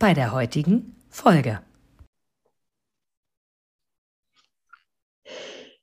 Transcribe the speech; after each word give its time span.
bei 0.00 0.14
der 0.14 0.32
heutigen 0.32 0.96
Folge. 1.10 1.60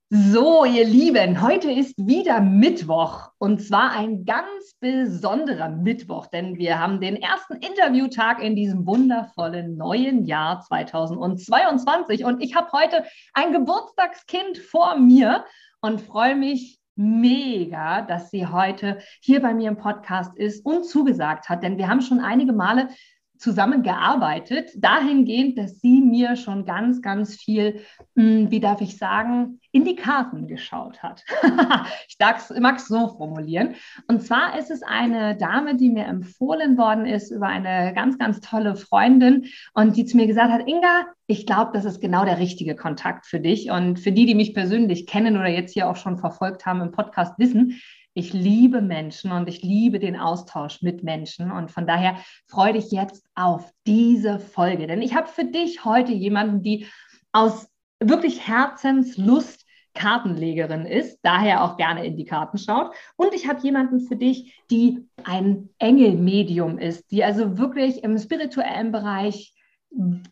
So, 0.10 0.66
ihr 0.66 0.86
Lieben, 0.86 1.42
heute 1.42 1.72
ist 1.72 1.94
wieder 1.98 2.42
Mittwoch 2.42 3.30
und 3.38 3.62
zwar 3.62 3.92
ein 3.92 4.26
ganz 4.26 4.74
besonderer 4.80 5.70
Mittwoch, 5.70 6.26
denn 6.28 6.58
wir 6.58 6.80
haben 6.80 7.00
den 7.00 7.16
ersten 7.18 7.58
Interviewtag 7.58 8.42
in 8.42 8.56
diesem 8.56 8.88
wundervollen 8.88 9.78
neuen 9.78 10.26
Jahr 10.26 10.62
2022 10.62 12.26
und 12.26 12.42
ich 12.42 12.56
habe 12.56 12.72
heute 12.72 13.04
ein 13.34 13.52
Geburtstagskind 13.52 14.58
vor 14.58 14.98
mir 14.98 15.46
und 15.82 16.02
freue 16.02 16.36
mich 16.36 16.80
mega, 16.96 18.02
dass 18.02 18.32
sie 18.32 18.48
heute 18.48 18.98
hier 19.22 19.42
bei 19.44 19.54
mir 19.54 19.70
im 19.70 19.78
Podcast 19.78 20.36
ist 20.36 20.66
und 20.66 20.86
zugesagt 20.86 21.50
hat, 21.50 21.62
denn 21.62 21.78
wir 21.78 21.88
haben 21.88 22.02
schon 22.02 22.20
einige 22.20 22.54
Male 22.54 22.90
zusammengearbeitet, 23.38 24.72
dahingehend, 24.78 25.58
dass 25.58 25.80
sie 25.80 26.02
mir 26.02 26.36
schon 26.36 26.66
ganz, 26.66 27.02
ganz 27.02 27.36
viel, 27.36 27.82
hm, 28.16 28.52
wie 28.52 28.60
darf 28.60 28.82
ich 28.82 28.98
sagen, 28.98 29.60
in 29.72 29.86
die 29.86 29.96
Karten 29.96 30.48
geschaut 30.48 31.04
hat. 31.04 31.24
ich 32.08 32.18
mag 32.20 32.78
es 32.78 32.88
so 32.88 33.10
formulieren. 33.10 33.76
Und 34.08 34.24
zwar 34.24 34.58
ist 34.58 34.72
es 34.72 34.82
eine 34.84 35.36
Dame, 35.38 35.76
die 35.76 35.90
mir 35.90 36.06
empfohlen 36.06 36.78
worden 36.78 37.06
ist 37.06 37.32
über 37.32 37.48
eine 37.48 37.94
ganz, 37.94 38.18
ganz 38.18 38.42
tolle 38.42 38.76
Freundin 38.76 39.46
und 39.74 39.96
die 39.98 40.06
zu 40.06 40.18
mir 40.18 40.28
gesagt 40.28 40.52
hat, 40.52 40.68
Inga, 40.68 41.06
ich 41.28 41.46
glaube, 41.46 41.72
das 41.74 41.86
ist 41.86 42.00
genau 42.00 42.26
der 42.26 42.40
richtige 42.40 42.76
Kontakt 42.76 43.26
für 43.26 43.40
dich. 43.40 43.70
Und 43.70 44.00
für 44.00 44.12
die, 44.12 44.26
die 44.26 44.36
mich 44.36 44.54
persönlich 44.54 45.06
kennen 45.06 45.36
oder 45.36 45.50
jetzt 45.50 45.74
hier 45.74 45.90
auch 45.90 45.98
schon 45.98 46.18
verfolgt 46.18 46.66
haben 46.66 46.82
im 46.82 46.92
Podcast, 46.92 47.38
wissen, 47.38 47.80
ich 48.18 48.34
liebe 48.34 48.82
Menschen 48.82 49.32
und 49.32 49.48
ich 49.48 49.62
liebe 49.62 50.00
den 50.00 50.18
Austausch 50.18 50.82
mit 50.82 51.04
Menschen. 51.04 51.52
Und 51.52 51.70
von 51.70 51.86
daher 51.86 52.18
freue 52.48 52.74
dich 52.74 52.90
jetzt 52.90 53.24
auf 53.36 53.72
diese 53.86 54.40
Folge. 54.40 54.88
Denn 54.88 55.04
ich 55.04 55.14
habe 55.14 55.28
für 55.28 55.46
dich 55.46 55.86
heute 55.86 56.14
jemanden, 56.14 56.64
die 56.64 56.88
aus 57.32 57.70
wirklich 58.00 58.48
Herzenslust 58.48 59.66
Kartenlegerin 59.94 60.88
ist, 60.88 61.20
daher 61.22 61.64
auch 61.64 61.78
gerne 61.78 62.08
in 62.08 62.18
die 62.18 62.26
Karten 62.26 62.58
schaut. 62.58 62.92
Und 63.18 63.36
ich 63.36 63.48
habe 63.48 63.62
jemanden 63.62 64.00
für 64.00 64.16
dich, 64.16 64.64
die 64.72 65.08
ein 65.24 65.70
Engelmedium 65.78 66.80
ist, 66.80 67.12
die 67.12 67.24
also 67.24 67.60
wirklich 67.60 68.04
im 68.04 68.18
spirituellen 68.18 68.92
Bereich 68.92 69.54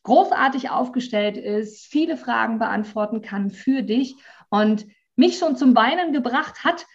großartig 0.02 0.72
aufgestellt 0.72 1.38
ist, 1.38 1.86
viele 1.86 2.18
Fragen 2.18 2.58
beantworten 2.58 3.22
kann 3.22 3.52
für 3.52 3.84
dich 3.84 4.16
und 4.50 4.88
mich 5.16 5.38
schon 5.38 5.56
zum 5.56 5.76
Weinen 5.76 6.14
gebracht 6.14 6.64
hat 6.64 6.88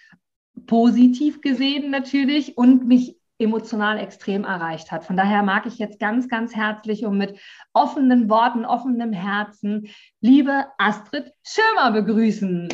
positiv 0.71 1.41
gesehen 1.41 1.91
natürlich 1.91 2.57
und 2.57 2.87
mich 2.87 3.17
emotional 3.39 3.99
extrem 3.99 4.45
erreicht 4.45 4.93
hat. 4.93 5.05
Von 5.05 5.17
daher 5.17 5.43
mag 5.43 5.67
ich 5.67 5.79
jetzt 5.79 5.99
ganz, 5.99 6.29
ganz 6.29 6.55
herzlich 6.55 7.05
und 7.05 7.19
mit 7.19 7.37
offenen 7.73 8.31
Worten, 8.31 8.65
offenem 8.65 9.13
Herzen 9.13 9.89
liebe 10.21 10.67
Astrid 10.79 11.33
Schirmer 11.43 11.91
begrüßen. 11.91 12.69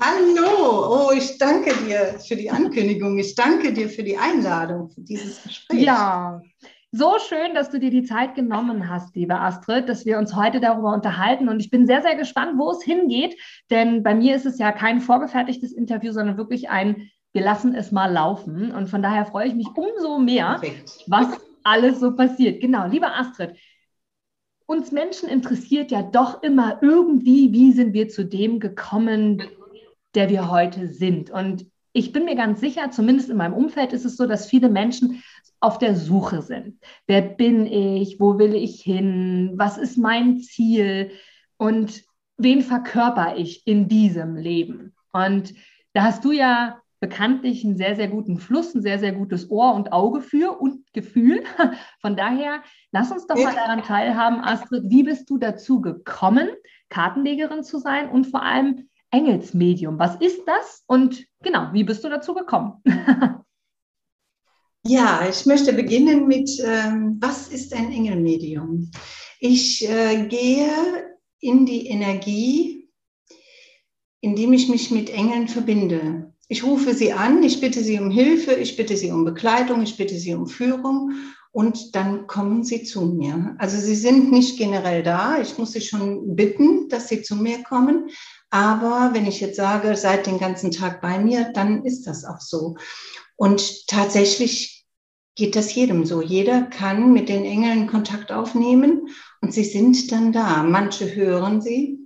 Hallo, 0.00 1.06
oh, 1.08 1.12
ich 1.16 1.38
danke 1.38 1.72
dir 1.86 2.18
für 2.18 2.34
die 2.34 2.50
Ankündigung. 2.50 3.16
Ich 3.18 3.36
danke 3.36 3.72
dir 3.72 3.88
für 3.88 4.02
die 4.02 4.18
Einladung, 4.18 4.90
für 4.90 5.02
dieses 5.02 5.40
Gespräch. 5.44 5.82
Ja, 5.82 6.42
so 6.90 7.18
schön, 7.18 7.54
dass 7.54 7.70
du 7.70 7.78
dir 7.78 7.90
die 7.90 8.04
Zeit 8.04 8.34
genommen 8.34 8.88
hast, 8.88 9.14
liebe 9.14 9.38
Astrid, 9.38 9.88
dass 9.88 10.06
wir 10.06 10.18
uns 10.18 10.34
heute 10.34 10.60
darüber 10.60 10.92
unterhalten. 10.94 11.48
Und 11.48 11.60
ich 11.60 11.70
bin 11.70 11.86
sehr, 11.86 12.02
sehr 12.02 12.16
gespannt, 12.16 12.58
wo 12.58 12.70
es 12.70 12.82
hingeht. 12.82 13.36
Denn 13.70 14.02
bei 14.02 14.14
mir 14.14 14.34
ist 14.34 14.46
es 14.46 14.58
ja 14.58 14.72
kein 14.72 15.00
vorgefertigtes 15.00 15.72
Interview, 15.72 16.12
sondern 16.12 16.38
wirklich 16.38 16.70
ein, 16.70 17.10
wir 17.32 17.42
lassen 17.42 17.74
es 17.74 17.92
mal 17.92 18.10
laufen. 18.10 18.72
Und 18.72 18.88
von 18.88 19.02
daher 19.02 19.26
freue 19.26 19.48
ich 19.48 19.54
mich 19.54 19.68
umso 19.74 20.18
mehr, 20.18 20.58
Perfekt. 20.60 21.04
was 21.06 21.26
alles 21.62 22.00
so 22.00 22.14
passiert. 22.14 22.60
Genau, 22.60 22.86
liebe 22.86 23.12
Astrid, 23.12 23.54
uns 24.66 24.92
Menschen 24.92 25.28
interessiert 25.28 25.90
ja 25.90 26.02
doch 26.02 26.42
immer 26.42 26.78
irgendwie, 26.82 27.52
wie 27.52 27.72
sind 27.72 27.92
wir 27.92 28.08
zu 28.08 28.24
dem 28.24 28.60
gekommen, 28.60 29.42
der 30.14 30.30
wir 30.30 30.50
heute 30.50 30.88
sind. 30.88 31.30
Und 31.30 31.66
ich 31.92 32.12
bin 32.12 32.24
mir 32.24 32.36
ganz 32.36 32.60
sicher, 32.60 32.90
zumindest 32.90 33.30
in 33.30 33.36
meinem 33.36 33.54
Umfeld 33.54 33.92
ist 33.92 34.04
es 34.04 34.16
so, 34.16 34.26
dass 34.26 34.46
viele 34.46 34.68
Menschen 34.68 35.22
auf 35.60 35.78
der 35.78 35.96
Suche 35.96 36.42
sind. 36.42 36.78
Wer 37.06 37.22
bin 37.22 37.66
ich? 37.66 38.20
Wo 38.20 38.38
will 38.38 38.54
ich 38.54 38.80
hin? 38.82 39.52
Was 39.56 39.78
ist 39.78 39.96
mein 39.98 40.38
Ziel? 40.38 41.10
Und 41.56 42.04
wen 42.36 42.62
verkörper 42.62 43.36
ich 43.36 43.66
in 43.66 43.88
diesem 43.88 44.36
Leben? 44.36 44.94
Und 45.12 45.54
da 45.92 46.04
hast 46.04 46.24
du 46.24 46.32
ja 46.32 46.80
bekanntlich 47.00 47.64
einen 47.64 47.76
sehr, 47.76 47.96
sehr 47.96 48.08
guten 48.08 48.38
Fluss, 48.38 48.74
ein 48.74 48.82
sehr, 48.82 48.98
sehr 48.98 49.12
gutes 49.12 49.50
Ohr 49.50 49.74
und 49.74 49.92
Auge 49.92 50.20
für 50.20 50.60
und 50.60 50.92
Gefühl. 50.92 51.44
Von 52.00 52.16
daher, 52.16 52.62
lass 52.92 53.12
uns 53.12 53.26
doch 53.26 53.36
mal 53.36 53.54
daran 53.54 53.82
teilhaben, 53.82 54.40
Astrid, 54.40 54.84
wie 54.86 55.04
bist 55.04 55.30
du 55.30 55.38
dazu 55.38 55.80
gekommen, 55.80 56.48
Kartenlegerin 56.88 57.62
zu 57.62 57.78
sein 57.78 58.08
und 58.08 58.26
vor 58.26 58.42
allem 58.42 58.88
Engelsmedium? 59.10 59.98
Was 59.98 60.16
ist 60.16 60.46
das 60.46 60.84
und 60.86 61.24
genau, 61.42 61.68
wie 61.72 61.84
bist 61.84 62.04
du 62.04 62.08
dazu 62.08 62.34
gekommen? 62.34 62.82
Ja, 64.84 65.28
ich 65.28 65.44
möchte 65.46 65.72
beginnen 65.72 66.26
mit, 66.26 66.50
ähm, 66.64 67.18
was 67.20 67.48
ist 67.48 67.74
ein 67.74 67.92
Engelmedium? 67.92 68.90
Ich 69.40 69.88
äh, 69.88 70.26
gehe 70.28 70.68
in 71.40 71.66
die 71.66 71.88
Energie, 71.88 72.88
indem 74.20 74.52
ich 74.52 74.68
mich 74.68 74.90
mit 74.90 75.10
Engeln 75.10 75.48
verbinde. 75.48 76.32
Ich 76.48 76.64
rufe 76.64 76.94
sie 76.94 77.12
an, 77.12 77.42
ich 77.42 77.60
bitte 77.60 77.82
sie 77.82 77.98
um 77.98 78.10
Hilfe, 78.10 78.54
ich 78.54 78.76
bitte 78.76 78.96
sie 78.96 79.10
um 79.10 79.24
Begleitung, 79.24 79.82
ich 79.82 79.96
bitte 79.96 80.18
sie 80.18 80.34
um 80.34 80.46
Führung 80.46 81.12
und 81.52 81.94
dann 81.94 82.26
kommen 82.26 82.64
sie 82.64 82.84
zu 82.84 83.04
mir. 83.04 83.54
Also 83.58 83.78
sie 83.78 83.94
sind 83.94 84.32
nicht 84.32 84.58
generell 84.58 85.02
da, 85.02 85.40
ich 85.40 85.58
muss 85.58 85.72
sie 85.72 85.80
schon 85.80 86.36
bitten, 86.36 86.88
dass 86.88 87.08
sie 87.08 87.22
zu 87.22 87.36
mir 87.36 87.62
kommen, 87.62 88.08
aber 88.50 89.10
wenn 89.12 89.26
ich 89.26 89.40
jetzt 89.40 89.56
sage, 89.56 89.96
seid 89.96 90.26
den 90.26 90.38
ganzen 90.38 90.70
Tag 90.70 91.00
bei 91.00 91.18
mir, 91.18 91.52
dann 91.52 91.84
ist 91.84 92.06
das 92.06 92.24
auch 92.24 92.40
so. 92.40 92.76
Und 93.36 93.86
tatsächlich 93.86 94.86
geht 95.34 95.54
das 95.54 95.74
jedem 95.74 96.04
so. 96.04 96.20
Jeder 96.20 96.62
kann 96.62 97.12
mit 97.12 97.28
den 97.28 97.44
Engeln 97.44 97.86
Kontakt 97.86 98.32
aufnehmen 98.32 99.08
und 99.40 99.54
sie 99.54 99.64
sind 99.64 100.10
dann 100.10 100.32
da. 100.32 100.62
Manche 100.62 101.14
hören 101.14 101.60
sie, 101.60 101.98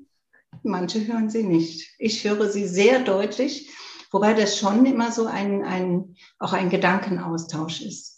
manche 0.62 1.06
hören 1.06 1.30
sie 1.30 1.44
nicht. 1.44 1.88
Ich 1.98 2.24
höre 2.24 2.50
sie 2.50 2.66
sehr 2.66 3.00
deutlich, 3.00 3.70
wobei 4.10 4.34
das 4.34 4.58
schon 4.58 4.84
immer 4.84 5.12
so 5.12 5.26
ein, 5.26 5.64
ein 5.64 6.16
auch 6.38 6.52
ein 6.52 6.68
Gedankenaustausch 6.68 7.80
ist. 7.82 8.11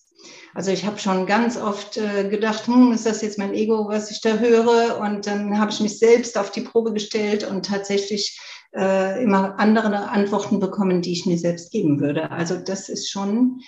Also 0.54 0.70
ich 0.70 0.86
habe 0.86 1.00
schon 1.00 1.26
ganz 1.26 1.56
oft 1.56 1.96
äh, 1.96 2.28
gedacht, 2.28 2.68
hm, 2.68 2.92
ist 2.92 3.06
das 3.06 3.22
jetzt 3.22 3.38
mein 3.38 3.54
Ego, 3.54 3.88
was 3.88 4.12
ich 4.12 4.20
da 4.20 4.38
höre? 4.38 5.00
Und 5.00 5.26
dann 5.26 5.58
habe 5.58 5.72
ich 5.72 5.80
mich 5.80 5.98
selbst 5.98 6.38
auf 6.38 6.52
die 6.52 6.60
Probe 6.60 6.92
gestellt 6.92 7.42
und 7.42 7.66
tatsächlich 7.66 8.40
äh, 8.72 9.22
immer 9.22 9.58
andere 9.58 10.08
Antworten 10.08 10.60
bekommen, 10.60 11.02
die 11.02 11.12
ich 11.12 11.26
mir 11.26 11.38
selbst 11.38 11.72
geben 11.72 12.00
würde. 12.00 12.30
Also 12.30 12.56
das 12.56 12.88
ist 12.88 13.10
schon 13.10 13.60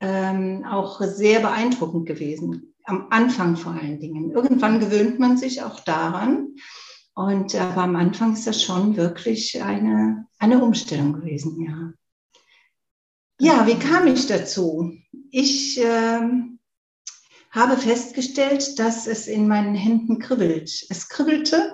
ähm, 0.00 0.64
auch 0.68 1.00
sehr 1.00 1.40
beeindruckend 1.40 2.06
gewesen. 2.06 2.74
Am 2.84 3.06
Anfang 3.10 3.56
vor 3.56 3.72
allen 3.72 4.00
Dingen. 4.00 4.32
Irgendwann 4.32 4.80
gewöhnt 4.80 5.20
man 5.20 5.36
sich 5.36 5.62
auch 5.62 5.78
daran. 5.80 6.56
Und 7.14 7.54
aber 7.54 7.82
am 7.82 7.94
Anfang 7.94 8.32
ist 8.32 8.48
das 8.48 8.62
schon 8.62 8.96
wirklich 8.96 9.62
eine, 9.62 10.26
eine 10.38 10.62
Umstellung 10.62 11.12
gewesen, 11.12 11.60
ja. 11.60 11.92
Ja, 13.38 13.66
wie 13.66 13.74
kam 13.74 14.06
ich 14.06 14.26
dazu? 14.26 14.92
Ich 15.34 15.80
äh, 15.80 16.20
habe 17.50 17.76
festgestellt, 17.78 18.78
dass 18.78 19.06
es 19.06 19.26
in 19.26 19.48
meinen 19.48 19.74
Händen 19.74 20.18
kribbelt. 20.18 20.70
Es 20.90 21.08
kribbelte 21.08 21.72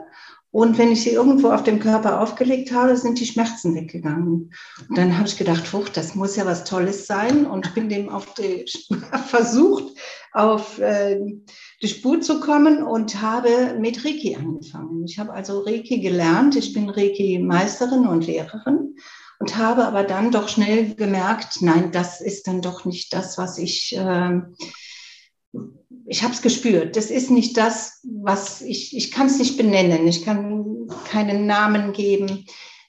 und 0.52 0.78
wenn 0.78 0.92
ich 0.92 1.02
sie 1.02 1.10
irgendwo 1.10 1.50
auf 1.50 1.64
dem 1.64 1.80
Körper 1.80 2.20
aufgelegt 2.20 2.72
habe, 2.72 2.96
sind 2.96 3.18
die 3.18 3.26
Schmerzen 3.26 3.74
weggegangen. 3.74 4.54
Und 4.88 4.96
dann 4.96 5.18
habe 5.18 5.26
ich 5.26 5.36
gedacht, 5.36 5.72
huch, 5.72 5.88
das 5.88 6.14
muss 6.14 6.36
ja 6.36 6.46
was 6.46 6.62
Tolles 6.62 7.08
sein 7.08 7.46
und 7.46 7.74
bin 7.74 7.88
dem 7.88 8.08
auf 8.08 8.32
die, 8.34 8.64
versucht, 9.26 9.92
auf 10.32 10.78
äh, 10.78 11.20
die 11.82 11.88
Spur 11.88 12.20
zu 12.20 12.38
kommen 12.38 12.84
und 12.84 13.20
habe 13.20 13.76
mit 13.80 14.04
Reiki 14.04 14.36
angefangen. 14.36 15.04
Ich 15.04 15.18
habe 15.18 15.32
also 15.32 15.62
Reiki 15.62 15.98
gelernt. 15.98 16.54
Ich 16.54 16.72
bin 16.72 16.88
Reiki-Meisterin 16.88 18.06
und 18.06 18.24
Lehrerin 18.24 18.94
und 19.38 19.56
habe 19.56 19.84
aber 19.84 20.04
dann 20.04 20.30
doch 20.30 20.48
schnell 20.48 20.94
gemerkt, 20.94 21.62
nein, 21.62 21.92
das 21.92 22.20
ist 22.20 22.46
dann 22.46 22.60
doch 22.60 22.84
nicht 22.84 23.12
das, 23.12 23.38
was 23.38 23.58
ich 23.58 23.96
äh, 23.96 24.40
ich 26.06 26.22
habe 26.22 26.32
es 26.32 26.40
gespürt. 26.42 26.94
Das 26.96 27.10
ist 27.10 27.30
nicht 27.30 27.56
das, 27.56 28.00
was 28.04 28.60
ich, 28.62 28.96
ich 28.96 29.10
kann 29.10 29.26
es 29.26 29.38
nicht 29.38 29.58
benennen. 29.58 30.06
Ich 30.08 30.24
kann 30.24 30.88
keinen 31.10 31.46
Namen 31.46 31.92
geben. 31.92 32.46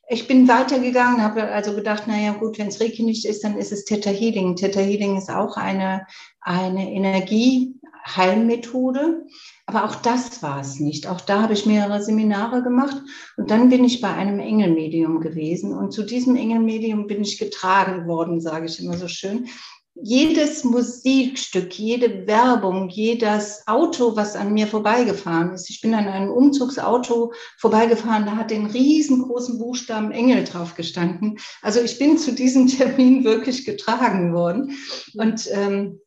Ich 0.07 0.27
bin 0.27 0.47
weitergegangen, 0.47 1.21
habe 1.21 1.43
also 1.43 1.75
gedacht, 1.75 2.07
naja 2.07 2.31
gut, 2.33 2.57
wenn 2.57 2.69
es 2.69 2.81
Reiki 2.81 3.03
nicht 3.03 3.25
ist, 3.25 3.43
dann 3.43 3.55
ist 3.57 3.71
es 3.71 3.85
Theta 3.85 4.09
Healing. 4.09 4.55
Theta 4.55 4.79
Healing 4.79 5.17
ist 5.17 5.29
auch 5.29 5.55
eine, 5.57 6.07
eine 6.41 6.91
Energieheilmethode. 6.91 9.27
Aber 9.69 9.85
auch 9.85 9.93
das 9.93 10.41
war 10.41 10.61
es 10.61 10.79
nicht. 10.79 11.05
Auch 11.05 11.21
da 11.21 11.43
habe 11.43 11.53
ich 11.53 11.67
mehrere 11.67 12.01
Seminare 12.01 12.63
gemacht 12.63 12.97
und 13.37 13.51
dann 13.51 13.69
bin 13.69 13.83
ich 13.83 14.01
bei 14.01 14.11
einem 14.11 14.39
Engelmedium 14.39 15.21
gewesen. 15.21 15.77
Und 15.77 15.91
zu 15.91 16.01
diesem 16.01 16.35
Engelmedium 16.35 17.05
bin 17.05 17.21
ich 17.21 17.37
getragen 17.37 18.07
worden, 18.07 18.41
sage 18.41 18.65
ich 18.65 18.83
immer 18.83 18.97
so 18.97 19.07
schön 19.07 19.47
jedes 20.01 20.63
Musikstück, 20.63 21.77
jede 21.77 22.25
Werbung, 22.25 22.89
jedes 22.89 23.67
Auto, 23.67 24.15
was 24.15 24.35
an 24.35 24.53
mir 24.53 24.65
vorbeigefahren 24.65 25.51
ist. 25.51 25.69
Ich 25.69 25.81
bin 25.81 25.93
an 25.93 26.07
einem 26.07 26.31
Umzugsauto 26.31 27.33
vorbeigefahren, 27.57 28.25
da 28.25 28.37
hat 28.37 28.49
den 28.49 28.65
riesengroßen 28.65 29.59
Buchstaben 29.59 30.11
Engel 30.11 30.45
drauf 30.45 30.73
gestanden. 30.73 31.37
Also 31.61 31.81
ich 31.81 31.99
bin 31.99 32.17
zu 32.17 32.31
diesem 32.31 32.67
Termin 32.77 33.23
wirklich 33.23 33.65
getragen 33.65 34.33
worden. 34.33 34.77
Und 35.15 35.47
ähm, 35.51 35.99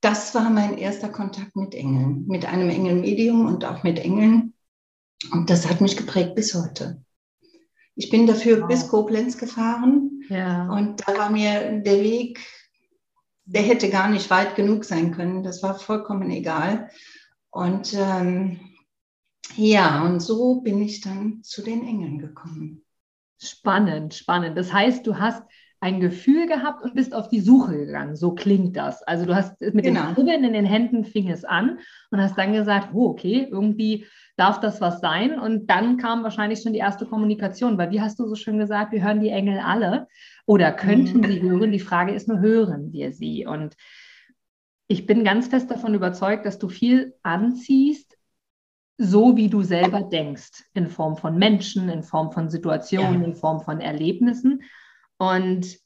das 0.00 0.34
war 0.34 0.50
mein 0.50 0.78
erster 0.78 1.08
Kontakt 1.08 1.56
mit 1.56 1.74
Engeln, 1.74 2.26
mit 2.26 2.46
einem 2.46 2.70
Engelmedium 2.70 3.46
und 3.46 3.64
auch 3.64 3.82
mit 3.82 3.98
Engeln. 3.98 4.54
Und 5.32 5.50
das 5.50 5.68
hat 5.68 5.80
mich 5.80 5.96
geprägt 5.96 6.34
bis 6.34 6.54
heute. 6.54 7.02
Ich 7.94 8.10
bin 8.10 8.26
dafür 8.26 8.62
wow. 8.62 8.68
bis 8.68 8.88
Koblenz 8.88 9.36
gefahren 9.38 10.22
ja. 10.28 10.70
und 10.70 11.06
da 11.06 11.18
war 11.18 11.30
mir 11.30 11.80
der 11.80 12.00
Weg 12.00 12.38
der 13.48 13.62
hätte 13.62 13.88
gar 13.88 14.10
nicht 14.10 14.28
weit 14.30 14.56
genug 14.56 14.84
sein 14.84 15.12
können. 15.12 15.42
Das 15.42 15.62
war 15.62 15.78
vollkommen 15.78 16.30
egal. 16.30 16.90
Und 17.50 17.94
ähm, 17.94 18.60
ja, 19.56 20.02
und 20.04 20.20
so 20.20 20.60
bin 20.60 20.82
ich 20.82 21.00
dann 21.00 21.42
zu 21.42 21.62
den 21.62 21.86
Engeln 21.86 22.18
gekommen. 22.18 22.84
Spannend, 23.40 24.14
spannend. 24.14 24.58
Das 24.58 24.72
heißt, 24.72 25.06
du 25.06 25.18
hast 25.18 25.42
ein 25.80 26.00
Gefühl 26.00 26.46
gehabt 26.46 26.82
und 26.82 26.94
bist 26.94 27.14
auf 27.14 27.28
die 27.28 27.40
Suche 27.40 27.76
gegangen. 27.76 28.16
So 28.16 28.34
klingt 28.34 28.76
das. 28.76 29.02
Also 29.04 29.26
du 29.26 29.34
hast 29.36 29.60
mit 29.60 29.84
genau. 29.84 30.06
den 30.06 30.14
Kribbeln 30.14 30.44
in 30.44 30.52
den 30.52 30.64
Händen 30.64 31.04
fing 31.04 31.30
es 31.30 31.44
an 31.44 31.78
und 32.10 32.20
hast 32.20 32.36
dann 32.36 32.52
gesagt, 32.52 32.90
oh, 32.94 33.10
okay, 33.10 33.46
irgendwie 33.50 34.06
darf 34.36 34.58
das 34.60 34.80
was 34.80 35.00
sein. 35.00 35.38
Und 35.38 35.68
dann 35.68 35.96
kam 35.96 36.24
wahrscheinlich 36.24 36.62
schon 36.62 36.72
die 36.72 36.80
erste 36.80 37.06
Kommunikation, 37.06 37.78
weil 37.78 37.92
wie 37.92 38.00
hast 38.00 38.18
du 38.18 38.26
so 38.26 38.34
schön 38.34 38.58
gesagt, 38.58 38.92
wir 38.92 39.04
hören 39.04 39.20
die 39.20 39.30
Engel 39.30 39.60
alle 39.60 40.08
oder 40.46 40.72
könnten 40.72 41.18
mhm. 41.18 41.26
sie 41.26 41.42
hören. 41.42 41.70
Die 41.70 41.78
Frage 41.78 42.12
ist 42.12 42.26
nur, 42.26 42.40
hören 42.40 42.92
wir 42.92 43.12
sie? 43.12 43.46
Und 43.46 43.76
ich 44.88 45.06
bin 45.06 45.22
ganz 45.22 45.46
fest 45.46 45.70
davon 45.70 45.94
überzeugt, 45.94 46.44
dass 46.44 46.58
du 46.58 46.68
viel 46.68 47.14
anziehst, 47.22 48.16
so 48.96 49.36
wie 49.36 49.48
du 49.48 49.62
selber 49.62 50.02
denkst, 50.02 50.64
in 50.74 50.88
Form 50.88 51.16
von 51.16 51.38
Menschen, 51.38 51.88
in 51.88 52.02
Form 52.02 52.32
von 52.32 52.48
Situationen, 52.48 53.20
ja. 53.20 53.28
in 53.28 53.36
Form 53.36 53.60
von 53.60 53.80
Erlebnissen. 53.80 54.62
Und 55.18 55.78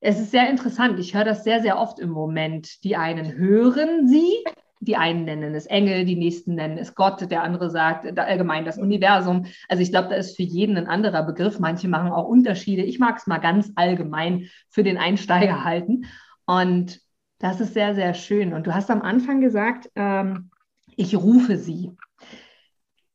es 0.00 0.18
ist 0.18 0.30
sehr 0.30 0.50
interessant. 0.50 0.98
Ich 0.98 1.14
höre 1.14 1.24
das 1.24 1.44
sehr, 1.44 1.60
sehr 1.60 1.78
oft 1.78 1.98
im 1.98 2.10
Moment. 2.10 2.82
Die 2.84 2.96
einen 2.96 3.34
hören 3.34 4.08
sie, 4.08 4.44
die 4.80 4.96
einen 4.96 5.26
nennen 5.26 5.54
es 5.54 5.66
Engel, 5.66 6.06
die 6.06 6.16
nächsten 6.16 6.54
nennen 6.54 6.78
es 6.78 6.94
Gott, 6.94 7.30
der 7.30 7.42
andere 7.42 7.68
sagt 7.68 8.18
allgemein 8.18 8.64
das 8.64 8.78
Universum. 8.78 9.44
Also 9.68 9.82
ich 9.82 9.90
glaube, 9.90 10.08
da 10.08 10.14
ist 10.14 10.36
für 10.36 10.42
jeden 10.42 10.78
ein 10.78 10.86
anderer 10.86 11.22
Begriff. 11.22 11.60
Manche 11.60 11.86
machen 11.86 12.10
auch 12.10 12.26
Unterschiede. 12.26 12.82
Ich 12.82 12.98
mag 12.98 13.18
es 13.18 13.26
mal 13.26 13.38
ganz 13.38 13.70
allgemein 13.76 14.48
für 14.70 14.82
den 14.82 14.96
Einsteiger 14.96 15.64
halten. 15.64 16.06
Und 16.46 17.00
das 17.38 17.60
ist 17.60 17.74
sehr, 17.74 17.94
sehr 17.94 18.14
schön. 18.14 18.54
Und 18.54 18.66
du 18.66 18.74
hast 18.74 18.90
am 18.90 19.02
Anfang 19.02 19.42
gesagt, 19.42 19.90
ähm, 19.96 20.50
ich 20.96 21.14
rufe 21.14 21.58
sie. 21.58 21.92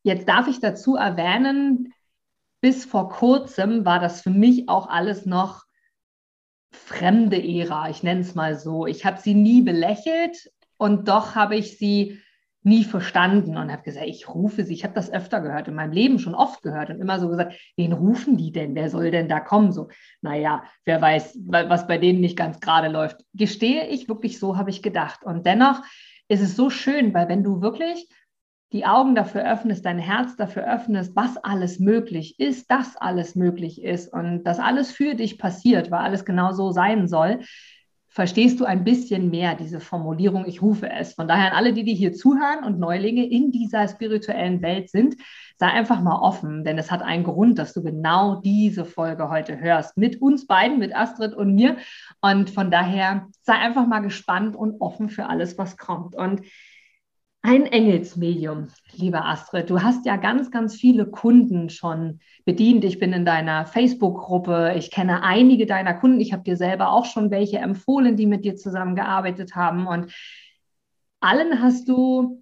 Jetzt 0.03 0.29
darf 0.29 0.47
ich 0.47 0.59
dazu 0.59 0.95
erwähnen, 0.95 1.94
bis 2.62 2.86
vor 2.86 3.10
kurzem 3.10 3.86
war 3.86 4.00
das 4.00 4.22
für 4.22 4.30
mich 4.30 4.69
auch 4.69 4.88
alles 4.88 5.25
noch 5.25 5.66
fremde 6.72 7.42
Ära, 7.42 7.90
ich 7.90 8.04
nenne 8.04 8.22
es 8.22 8.36
mal 8.36 8.57
so. 8.57 8.86
Ich 8.86 9.06
habe 9.06 9.19
sie 9.19 9.34
nie 9.34 9.62
belächelt 9.62 10.52
und 10.78 11.07
doch 11.07 11.36
habe 11.36 11.56
ich 11.56 11.78
sie 11.78 12.19
nie 12.66 12.84
verstanden 12.84 13.57
und 13.57 13.72
habe 13.72 13.84
gesagt, 13.84 14.07
ich 14.07 14.28
rufe 14.28 14.63
sie. 14.63 14.74
Ich 14.74 14.84
habe 14.84 14.96
das 14.96 15.12
öfter 15.12 15.40
gehört, 15.40 15.68
in 15.68 15.75
meinem 15.75 15.92
Leben 15.92 16.18
schon 16.18 16.34
oft 16.34 16.63
gehört 16.63 16.90
und 16.90 17.00
immer 17.00 17.19
so 17.19 17.30
gesagt, 17.30 17.56
wen 17.78 17.94
rufen 17.94 18.38
die 18.38 18.52
denn? 18.52 18.74
Wer 18.74 18.90
soll 18.90 19.12
denn 19.12 19.30
da 19.30 19.40
kommen? 19.40 19.72
So, 19.72 19.90
naja, 20.22 20.63
wer 20.84 21.00
weiß, 21.00 21.38
was 21.46 21.86
bei 21.86 22.00
denen 22.00 22.22
nicht 22.22 22.36
ganz 22.36 22.60
gerade 22.60 22.88
läuft. 22.88 23.24
Gestehe 23.36 23.88
ich 23.88 24.10
wirklich, 24.10 24.40
so 24.40 24.57
habe 24.57 24.72
ich 24.72 24.81
gedacht. 24.81 25.24
Und 25.24 25.46
dennoch 25.46 25.84
ist 26.28 26.42
es 26.42 26.56
so 26.56 26.72
schön, 26.72 27.13
weil 27.13 27.30
wenn 27.30 27.44
du 27.44 27.62
wirklich 27.62 28.10
die 28.75 28.86
Augen 28.86 29.16
dafür 29.16 29.50
öffnest, 29.50 29.86
dein 29.86 30.00
Herz 30.00 30.36
dafür 30.36 30.69
öffnest, 30.69 31.16
was 31.16 31.38
alles 31.38 31.80
möglich 31.80 32.42
ist, 32.42 32.69
dass 32.69 32.98
alles 32.98 33.33
möglich 33.33 33.81
ist 33.81 34.12
und 34.12 34.44
dass 34.44 34.60
alles 34.60 34.92
für 34.92 35.16
dich 35.16 35.39
passiert, 35.39 35.92
weil 35.92 36.01
alles 36.01 36.25
genau 36.25 36.51
so 36.51 36.72
sein 36.72 37.07
soll, 37.07 37.39
verstehst 38.10 38.60
du 38.60 38.66
ein 38.66 38.83
bisschen 38.83 39.30
mehr 39.30 39.56
diese 39.56 39.80
Formulierung, 39.80 40.45
ich 40.45 40.62
rufe 40.62 40.89
es. 40.89 41.13
Von 41.13 41.30
daher 41.30 41.51
an 41.51 41.57
alle, 41.57 41.72
die 41.72 41.86
dir 41.86 41.95
hier 41.95 42.12
zuhören 42.12 42.66
und 42.66 42.77
Neulinge 42.77 43.25
in 43.25 43.54
dieser 43.54 43.88
spirituellen 43.88 44.62
Welt 44.62 44.89
sind, 44.89 45.16
sei 45.57 45.68
einfach 45.68 46.01
mal 46.01 46.19
offen, 46.19 46.66
denn 46.66 46.78
es 46.78 46.92
hat 46.92 47.01
einen 47.01 47.24
Grund, 47.24 47.57
dass 47.57 47.71
du 47.71 47.81
genau 47.81 48.42
diese 48.42 48.83
Folge 48.83 49.30
heute 49.30 49.57
hörst. 49.57 49.98
Mit 49.98 50.21
uns 50.21 50.48
beiden, 50.48 50.80
mit 50.80 50.94
Astrid 50.94 51.33
und 51.33 51.56
mir. 51.56 51.78
Und 52.19 52.50
von 52.50 52.71
daher 52.71 53.28
sei 53.42 53.54
einfach 53.54 53.88
mal 53.88 54.00
gespannt 54.00 54.57
und 54.57 54.81
offen 54.81 55.07
für 55.07 55.28
alles, 55.28 55.57
was 55.57 55.78
kommt. 55.78 56.13
Und 56.13 56.42
ein 57.45 57.68
Engelsmedium, 57.68 58.69
lieber 58.94 59.24
Astrid. 59.24 59.69
Du 59.69 59.83
hast 59.83 60.07
ja 60.07 60.15
ganz, 60.15 60.50
ganz 60.50 60.75
viele 60.75 61.06
Kunden 61.06 61.69
schon 61.69 62.19
bedient. 62.44 62.83
Ich 62.83 62.97
bin 62.97 63.13
in 63.13 63.24
deiner 63.24 63.68
Facebook-Gruppe. 63.68 64.74
Ich 64.75 64.89
kenne 64.89 65.21
einige 65.21 65.68
deiner 65.68 65.94
Kunden. 65.94 66.19
Ich 66.19 66.33
habe 66.33 66.42
dir 66.42 66.57
selber 66.57 66.92
auch 66.92 67.06
schon 67.06 67.30
welche 67.30 67.59
empfohlen, 67.59 68.18
die 68.18 68.25
mit 68.25 68.45
dir 68.45 68.56
zusammengearbeitet 68.56 69.56
haben. 69.56 69.86
Und 69.86 70.12
allen 71.19 71.62
hast 71.62 71.88
du, 71.88 72.42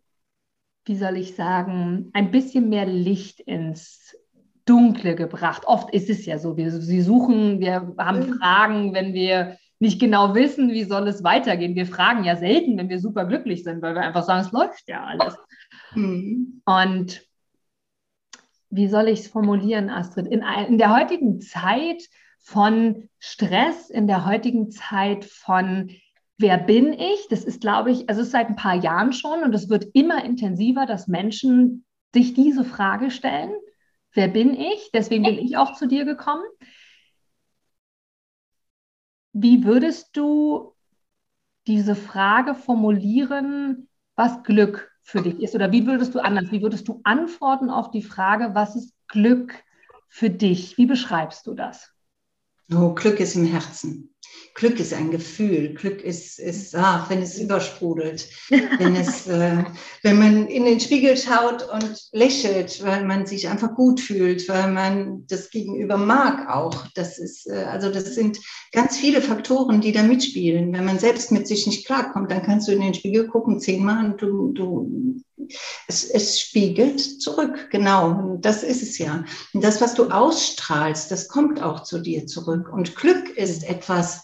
wie 0.86 0.96
soll 0.96 1.18
ich 1.18 1.36
sagen, 1.36 2.10
ein 2.14 2.32
bisschen 2.32 2.70
mehr 2.70 2.86
Licht 2.86 3.42
ins 3.42 4.16
Dunkle 4.64 5.16
gebracht. 5.16 5.64
Oft 5.66 5.94
ist 5.94 6.10
es 6.10 6.26
ja 6.26 6.38
so, 6.40 6.56
wir 6.56 6.72
sie 6.72 7.02
suchen, 7.02 7.60
wir 7.60 7.94
haben 7.98 8.20
mhm. 8.20 8.34
Fragen, 8.36 8.94
wenn 8.94 9.14
wir 9.14 9.58
nicht 9.84 10.00
genau 10.00 10.34
wissen, 10.34 10.72
wie 10.72 10.86
soll 10.86 11.08
es 11.10 11.24
weitergehen. 11.26 11.76
Wir 11.76 11.86
fragen 11.86 12.24
ja 12.24 12.38
selten, 12.38 12.78
wenn 12.78 12.88
wir 12.88 13.00
super 13.00 13.26
glücklich 13.26 13.64
sind, 13.64 13.82
weil 13.82 13.94
wir 13.94 14.02
einfach 14.02 14.24
sagen, 14.24 14.46
es 14.46 14.52
läuft 14.54 14.88
ja 14.88 15.04
alles. 15.04 15.36
Mhm. 15.94 16.62
Und 16.66 17.22
wie 18.70 18.88
soll 18.88 19.10
ich 19.10 19.20
es 19.20 19.28
formulieren, 19.28 19.90
Astrid? 19.90 20.28
In, 20.28 20.42
in 20.68 20.78
der 20.78 20.96
heutigen 20.96 21.42
Zeit 21.42 22.02
von 22.40 23.10
Stress, 23.20 23.90
in 23.90 24.08
der 24.08 24.26
heutigen 24.26 24.72
Zeit 24.72 25.26
von 25.26 25.92
Wer 26.40 26.58
bin 26.58 26.94
ich? 26.94 27.28
Das 27.30 27.44
ist, 27.44 27.62
glaube 27.62 27.92
ich, 27.92 28.10
also 28.10 28.22
es 28.22 28.28
ist 28.28 28.34
seit 28.34 28.48
ein 28.48 28.56
paar 28.56 28.76
Jahren 28.76 29.14
schon 29.14 29.44
und 29.44 29.54
es 29.54 29.70
wird 29.70 29.86
immer 29.94 30.26
intensiver, 30.26 30.86
dass 30.86 31.08
Menschen 31.08 31.86
sich 32.14 32.34
diese 32.34 32.64
Frage 32.64 33.12
stellen. 33.12 33.54
Wer 34.14 34.30
bin 34.30 34.54
ich? 34.54 34.90
Deswegen 34.94 35.24
bin 35.24 35.38
ich 35.38 35.58
auch 35.58 35.74
zu 35.74 35.88
dir 35.88 36.06
gekommen. 36.06 36.44
Wie 39.34 39.64
würdest 39.66 40.16
du 40.16 40.74
diese 41.68 41.96
Frage 41.96 42.56
formulieren, 42.56 43.90
was 44.16 44.44
Glück 44.44 44.92
für 45.02 45.22
dich 45.22 45.42
ist? 45.42 45.56
Oder 45.56 45.72
wie 45.72 45.86
würdest 45.88 46.14
du 46.16 46.20
anders, 46.20 46.52
wie 46.52 46.62
würdest 46.62 46.88
du 46.88 47.02
antworten 47.04 47.70
auf 47.70 47.92
die 47.92 48.04
Frage, 48.04 48.54
was 48.54 48.76
ist 48.76 48.94
Glück 49.08 49.56
für 50.08 50.30
dich? 50.30 50.78
Wie 50.78 50.86
beschreibst 50.86 51.48
du 51.48 51.56
das? 51.56 51.92
Oh, 52.72 52.94
Glück 52.94 53.20
ist 53.20 53.36
im 53.36 53.46
Herzen. 53.46 54.13
Glück 54.56 54.80
ist 54.80 54.94
ein 54.94 55.10
Gefühl. 55.10 55.74
Glück 55.74 56.02
ist, 56.02 56.40
ist 56.40 56.76
ach, 56.76 57.10
wenn 57.10 57.22
es 57.22 57.40
übersprudelt, 57.40 58.30
wenn, 58.50 58.96
es, 58.96 59.28
äh, 59.28 59.64
wenn 60.04 60.20
man 60.20 60.48
in 60.48 60.66
den 60.66 60.80
Spiegel 60.80 61.18
schaut 61.18 61.68
und 61.72 62.10
lächelt, 62.12 62.84
weil 62.84 63.04
man 63.04 63.26
sich 63.26 63.48
einfach 63.48 63.74
gut 63.74 64.00
fühlt, 64.00 64.48
weil 64.48 64.72
man 64.72 65.26
das 65.28 65.50
Gegenüber 65.50 65.98
mag 65.98 66.50
auch. 66.50 66.86
Das 66.94 67.18
ist, 67.18 67.48
äh, 67.48 67.64
also 67.64 67.90
das 67.90 68.14
sind 68.14 68.40
ganz 68.72 68.98
viele 68.98 69.22
Faktoren, 69.22 69.82
die 69.82 69.92
da 69.92 70.04
mitspielen. 70.04 70.72
Wenn 70.74 70.86
man 70.86 71.00
selbst 71.00 71.32
mit 71.32 71.48
sich 71.48 71.66
nicht 71.66 71.86
klarkommt, 71.86 72.32
dann 72.32 72.44
kannst 72.44 72.68
du 72.68 72.74
in 72.74 72.82
den 72.82 72.94
Spiegel 72.94 73.28
gucken, 73.28 73.60
zehnmal 73.60 74.06
und 74.06 74.22
du, 74.22 74.52
du 74.52 75.24
es, 75.88 76.04
es 76.10 76.40
spiegelt 76.40 77.00
zurück, 77.00 77.70
genau. 77.72 78.38
Das 78.42 78.64
ist 78.64 78.82
es 78.82 78.98
ja. 78.98 79.24
Und 79.54 79.64
das, 79.64 79.82
was 79.82 79.94
du 79.94 80.10
ausstrahlst, 80.10 81.12
das 81.12 81.28
kommt 81.28 81.62
auch 81.62 81.84
zu 81.84 82.00
dir 82.00 82.26
zurück. 82.28 82.72
Und 82.72 82.96
Glück 82.96 83.30
ist 83.30 83.68
etwas, 83.68 84.23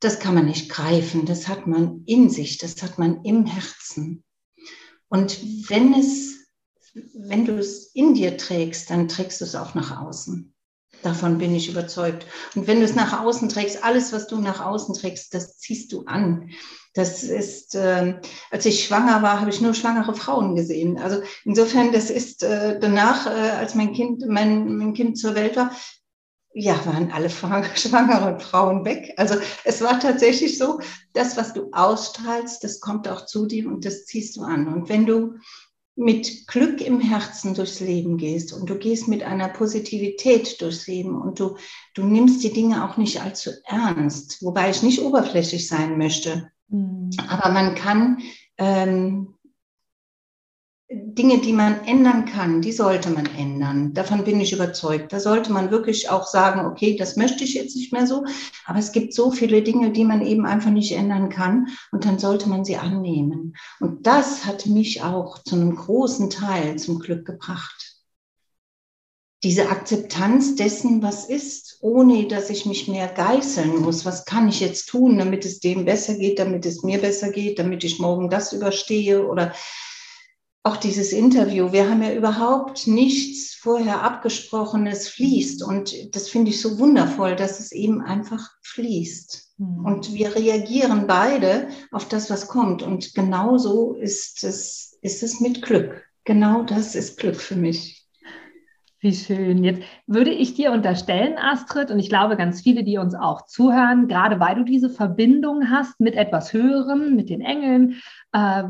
das 0.00 0.18
kann 0.18 0.34
man 0.34 0.46
nicht 0.46 0.70
greifen, 0.70 1.24
das 1.26 1.48
hat 1.48 1.66
man 1.66 2.02
in 2.06 2.28
sich, 2.28 2.58
das 2.58 2.82
hat 2.82 2.98
man 2.98 3.22
im 3.24 3.46
Herzen. 3.46 4.24
Und 5.08 5.38
wenn 5.70 5.94
es, 5.94 6.34
wenn 7.14 7.44
du 7.44 7.58
es 7.58 7.94
in 7.94 8.14
dir 8.14 8.36
trägst, 8.36 8.90
dann 8.90 9.08
trägst 9.08 9.40
du 9.40 9.44
es 9.44 9.54
auch 9.54 9.74
nach 9.74 10.00
außen. 10.02 10.52
Davon 11.02 11.38
bin 11.38 11.54
ich 11.54 11.68
überzeugt. 11.68 12.26
Und 12.54 12.66
wenn 12.66 12.80
du 12.80 12.84
es 12.84 12.94
nach 12.94 13.20
außen 13.20 13.48
trägst, 13.48 13.84
alles, 13.84 14.12
was 14.12 14.26
du 14.26 14.40
nach 14.40 14.64
außen 14.64 14.94
trägst, 14.94 15.32
das 15.34 15.58
ziehst 15.58 15.92
du 15.92 16.04
an. 16.06 16.50
Das 16.94 17.22
ist, 17.22 17.74
äh, 17.74 18.18
als 18.50 18.64
ich 18.64 18.84
schwanger 18.84 19.22
war, 19.22 19.40
habe 19.40 19.50
ich 19.50 19.60
nur 19.60 19.74
schwangere 19.74 20.14
Frauen 20.14 20.56
gesehen. 20.56 20.98
Also 20.98 21.22
insofern, 21.44 21.92
das 21.92 22.10
ist 22.10 22.42
äh, 22.42 22.80
danach, 22.80 23.26
äh, 23.26 23.50
als 23.50 23.74
mein 23.74 23.92
Kind, 23.92 24.26
mein, 24.26 24.76
mein 24.76 24.94
Kind 24.94 25.18
zur 25.18 25.34
Welt 25.34 25.56
war, 25.56 25.70
ja, 26.58 26.74
waren 26.86 27.12
alle 27.12 27.28
schwangeren 27.74 28.40
Frauen 28.40 28.84
weg. 28.84 29.12
Also 29.18 29.36
es 29.64 29.82
war 29.82 30.00
tatsächlich 30.00 30.56
so, 30.56 30.80
das, 31.12 31.36
was 31.36 31.52
du 31.52 31.68
ausstrahlst, 31.72 32.64
das 32.64 32.80
kommt 32.80 33.08
auch 33.08 33.26
zu 33.26 33.46
dir 33.46 33.68
und 33.68 33.84
das 33.84 34.06
ziehst 34.06 34.36
du 34.36 34.42
an. 34.42 34.66
Und 34.66 34.88
wenn 34.88 35.04
du 35.04 35.34
mit 35.96 36.46
Glück 36.46 36.80
im 36.80 37.00
Herzen 37.00 37.54
durchs 37.54 37.80
Leben 37.80 38.16
gehst 38.16 38.52
und 38.52 38.68
du 38.68 38.76
gehst 38.76 39.08
mit 39.08 39.22
einer 39.22 39.48
Positivität 39.48 40.60
durchs 40.60 40.86
Leben 40.86 41.20
und 41.20 41.40
du, 41.40 41.56
du 41.94 42.04
nimmst 42.04 42.42
die 42.42 42.52
Dinge 42.52 42.84
auch 42.84 42.96
nicht 42.96 43.22
allzu 43.22 43.50
ernst, 43.64 44.42
wobei 44.42 44.70
ich 44.70 44.82
nicht 44.82 45.00
oberflächlich 45.00 45.68
sein 45.68 45.96
möchte. 45.98 46.50
Mhm. 46.68 47.10
Aber 47.28 47.50
man 47.50 47.74
kann 47.74 48.18
ähm, 48.58 49.35
Dinge, 50.88 51.38
die 51.38 51.52
man 51.52 51.84
ändern 51.84 52.26
kann, 52.26 52.62
die 52.62 52.70
sollte 52.70 53.10
man 53.10 53.26
ändern. 53.26 53.92
Davon 53.92 54.22
bin 54.22 54.40
ich 54.40 54.52
überzeugt. 54.52 55.12
Da 55.12 55.18
sollte 55.18 55.52
man 55.52 55.72
wirklich 55.72 56.10
auch 56.10 56.28
sagen, 56.28 56.64
okay, 56.64 56.96
das 56.96 57.16
möchte 57.16 57.42
ich 57.42 57.54
jetzt 57.54 57.74
nicht 57.74 57.92
mehr 57.92 58.06
so. 58.06 58.24
Aber 58.66 58.78
es 58.78 58.92
gibt 58.92 59.12
so 59.12 59.32
viele 59.32 59.62
Dinge, 59.62 59.90
die 59.90 60.04
man 60.04 60.24
eben 60.24 60.46
einfach 60.46 60.70
nicht 60.70 60.92
ändern 60.92 61.28
kann. 61.28 61.66
Und 61.90 62.04
dann 62.04 62.20
sollte 62.20 62.48
man 62.48 62.64
sie 62.64 62.76
annehmen. 62.76 63.56
Und 63.80 64.06
das 64.06 64.44
hat 64.44 64.66
mich 64.66 65.02
auch 65.02 65.42
zu 65.42 65.56
einem 65.56 65.74
großen 65.74 66.30
Teil 66.30 66.76
zum 66.76 67.00
Glück 67.00 67.26
gebracht. 67.26 67.96
Diese 69.42 69.68
Akzeptanz 69.68 70.54
dessen, 70.54 71.02
was 71.02 71.28
ist, 71.28 71.78
ohne 71.80 72.28
dass 72.28 72.48
ich 72.48 72.64
mich 72.64 72.86
mehr 72.86 73.08
geißeln 73.08 73.80
muss. 73.80 74.04
Was 74.04 74.24
kann 74.24 74.48
ich 74.48 74.60
jetzt 74.60 74.86
tun, 74.86 75.18
damit 75.18 75.44
es 75.44 75.58
dem 75.58 75.84
besser 75.84 76.14
geht, 76.14 76.38
damit 76.38 76.64
es 76.64 76.84
mir 76.84 77.00
besser 77.00 77.30
geht, 77.30 77.58
damit 77.58 77.82
ich 77.82 77.98
morgen 77.98 78.30
das 78.30 78.52
überstehe 78.52 79.26
oder 79.26 79.52
auch 80.66 80.76
dieses 80.76 81.12
Interview, 81.12 81.70
wir 81.70 81.88
haben 81.88 82.02
ja 82.02 82.12
überhaupt 82.12 82.88
nichts 82.88 83.54
vorher 83.54 84.02
abgesprochenes 84.02 85.08
fließt. 85.08 85.62
Und 85.62 85.94
das 86.16 86.28
finde 86.28 86.50
ich 86.50 86.60
so 86.60 86.80
wundervoll, 86.80 87.36
dass 87.36 87.60
es 87.60 87.70
eben 87.70 88.02
einfach 88.02 88.50
fließt. 88.62 89.54
Mhm. 89.58 89.84
Und 89.84 90.12
wir 90.12 90.34
reagieren 90.34 91.06
beide 91.06 91.68
auf 91.92 92.08
das, 92.08 92.30
was 92.30 92.48
kommt. 92.48 92.82
Und 92.82 93.14
genauso 93.14 93.94
ist 93.94 94.42
es, 94.42 94.98
ist 95.02 95.22
es 95.22 95.40
mit 95.40 95.62
Glück. 95.62 96.02
Genau 96.24 96.64
das 96.64 96.96
ist 96.96 97.16
Glück 97.20 97.36
für 97.36 97.56
mich. 97.56 98.04
Wie 98.98 99.14
schön. 99.14 99.62
Jetzt 99.62 99.82
würde 100.08 100.32
ich 100.32 100.54
dir 100.54 100.72
unterstellen, 100.72 101.38
Astrid, 101.38 101.92
und 101.92 102.00
ich 102.00 102.08
glaube 102.08 102.36
ganz 102.36 102.62
viele, 102.62 102.82
die 102.82 102.98
uns 102.98 103.14
auch 103.14 103.46
zuhören, 103.46 104.08
gerade 104.08 104.40
weil 104.40 104.56
du 104.56 104.64
diese 104.64 104.90
Verbindung 104.90 105.70
hast 105.70 106.00
mit 106.00 106.16
etwas 106.16 106.52
Höherem, 106.52 107.14
mit 107.14 107.30
den 107.30 107.40
Engeln, 107.40 108.00
äh, 108.32 108.64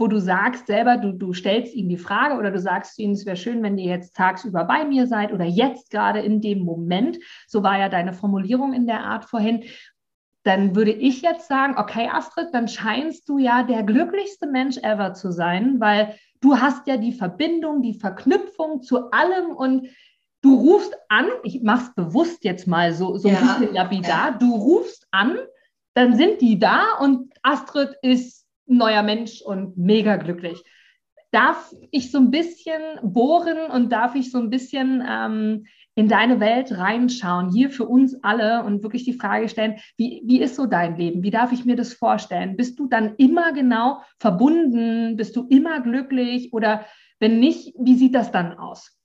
wo 0.00 0.08
du 0.08 0.18
sagst 0.18 0.66
selber, 0.66 0.96
du, 0.96 1.12
du 1.12 1.34
stellst 1.34 1.74
ihnen 1.74 1.90
die 1.90 1.98
Frage 1.98 2.36
oder 2.36 2.50
du 2.50 2.58
sagst 2.58 2.98
ihnen, 2.98 3.12
es 3.12 3.26
wäre 3.26 3.36
schön, 3.36 3.62
wenn 3.62 3.78
ihr 3.78 3.90
jetzt 3.90 4.16
tagsüber 4.16 4.64
bei 4.64 4.84
mir 4.84 5.06
seid 5.06 5.32
oder 5.32 5.44
jetzt 5.44 5.90
gerade 5.90 6.20
in 6.20 6.40
dem 6.40 6.60
Moment, 6.60 7.18
so 7.46 7.62
war 7.62 7.78
ja 7.78 7.88
deine 7.90 8.14
Formulierung 8.14 8.72
in 8.72 8.86
der 8.86 9.04
Art 9.04 9.26
vorhin, 9.26 9.64
dann 10.42 10.74
würde 10.74 10.92
ich 10.92 11.20
jetzt 11.20 11.48
sagen, 11.48 11.74
okay, 11.76 12.08
Astrid, 12.10 12.48
dann 12.52 12.66
scheinst 12.66 13.28
du 13.28 13.38
ja 13.38 13.62
der 13.62 13.82
glücklichste 13.82 14.46
Mensch 14.46 14.78
ever 14.78 15.12
zu 15.12 15.32
sein, 15.32 15.80
weil 15.80 16.16
du 16.40 16.56
hast 16.56 16.86
ja 16.86 16.96
die 16.96 17.12
Verbindung, 17.12 17.82
die 17.82 17.94
Verknüpfung 17.94 18.80
zu 18.80 19.10
allem 19.10 19.50
und 19.54 19.88
du 20.40 20.54
rufst 20.54 20.96
an, 21.10 21.26
ich 21.42 21.62
mache 21.62 21.84
es 21.84 21.94
bewusst 21.94 22.44
jetzt 22.44 22.66
mal 22.66 22.94
so, 22.94 23.18
so 23.18 23.28
ja. 23.28 23.38
ein 23.38 23.46
bisschen 23.46 23.74
lapidar, 23.74 24.38
du 24.38 24.54
rufst 24.54 25.06
an, 25.10 25.36
dann 25.92 26.16
sind 26.16 26.40
die 26.40 26.58
da 26.58 26.94
und 27.00 27.34
Astrid 27.42 27.94
ist 28.00 28.46
neuer 28.76 29.02
Mensch 29.02 29.42
und 29.42 29.76
mega 29.76 30.16
glücklich. 30.16 30.62
Darf 31.32 31.72
ich 31.90 32.10
so 32.10 32.18
ein 32.18 32.30
bisschen 32.30 32.80
bohren 33.02 33.70
und 33.70 33.92
darf 33.92 34.14
ich 34.14 34.32
so 34.32 34.38
ein 34.38 34.50
bisschen 34.50 35.02
ähm, 35.08 35.66
in 35.94 36.08
deine 36.08 36.40
Welt 36.40 36.72
reinschauen, 36.72 37.50
hier 37.52 37.70
für 37.70 37.86
uns 37.86 38.22
alle 38.22 38.64
und 38.64 38.82
wirklich 38.82 39.04
die 39.04 39.12
Frage 39.12 39.48
stellen, 39.48 39.76
wie, 39.96 40.22
wie 40.24 40.40
ist 40.40 40.56
so 40.56 40.66
dein 40.66 40.96
Leben? 40.96 41.22
Wie 41.22 41.30
darf 41.30 41.52
ich 41.52 41.64
mir 41.64 41.76
das 41.76 41.92
vorstellen? 41.92 42.56
Bist 42.56 42.78
du 42.78 42.88
dann 42.88 43.14
immer 43.16 43.52
genau 43.52 44.00
verbunden? 44.18 45.16
Bist 45.16 45.36
du 45.36 45.46
immer 45.48 45.80
glücklich? 45.80 46.52
Oder 46.52 46.86
wenn 47.18 47.38
nicht, 47.38 47.74
wie 47.78 47.96
sieht 47.96 48.14
das 48.14 48.32
dann 48.32 48.58
aus? 48.58 48.99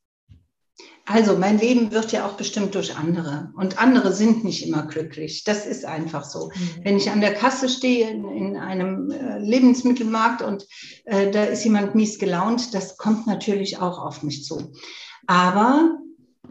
Also 1.05 1.37
mein 1.37 1.59
Leben 1.59 1.91
wird 1.91 2.11
ja 2.11 2.25
auch 2.25 2.33
bestimmt 2.33 2.73
durch 2.73 2.95
andere 2.95 3.53
und 3.55 3.79
andere 3.79 4.11
sind 4.11 4.43
nicht 4.43 4.65
immer 4.65 4.87
glücklich. 4.87 5.43
Das 5.43 5.67
ist 5.67 5.85
einfach 5.85 6.25
so. 6.25 6.47
Mhm. 6.47 6.69
Wenn 6.83 6.97
ich 6.97 7.11
an 7.11 7.21
der 7.21 7.35
Kasse 7.35 7.69
stehe 7.69 8.09
in, 8.09 8.25
in 8.25 8.57
einem 8.57 9.11
äh, 9.11 9.37
Lebensmittelmarkt 9.37 10.41
und 10.41 10.65
äh, 11.05 11.29
da 11.29 11.43
ist 11.43 11.63
jemand 11.63 11.93
mies 11.93 12.17
gelaunt, 12.17 12.73
das 12.73 12.97
kommt 12.97 13.27
natürlich 13.27 13.77
auch 13.77 13.99
auf 13.99 14.23
mich 14.23 14.43
zu. 14.43 14.73
Aber 15.27 15.99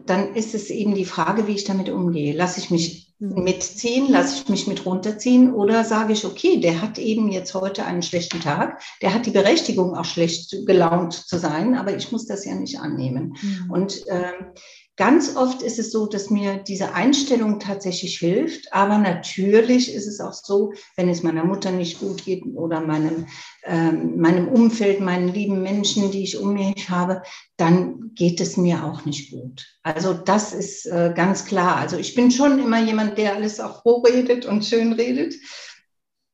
dann 0.05 0.35
ist 0.35 0.55
es 0.55 0.69
eben 0.69 0.95
die 0.95 1.05
Frage, 1.05 1.47
wie 1.47 1.53
ich 1.55 1.65
damit 1.65 1.89
umgehe. 1.89 2.33
Lasse 2.33 2.59
ich 2.59 2.71
mich. 2.71 3.04
Mitziehen, 3.33 4.11
lasse 4.11 4.41
ich 4.41 4.49
mich 4.49 4.67
mit 4.67 4.85
runterziehen 4.85 5.53
oder 5.53 5.83
sage 5.83 6.13
ich, 6.13 6.25
okay, 6.25 6.59
der 6.59 6.81
hat 6.81 6.97
eben 6.97 7.31
jetzt 7.31 7.53
heute 7.53 7.85
einen 7.85 8.01
schlechten 8.01 8.41
Tag, 8.41 8.81
der 9.01 9.13
hat 9.13 9.25
die 9.25 9.31
Berechtigung, 9.31 9.95
auch 9.95 10.05
schlecht 10.05 10.55
gelaunt 10.65 11.13
zu 11.13 11.37
sein, 11.37 11.75
aber 11.75 11.95
ich 11.95 12.11
muss 12.11 12.25
das 12.25 12.45
ja 12.45 12.55
nicht 12.55 12.79
annehmen. 12.79 13.35
Mhm. 13.41 13.71
Und 13.71 14.03
ähm, 14.07 14.53
Ganz 14.97 15.35
oft 15.35 15.61
ist 15.61 15.77
es 15.77 15.91
so, 15.91 16.05
dass 16.05 16.29
mir 16.29 16.55
diese 16.55 16.93
Einstellung 16.93 17.59
tatsächlich 17.59 18.17
hilft, 18.17 18.71
aber 18.71 18.97
natürlich 18.97 19.93
ist 19.93 20.07
es 20.07 20.21
auch 20.21 20.31
so, 20.31 20.71
wenn 20.95 21.09
es 21.09 21.21
meiner 21.21 21.43
Mutter 21.43 21.71
nicht 21.71 21.99
gut 21.99 22.23
geht 22.23 22.45
oder 22.55 22.79
meinem, 22.79 23.27
ähm, 23.65 24.17
meinem 24.21 24.47
Umfeld, 24.47 25.01
meinen 25.01 25.27
lieben 25.27 25.61
Menschen, 25.61 26.11
die 26.11 26.23
ich 26.23 26.37
um 26.37 26.53
mich 26.53 26.89
habe, 26.89 27.23
dann 27.57 28.11
geht 28.15 28.39
es 28.39 28.55
mir 28.55 28.85
auch 28.85 29.03
nicht 29.03 29.31
gut. 29.31 29.65
Also 29.83 30.13
das 30.13 30.53
ist 30.53 30.85
äh, 30.85 31.11
ganz 31.13 31.43
klar. 31.43 31.75
Also 31.75 31.97
ich 31.97 32.15
bin 32.15 32.31
schon 32.31 32.59
immer 32.59 32.81
jemand, 32.81 33.17
der 33.17 33.35
alles 33.35 33.59
auch 33.59 33.81
vorredet 33.81 34.45
und 34.45 34.63
schön 34.63 34.93
redet 34.93 35.33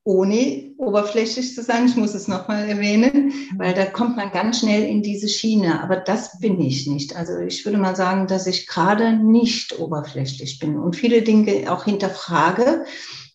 ohne 0.04 0.74
oberflächlich 0.78 1.54
zu 1.54 1.62
sein. 1.62 1.86
Ich 1.86 1.96
muss 1.96 2.16
es 2.16 2.28
nochmal 2.28 2.68
erwähnen, 2.68 3.34
weil 3.58 3.74
da 3.74 3.86
kommt 3.86 4.18
man 4.18 4.32
ganz 4.32 4.60
schnell 4.60 4.84
in 4.84 5.04
diese 5.04 5.28
Schiene. 5.28 5.84
Aber 5.84 5.98
das 5.98 6.40
bin 6.40 6.60
ich 6.60 6.88
nicht. 6.88 7.16
Also 7.16 7.38
ich 7.38 7.66
würde 7.66 7.78
mal 7.78 7.96
sagen, 7.96 8.28
dass 8.28 8.48
ich 8.48 8.68
gerade 8.68 9.14
nicht 9.14 9.78
oberflächlich 9.80 10.60
bin 10.60 10.78
und 10.80 10.96
viele 10.96 11.22
Dinge 11.22 11.72
auch 11.72 11.86
hinterfrage, 11.86 12.86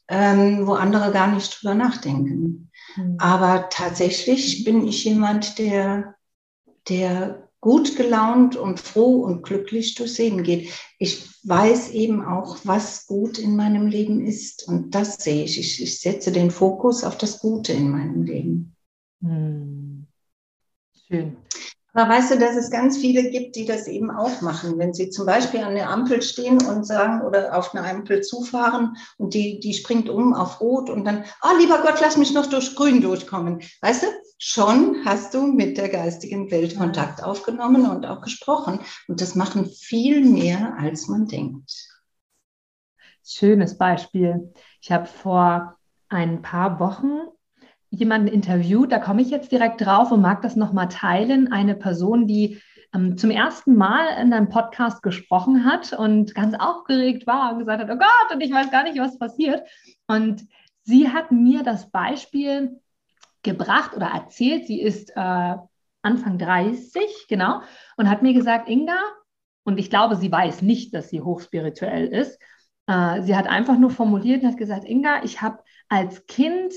ähm, 0.09 0.67
wo 0.67 0.73
andere 0.73 1.13
gar 1.13 1.33
nicht 1.33 1.63
drüber 1.63 1.75
nachdenken. 1.75 2.71
Mhm. 2.97 3.17
Aber 3.19 3.69
tatsächlich 3.71 4.65
bin 4.65 4.87
ich 4.87 5.05
jemand, 5.05 5.59
der, 5.59 6.17
der 6.89 7.46
gut 7.67 7.97
gelaunt 7.97 8.55
und 8.55 8.79
froh 8.79 9.25
und 9.25 9.43
glücklich 9.43 9.97
durchs 9.97 10.19
Leben 10.19 10.45
geht. 10.45 10.71
Ich 11.01 11.29
weiß 11.43 11.91
eben 11.91 12.25
auch, 12.25 12.59
was 12.63 13.09
gut 13.09 13.39
in 13.39 13.57
meinem 13.57 13.89
Leben 13.89 14.25
ist. 14.25 14.69
Und 14.69 14.95
das 14.95 15.17
sehe 15.17 15.43
ich. 15.43 15.59
Ich, 15.59 15.83
ich 15.83 16.01
setze 16.01 16.31
den 16.31 16.53
Fokus 16.53 17.03
auf 17.03 17.19
das 17.19 17.41
Gute 17.41 17.73
in 17.73 17.91
meinem 17.91 18.23
Leben. 18.23 18.77
Hm. 19.21 20.07
Schön. 21.09 21.39
Aber 21.97 22.11
weißt 22.11 22.33
du, 22.33 22.39
dass 22.39 22.57
es 22.57 22.71
ganz 22.71 22.99
viele 22.99 23.31
gibt, 23.31 23.57
die 23.57 23.65
das 23.65 23.87
eben 23.87 24.11
auch 24.11 24.43
machen. 24.43 24.77
Wenn 24.77 24.93
sie 24.93 25.09
zum 25.09 25.25
Beispiel 25.25 25.61
an 25.61 25.75
der 25.75 25.89
Ampel 25.89 26.21
stehen 26.21 26.63
und 26.63 26.85
sagen 26.85 27.23
oder 27.23 27.57
auf 27.57 27.75
eine 27.75 27.89
Ampel 27.89 28.21
zufahren 28.21 28.99
und 29.17 29.33
die, 29.33 29.61
die 29.61 29.73
springt 29.73 30.11
um 30.11 30.35
auf 30.35 30.61
Rot 30.61 30.91
und 30.91 31.07
dann, 31.07 31.25
oh 31.43 31.57
lieber 31.59 31.81
Gott, 31.81 31.99
lass 32.03 32.19
mich 32.19 32.35
noch 32.35 32.45
durch 32.51 32.77
Grün 32.77 33.01
durchkommen. 33.01 33.63
Weißt 33.81 34.03
du, 34.03 34.07
schon 34.37 35.07
hast 35.07 35.33
du 35.33 35.47
mit 35.47 35.79
der 35.79 35.89
geistigen 35.89 36.51
Welt 36.51 36.77
Kontakt 36.77 37.25
aufgenommen 37.25 37.89
und 37.89 38.05
auch 38.05 38.21
gesprochen. 38.21 38.81
Und 39.09 39.23
das 39.23 39.35
machen 39.35 39.65
viel 39.65 40.23
mehr, 40.23 40.77
als 40.79 41.09
man 41.09 41.27
denkt. 41.27 41.73
Schönes 43.25 43.79
Beispiel. 43.79 44.53
Ich 44.83 44.93
habe 44.93 45.07
vor 45.07 45.79
ein 46.11 46.43
paar 46.43 46.79
Wochen 46.79 47.21
jemanden 47.99 48.29
interviewt, 48.29 48.93
da 48.93 48.99
komme 48.99 49.23
ich 49.23 49.31
jetzt 49.31 49.53
direkt 49.53 49.81
drauf 49.81 50.13
und 50.13 50.21
mag 50.21 50.43
das 50.43 50.57
nochmal 50.57 50.89
teilen. 50.89 51.53
Eine 51.53 51.75
Person, 51.75 52.27
die 52.27 52.61
ähm, 52.95 53.17
zum 53.17 53.31
ersten 53.31 53.77
Mal 53.77 54.07
in 54.21 54.33
einem 54.33 54.49
Podcast 54.49 55.03
gesprochen 55.03 55.65
hat 55.65 55.93
und 55.93 56.35
ganz 56.35 56.55
aufgeregt 56.59 57.27
war 57.27 57.53
und 57.53 57.61
gesagt 57.61 57.83
hat, 57.83 57.91
oh 57.91 57.99
Gott, 57.99 58.35
und 58.35 58.41
ich 58.41 58.53
weiß 58.53 58.71
gar 58.71 58.85
nicht, 58.85 58.99
was 58.99 59.19
passiert. 59.19 59.63
Und 60.07 60.47
sie 60.85 61.09
hat 61.09 61.33
mir 61.33 61.63
das 61.63 61.91
Beispiel 61.91 62.81
gebracht 63.43 63.95
oder 63.95 64.07
erzählt. 64.07 64.67
Sie 64.67 64.81
ist 64.81 65.11
äh, 65.17 65.55
Anfang 66.03 66.39
30, 66.39 67.27
genau, 67.29 67.63
und 67.97 68.09
hat 68.09 68.23
mir 68.23 68.33
gesagt, 68.33 68.69
Inga, 68.69 68.99
und 69.65 69.79
ich 69.79 69.91
glaube, 69.91 70.17
sie 70.17 70.31
weiß 70.31 70.63
nicht, 70.63 70.95
dass 70.95 71.09
sie 71.09 71.21
hochspirituell 71.21 72.07
ist. 72.07 72.39
Äh, 72.87 73.23
sie 73.23 73.37
hat 73.37 73.49
einfach 73.49 73.79
nur 73.79 73.91
formuliert 73.91 74.43
und 74.43 74.51
hat 74.51 74.59
gesagt, 74.59 74.85
Inga, 74.85 75.25
ich 75.25 75.43
habe 75.43 75.59
als 75.89 76.27
Kind 76.27 76.73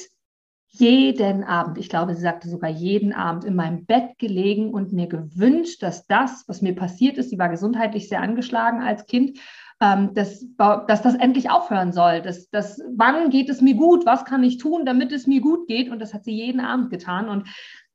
jeden 0.71 1.43
Abend, 1.43 1.77
ich 1.77 1.89
glaube, 1.89 2.13
sie 2.13 2.21
sagte 2.21 2.47
sogar 2.47 2.69
jeden 2.69 3.11
Abend 3.11 3.43
in 3.43 3.55
meinem 3.55 3.85
Bett 3.85 4.17
gelegen 4.19 4.71
und 4.71 4.93
mir 4.93 5.07
gewünscht, 5.07 5.81
dass 5.81 6.05
das, 6.05 6.43
was 6.47 6.61
mir 6.61 6.75
passiert 6.75 7.17
ist, 7.17 7.31
sie 7.31 7.39
war 7.39 7.49
gesundheitlich 7.49 8.07
sehr 8.07 8.21
angeschlagen 8.21 8.81
als 8.81 9.05
Kind, 9.07 9.39
ähm, 9.81 10.13
dass, 10.13 10.45
dass 10.57 11.01
das 11.01 11.15
endlich 11.15 11.49
aufhören 11.49 11.91
soll. 11.91 12.21
Dass, 12.21 12.49
dass, 12.49 12.81
wann 12.95 13.31
geht 13.31 13.49
es 13.49 13.61
mir 13.61 13.75
gut? 13.75 14.05
Was 14.05 14.25
kann 14.25 14.43
ich 14.43 14.57
tun, 14.57 14.85
damit 14.85 15.11
es 15.11 15.25
mir 15.25 15.41
gut 15.41 15.67
geht? 15.67 15.89
Und 15.89 15.99
das 15.99 16.13
hat 16.13 16.23
sie 16.23 16.33
jeden 16.33 16.59
Abend 16.59 16.91
getan. 16.91 17.29
Und 17.29 17.47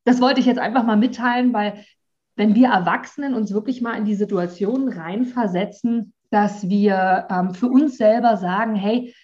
das 0.04 0.20
wollte 0.20 0.40
ich 0.40 0.46
jetzt 0.46 0.58
einfach 0.58 0.84
mal 0.84 0.96
mitteilen, 0.96 1.52
weil 1.52 1.84
wenn 2.36 2.56
wir 2.56 2.68
Erwachsenen 2.68 3.34
uns 3.34 3.52
wirklich 3.52 3.80
mal 3.80 3.96
in 3.96 4.04
die 4.04 4.16
Situation 4.16 4.88
reinversetzen, 4.88 6.12
dass 6.30 6.68
wir 6.68 7.28
ähm, 7.30 7.54
für 7.54 7.68
uns 7.68 7.96
selber 7.96 8.36
sagen, 8.36 8.74
hey, 8.74 9.14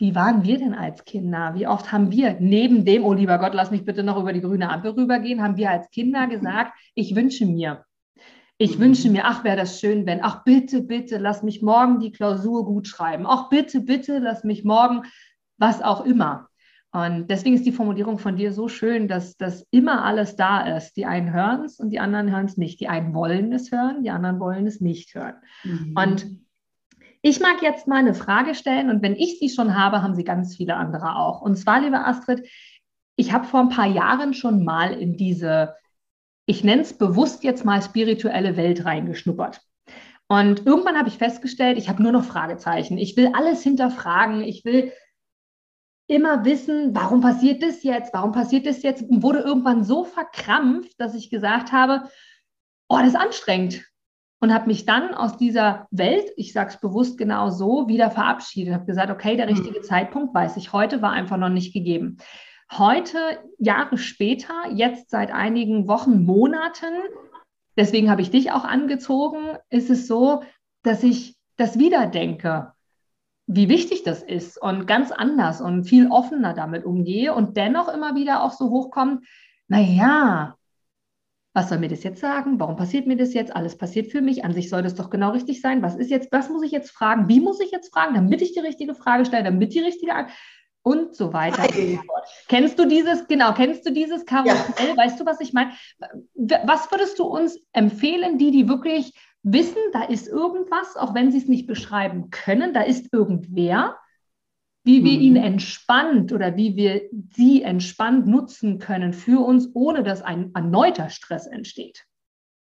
wie 0.00 0.14
waren 0.14 0.44
wir 0.44 0.58
denn 0.58 0.74
als 0.74 1.04
Kinder? 1.04 1.52
Wie 1.54 1.66
oft 1.66 1.92
haben 1.92 2.10
wir 2.10 2.36
neben 2.40 2.86
dem, 2.86 3.04
oh 3.04 3.12
lieber 3.12 3.38
Gott, 3.38 3.52
lass 3.52 3.70
mich 3.70 3.84
bitte 3.84 4.02
noch 4.02 4.18
über 4.18 4.32
die 4.32 4.40
grüne 4.40 4.70
Ampel 4.70 4.92
rübergehen, 4.92 5.42
haben 5.42 5.58
wir 5.58 5.70
als 5.70 5.90
Kinder 5.90 6.26
gesagt, 6.26 6.72
ich 6.94 7.14
wünsche 7.14 7.44
mir. 7.44 7.84
Ich 8.56 8.78
wünsche 8.78 9.10
mir, 9.10 9.26
ach, 9.26 9.44
wäre 9.44 9.56
das 9.56 9.78
schön, 9.78 10.06
wenn, 10.06 10.22
ach, 10.22 10.44
bitte, 10.44 10.82
bitte, 10.82 11.18
lass 11.18 11.42
mich 11.42 11.62
morgen 11.62 12.00
die 12.00 12.12
Klausur 12.12 12.64
gut 12.64 12.88
schreiben. 12.88 13.24
Ach, 13.26 13.48
bitte, 13.48 13.80
bitte, 13.80 14.18
lass 14.18 14.42
mich 14.42 14.64
morgen 14.64 15.02
was 15.58 15.82
auch 15.82 16.04
immer. 16.04 16.48
Und 16.92 17.28
deswegen 17.28 17.54
ist 17.54 17.66
die 17.66 17.72
Formulierung 17.72 18.18
von 18.18 18.36
dir 18.36 18.52
so 18.52 18.68
schön, 18.68 19.06
dass 19.06 19.36
das 19.36 19.66
immer 19.70 20.04
alles 20.04 20.34
da 20.34 20.76
ist. 20.76 20.96
Die 20.96 21.06
einen 21.06 21.32
hören 21.32 21.64
es 21.64 21.78
und 21.78 21.90
die 21.90 22.00
anderen 22.00 22.30
hören 22.30 22.46
es 22.46 22.56
nicht. 22.56 22.80
Die 22.80 22.88
einen 22.88 23.14
wollen 23.14 23.52
es 23.52 23.70
hören, 23.70 24.02
die 24.02 24.10
anderen 24.10 24.40
wollen 24.40 24.66
es 24.66 24.80
nicht 24.80 25.14
hören. 25.14 25.36
Mhm. 25.62 25.94
Und 25.94 26.26
ich 27.22 27.40
mag 27.40 27.62
jetzt 27.62 27.86
mal 27.86 27.96
eine 27.96 28.14
Frage 28.14 28.54
stellen 28.54 28.88
und 28.88 29.02
wenn 29.02 29.14
ich 29.14 29.38
sie 29.38 29.50
schon 29.50 29.76
habe, 29.76 30.02
haben 30.02 30.14
sie 30.14 30.24
ganz 30.24 30.56
viele 30.56 30.76
andere 30.76 31.16
auch. 31.16 31.42
Und 31.42 31.56
zwar, 31.56 31.80
liebe 31.80 32.04
Astrid, 32.04 32.48
ich 33.16 33.32
habe 33.32 33.46
vor 33.46 33.60
ein 33.60 33.68
paar 33.68 33.86
Jahren 33.86 34.32
schon 34.32 34.64
mal 34.64 34.94
in 34.94 35.16
diese, 35.16 35.74
ich 36.46 36.64
nenne 36.64 36.82
es 36.82 36.96
bewusst 36.96 37.44
jetzt 37.44 37.64
mal 37.64 37.82
spirituelle 37.82 38.56
Welt 38.56 38.84
reingeschnuppert. 38.86 39.60
Und 40.28 40.64
irgendwann 40.64 40.96
habe 40.96 41.08
ich 41.08 41.18
festgestellt, 41.18 41.76
ich 41.76 41.88
habe 41.88 42.02
nur 42.02 42.12
noch 42.12 42.24
Fragezeichen. 42.24 42.96
Ich 42.96 43.16
will 43.16 43.32
alles 43.34 43.62
hinterfragen. 43.62 44.42
Ich 44.42 44.64
will 44.64 44.92
immer 46.06 46.44
wissen, 46.44 46.94
warum 46.94 47.20
passiert 47.20 47.62
das 47.62 47.82
jetzt? 47.82 48.14
Warum 48.14 48.32
passiert 48.32 48.64
das 48.64 48.82
jetzt? 48.82 49.02
Und 49.02 49.22
wurde 49.22 49.40
irgendwann 49.40 49.84
so 49.84 50.04
verkrampft, 50.04 50.98
dass 50.98 51.14
ich 51.14 51.30
gesagt 51.30 51.72
habe, 51.72 52.08
oh, 52.88 52.98
das 52.98 53.08
ist 53.08 53.16
anstrengend 53.16 53.89
und 54.40 54.54
habe 54.54 54.66
mich 54.66 54.86
dann 54.86 55.14
aus 55.14 55.36
dieser 55.36 55.86
Welt, 55.90 56.32
ich 56.36 56.52
sage 56.52 56.70
es 56.70 56.80
bewusst 56.80 57.18
genau 57.18 57.50
so, 57.50 57.88
wieder 57.88 58.10
verabschiedet. 58.10 58.74
Habe 58.74 58.86
gesagt, 58.86 59.10
okay, 59.10 59.36
der 59.36 59.46
hm. 59.46 59.54
richtige 59.54 59.80
mhm. 59.80 59.84
Zeitpunkt 59.84 60.34
weiß 60.34 60.56
ich 60.56 60.72
heute, 60.72 61.02
war 61.02 61.12
einfach 61.12 61.36
noch 61.36 61.50
nicht 61.50 61.72
gegeben. 61.72 62.16
Heute, 62.72 63.18
Jahre 63.58 63.98
später, 63.98 64.54
jetzt 64.72 65.10
seit 65.10 65.32
einigen 65.32 65.88
Wochen, 65.88 66.24
Monaten, 66.24 66.94
deswegen 67.76 68.10
habe 68.10 68.22
ich 68.22 68.30
dich 68.30 68.52
auch 68.52 68.64
angezogen, 68.64 69.58
ist 69.68 69.90
es 69.90 70.06
so, 70.06 70.42
dass 70.82 71.02
ich 71.02 71.36
das 71.56 71.78
wieder 71.78 72.06
denke, 72.06 72.72
wie 73.46 73.68
wichtig 73.68 74.04
das 74.04 74.22
ist 74.22 74.62
und 74.62 74.86
ganz 74.86 75.10
anders 75.10 75.60
und 75.60 75.84
viel 75.84 76.06
offener 76.06 76.54
damit 76.54 76.84
umgehe 76.84 77.34
und 77.34 77.56
dennoch 77.56 77.92
immer 77.92 78.14
wieder 78.14 78.44
auch 78.44 78.52
so 78.52 78.70
hochkommt, 78.70 79.26
naja, 79.66 80.54
was 81.52 81.68
soll 81.68 81.78
mir 81.78 81.88
das 81.88 82.04
jetzt 82.04 82.20
sagen? 82.20 82.60
Warum 82.60 82.76
passiert 82.76 83.06
mir 83.06 83.16
das 83.16 83.34
jetzt? 83.34 83.54
Alles 83.54 83.76
passiert 83.76 84.10
für 84.10 84.20
mich. 84.20 84.44
An 84.44 84.52
sich 84.52 84.68
soll 84.68 84.82
das 84.82 84.94
doch 84.94 85.10
genau 85.10 85.30
richtig 85.30 85.60
sein. 85.60 85.82
Was 85.82 85.96
ist 85.96 86.10
jetzt, 86.10 86.30
was 86.30 86.48
muss 86.48 86.62
ich 86.62 86.70
jetzt 86.70 86.90
fragen? 86.90 87.28
Wie 87.28 87.40
muss 87.40 87.60
ich 87.60 87.70
jetzt 87.70 87.92
fragen, 87.92 88.14
damit 88.14 88.40
ich 88.40 88.52
die 88.52 88.60
richtige 88.60 88.94
Frage 88.94 89.24
stelle, 89.24 89.44
damit 89.44 89.74
die 89.74 89.80
richtige 89.80 90.12
und 90.82 91.14
so 91.14 91.32
weiter. 91.32 91.62
Hey. 91.62 92.00
Kennst 92.48 92.78
du 92.78 92.86
dieses, 92.86 93.26
genau, 93.26 93.52
kennst 93.52 93.86
du 93.86 93.92
dieses 93.92 94.24
Karussell? 94.24 94.88
Ja. 94.88 94.96
Weißt 94.96 95.20
du, 95.20 95.26
was 95.26 95.40
ich 95.40 95.52
meine? 95.52 95.72
Was 96.34 96.90
würdest 96.90 97.18
du 97.18 97.24
uns 97.24 97.58
empfehlen, 97.72 98.38
die, 98.38 98.50
die 98.50 98.68
wirklich 98.68 99.12
wissen, 99.42 99.80
da 99.92 100.04
ist 100.04 100.28
irgendwas, 100.28 100.96
auch 100.96 101.14
wenn 101.14 101.32
sie 101.32 101.38
es 101.38 101.48
nicht 101.48 101.66
beschreiben 101.66 102.30
können, 102.30 102.72
da 102.72 102.82
ist 102.82 103.12
irgendwer, 103.12 103.98
wie 104.82 105.04
wir 105.04 105.14
mhm. 105.14 105.20
ihn 105.20 105.36
entspannt 105.36 106.32
oder 106.32 106.56
wie 106.56 106.76
wir 106.76 107.02
sie 107.34 107.62
entspannt 107.62 108.26
nutzen 108.26 108.78
können 108.78 109.12
für 109.12 109.44
uns, 109.44 109.68
ohne 109.74 110.02
dass 110.02 110.22
ein 110.22 110.50
erneuter 110.54 111.10
Stress 111.10 111.46
entsteht. 111.46 112.06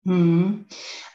Mhm. 0.04 0.66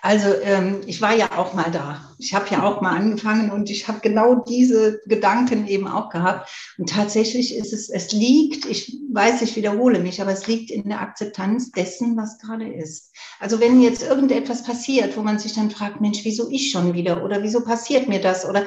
Also 0.01 0.29
ähm, 0.43 0.81
ich 0.85 1.01
war 1.01 1.13
ja 1.13 1.37
auch 1.37 1.53
mal 1.53 1.69
da. 1.71 2.15
Ich 2.19 2.33
habe 2.33 2.45
ja 2.49 2.63
auch 2.63 2.79
mal 2.79 2.95
angefangen 2.95 3.51
und 3.51 3.69
ich 3.69 3.87
habe 3.89 3.99
genau 3.99 4.45
diese 4.47 5.01
Gedanken 5.07 5.67
eben 5.67 5.87
auch 5.87 6.09
gehabt. 6.09 6.49
Und 6.77 6.89
tatsächlich 6.89 7.53
ist 7.53 7.73
es, 7.73 7.89
es 7.89 8.13
liegt, 8.13 8.65
ich 8.65 8.97
weiß, 9.11 9.41
ich 9.41 9.57
wiederhole 9.57 9.99
mich, 9.99 10.21
aber 10.21 10.31
es 10.31 10.47
liegt 10.47 10.71
in 10.71 10.87
der 10.87 11.01
Akzeptanz 11.01 11.71
dessen, 11.71 12.15
was 12.15 12.39
gerade 12.39 12.71
ist. 12.71 13.11
Also 13.39 13.59
wenn 13.59 13.81
jetzt 13.81 14.03
irgendetwas 14.03 14.63
passiert, 14.63 15.17
wo 15.17 15.21
man 15.21 15.37
sich 15.37 15.53
dann 15.53 15.69
fragt, 15.69 15.99
Mensch, 15.99 16.23
wieso 16.23 16.49
ich 16.49 16.71
schon 16.71 16.93
wieder 16.93 17.23
oder 17.23 17.43
wieso 17.43 17.65
passiert 17.65 18.07
mir 18.07 18.21
das 18.21 18.47
oder 18.47 18.65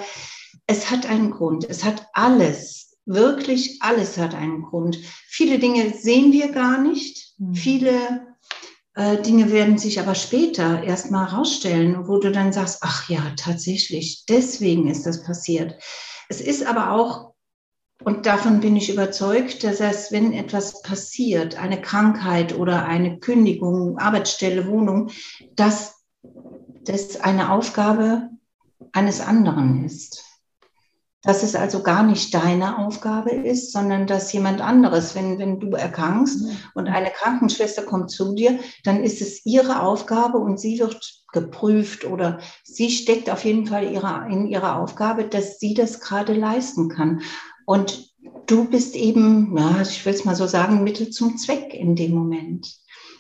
es 0.66 0.90
hat 0.90 1.06
einen 1.06 1.30
Grund. 1.30 1.68
Es 1.68 1.84
hat 1.84 2.06
alles, 2.12 2.96
wirklich 3.06 3.78
alles 3.80 4.18
hat 4.18 4.34
einen 4.34 4.62
Grund. 4.62 4.98
Viele 5.26 5.58
Dinge 5.58 5.92
sehen 5.92 6.32
wir 6.32 6.52
gar 6.52 6.80
nicht. 6.80 7.34
Mhm. 7.38 7.54
Viele 7.54 8.36
äh, 8.94 9.20
Dinge 9.22 9.50
werden 9.50 9.78
sich 9.78 10.00
aber 10.00 10.14
später 10.14 10.82
erst 10.82 11.10
mal 11.10 11.30
herausstellen, 11.30 12.06
wo 12.06 12.18
du 12.18 12.30
dann 12.30 12.52
sagst, 12.52 12.78
ach 12.82 13.08
ja, 13.08 13.32
tatsächlich, 13.36 14.24
deswegen 14.28 14.88
ist 14.88 15.06
das 15.06 15.22
passiert. 15.22 15.80
Es 16.28 16.40
ist 16.40 16.64
aber 16.64 16.92
auch, 16.92 17.34
und 18.02 18.26
davon 18.26 18.60
bin 18.60 18.76
ich 18.76 18.90
überzeugt, 18.90 19.62
dass 19.64 19.80
es, 19.80 20.10
wenn 20.10 20.32
etwas 20.32 20.82
passiert, 20.82 21.56
eine 21.56 21.80
Krankheit 21.80 22.56
oder 22.56 22.86
eine 22.86 23.18
Kündigung, 23.18 23.98
Arbeitsstelle, 23.98 24.66
Wohnung, 24.66 25.10
dass 25.54 25.96
das 26.84 27.20
eine 27.20 27.52
Aufgabe 27.52 28.30
eines 28.92 29.20
anderen 29.20 29.84
ist 29.84 30.29
dass 31.22 31.42
es 31.42 31.54
also 31.54 31.82
gar 31.82 32.02
nicht 32.02 32.32
deine 32.32 32.78
Aufgabe 32.78 33.30
ist, 33.30 33.72
sondern 33.72 34.06
dass 34.06 34.32
jemand 34.32 34.60
anderes, 34.62 35.14
wenn, 35.14 35.38
wenn 35.38 35.60
du 35.60 35.72
erkrankst 35.72 36.40
mhm. 36.40 36.56
und 36.74 36.88
eine 36.88 37.10
Krankenschwester 37.10 37.82
kommt 37.82 38.10
zu 38.10 38.34
dir, 38.34 38.58
dann 38.84 39.02
ist 39.04 39.20
es 39.20 39.44
ihre 39.44 39.82
Aufgabe 39.82 40.38
und 40.38 40.58
sie 40.58 40.78
wird 40.78 41.20
geprüft 41.32 42.04
oder 42.04 42.40
sie 42.64 42.90
steckt 42.90 43.28
auf 43.30 43.44
jeden 43.44 43.66
Fall 43.66 43.92
ihre, 43.92 44.26
in 44.30 44.46
ihrer 44.46 44.76
Aufgabe, 44.76 45.24
dass 45.24 45.58
sie 45.58 45.74
das 45.74 46.00
gerade 46.00 46.32
leisten 46.32 46.88
kann. 46.88 47.20
Und 47.66 48.10
du 48.46 48.64
bist 48.64 48.96
eben, 48.96 49.56
ja, 49.56 49.82
ich 49.82 50.04
will 50.04 50.14
es 50.14 50.24
mal 50.24 50.34
so 50.34 50.46
sagen, 50.46 50.82
Mittel 50.82 51.10
zum 51.10 51.36
Zweck 51.36 51.74
in 51.74 51.96
dem 51.96 52.12
Moment. 52.12 52.74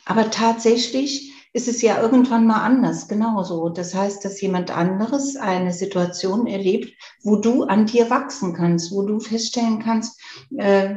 Aber 0.06 0.30
tatsächlich 0.30 1.29
ist 1.52 1.66
es 1.66 1.82
ja 1.82 2.00
irgendwann 2.00 2.46
mal 2.46 2.62
anders, 2.62 3.08
genauso. 3.08 3.70
Das 3.70 3.94
heißt, 3.94 4.24
dass 4.24 4.40
jemand 4.40 4.70
anderes 4.70 5.36
eine 5.36 5.72
Situation 5.72 6.46
erlebt, 6.46 6.94
wo 7.22 7.36
du 7.36 7.64
an 7.64 7.86
dir 7.86 8.08
wachsen 8.08 8.54
kannst, 8.54 8.92
wo 8.92 9.02
du 9.02 9.18
feststellen 9.18 9.80
kannst, 9.80 10.20
äh, 10.56 10.94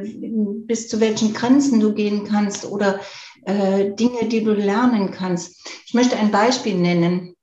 bis 0.66 0.88
zu 0.88 1.00
welchen 1.00 1.32
Grenzen 1.34 1.80
du 1.80 1.92
gehen 1.92 2.24
kannst 2.24 2.66
oder 2.66 3.00
äh, 3.46 3.92
Dinge, 3.94 4.28
die 4.28 4.44
du 4.44 4.52
lernen 4.52 5.10
kannst. 5.10 5.68
Ich 5.86 5.94
möchte 5.94 6.16
ein 6.16 6.30
Beispiel 6.30 6.76
nennen. 6.76 7.34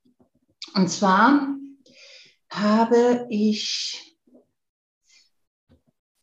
Und 0.74 0.88
zwar 0.88 1.48
habe 2.48 3.26
ich 3.28 4.11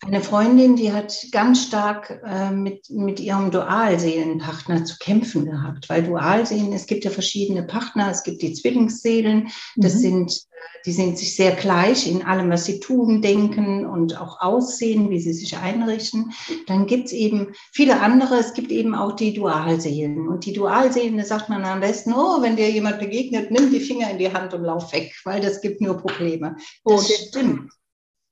eine 0.09 0.21
Freundin, 0.21 0.75
die 0.75 0.91
hat 0.91 1.27
ganz 1.31 1.63
stark 1.67 2.21
äh, 2.25 2.49
mit, 2.49 2.89
mit 2.89 3.19
ihrem 3.19 3.51
Dualseelenpartner 3.51 4.83
zu 4.83 4.97
kämpfen 4.97 5.45
gehabt, 5.45 5.87
weil 5.87 6.03
Dualseelen, 6.03 6.73
es 6.73 6.87
gibt 6.87 7.05
ja 7.05 7.11
verschiedene 7.11 7.63
Partner, 7.63 8.09
es 8.09 8.23
gibt 8.23 8.41
die 8.41 8.53
Zwillingsseelen, 8.53 9.49
das 9.75 9.95
mhm. 9.95 9.99
sind, 9.99 10.41
die 10.87 10.91
sind 10.91 11.19
sich 11.19 11.35
sehr 11.35 11.51
gleich 11.51 12.09
in 12.09 12.23
allem, 12.23 12.49
was 12.49 12.65
sie 12.65 12.79
tun, 12.79 13.21
denken 13.21 13.85
und 13.85 14.19
auch 14.19 14.41
aussehen, 14.41 15.11
wie 15.11 15.19
sie 15.19 15.33
sich 15.33 15.55
einrichten. 15.57 16.31
Dann 16.65 16.87
gibt 16.87 17.07
es 17.07 17.13
eben 17.13 17.53
viele 17.71 18.01
andere, 18.01 18.39
es 18.39 18.53
gibt 18.53 18.71
eben 18.71 18.95
auch 18.95 19.15
die 19.15 19.33
Dualseelen. 19.35 20.27
Und 20.27 20.45
die 20.45 20.53
Dualseelen, 20.53 21.17
da 21.17 21.23
sagt 21.23 21.49
man 21.49 21.63
am 21.65 21.81
besten, 21.81 22.13
oh, 22.13 22.41
wenn 22.41 22.55
dir 22.55 22.71
jemand 22.71 22.99
begegnet, 22.99 23.51
nimm 23.51 23.69
die 23.69 23.79
Finger 23.79 24.09
in 24.09 24.17
die 24.17 24.33
Hand 24.33 24.55
und 24.55 24.63
lauf 24.63 24.91
weg, 24.91 25.13
weil 25.23 25.39
das 25.39 25.61
gibt 25.61 25.81
nur 25.81 25.97
Probleme. 25.97 26.55
Oh, 26.83 26.95
das 26.95 27.27
stimmt. 27.27 27.69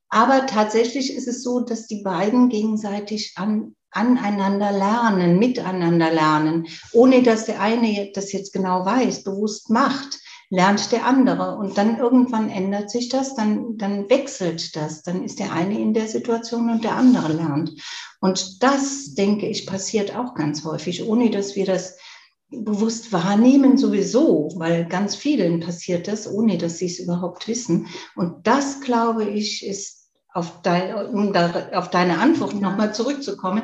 Aber 0.10 0.46
tatsächlich 0.46 1.13
ist 1.13 1.28
es 1.28 1.43
so, 1.43 1.62
dass 1.62 1.88
die 1.88 2.02
beiden 2.02 2.50
gegenseitig 2.50 3.34
an, 3.36 3.76
aneinander 3.91 4.72
lernen, 4.72 5.39
miteinander 5.39 6.12
lernen, 6.12 6.67
ohne 6.93 7.24
dass 7.24 7.46
der 7.46 7.62
eine 7.62 8.12
das 8.13 8.32
jetzt 8.32 8.54
genau 8.54 8.86
weiß, 8.86 9.24
bewusst 9.24 9.70
macht, 9.70 10.20
lernt 10.50 10.91
der 10.91 11.06
andere. 11.06 11.58
Und 11.58 11.78
dann 11.78 11.98
irgendwann 11.98 12.50
ändert 12.50 12.89
sich 12.89 13.10
das, 13.10 13.36
dann, 13.36 13.78
dann 13.78 14.10
wechselt 14.10 14.76
das. 14.76 15.04
Dann 15.04 15.24
ist 15.24 15.39
der 15.39 15.52
eine 15.52 15.80
in 15.80 15.93
der 15.93 16.08
Situation 16.08 16.70
und 16.70 16.84
der 16.84 16.96
andere 16.96 17.34
lernt. 17.34 17.72
Und 18.22 18.63
das, 18.63 19.13
denke 19.13 19.48
ich, 19.48 19.67
passiert 19.67 20.15
auch 20.15 20.36
ganz 20.36 20.63
häufig, 20.63 21.06
ohne 21.08 21.30
dass 21.30 21.56
wir 21.56 21.65
das 21.65 21.98
bewusst 22.50 23.12
wahrnehmen 23.12 23.78
sowieso, 23.78 24.50
weil 24.56 24.86
ganz 24.86 25.15
vielen 25.15 25.60
passiert 25.60 26.08
das, 26.08 26.32
ohne 26.32 26.58
dass 26.58 26.78
sie 26.78 26.86
es 26.86 27.00
überhaupt 27.00 27.48
wissen. 27.48 27.88
Und 28.15 28.48
das, 28.48 28.80
glaube 28.80 29.26
ich, 29.26 29.65
ist 29.65 29.97
auf, 30.38 30.62
dein, 30.62 30.93
um 31.08 31.34
da, 31.34 31.69
auf 31.73 31.89
deine 31.89 32.19
Antwort 32.19 32.54
ja. 32.54 32.60
nochmal 32.60 32.93
zurückzukommen, 32.93 33.63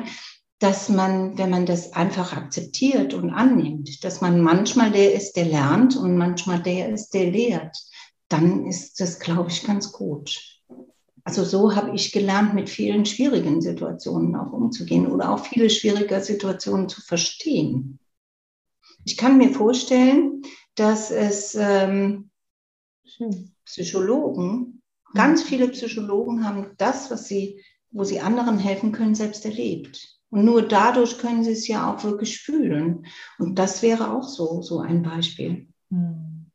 dass 0.58 0.88
man, 0.88 1.38
wenn 1.38 1.50
man 1.50 1.66
das 1.66 1.92
einfach 1.92 2.32
akzeptiert 2.32 3.14
und 3.14 3.30
annimmt, 3.30 4.02
dass 4.02 4.20
man 4.20 4.40
manchmal 4.40 4.90
der 4.90 5.14
ist, 5.14 5.34
der 5.34 5.44
lernt 5.44 5.96
und 5.96 6.16
manchmal 6.16 6.60
der 6.60 6.88
ist, 6.88 7.10
der 7.10 7.30
lehrt, 7.30 7.76
dann 8.28 8.66
ist 8.66 8.98
das, 9.00 9.20
glaube 9.20 9.50
ich, 9.50 9.64
ganz 9.64 9.92
gut. 9.92 10.40
Also 11.22 11.44
so 11.44 11.76
habe 11.76 11.94
ich 11.94 12.12
gelernt, 12.12 12.54
mit 12.54 12.68
vielen 12.68 13.06
schwierigen 13.06 13.60
Situationen 13.62 14.34
auch 14.34 14.52
umzugehen 14.52 15.06
oder 15.06 15.30
auch 15.30 15.46
viele 15.46 15.70
schwierige 15.70 16.20
Situationen 16.20 16.88
zu 16.88 17.00
verstehen. 17.00 18.00
Ich 19.04 19.16
kann 19.16 19.38
mir 19.38 19.50
vorstellen, 19.50 20.42
dass 20.74 21.10
es 21.10 21.54
ähm, 21.54 22.30
Psychologen, 23.64 24.73
ganz 25.14 25.42
viele 25.42 25.68
Psychologen 25.68 26.44
haben 26.44 26.72
das, 26.76 27.10
was 27.10 27.28
sie, 27.28 27.62
wo 27.90 28.04
sie 28.04 28.20
anderen 28.20 28.58
helfen 28.58 28.92
können, 28.92 29.14
selbst 29.14 29.44
erlebt. 29.44 30.14
Und 30.30 30.44
nur 30.44 30.62
dadurch 30.62 31.18
können 31.18 31.44
sie 31.44 31.52
es 31.52 31.68
ja 31.68 31.92
auch 31.92 32.02
wirklich 32.02 32.38
fühlen. 32.38 33.06
Und 33.38 33.58
das 33.58 33.82
wäre 33.82 34.12
auch 34.12 34.24
so, 34.24 34.62
so 34.62 34.80
ein 34.80 35.02
Beispiel. 35.02 35.68
Hm. 35.90 36.50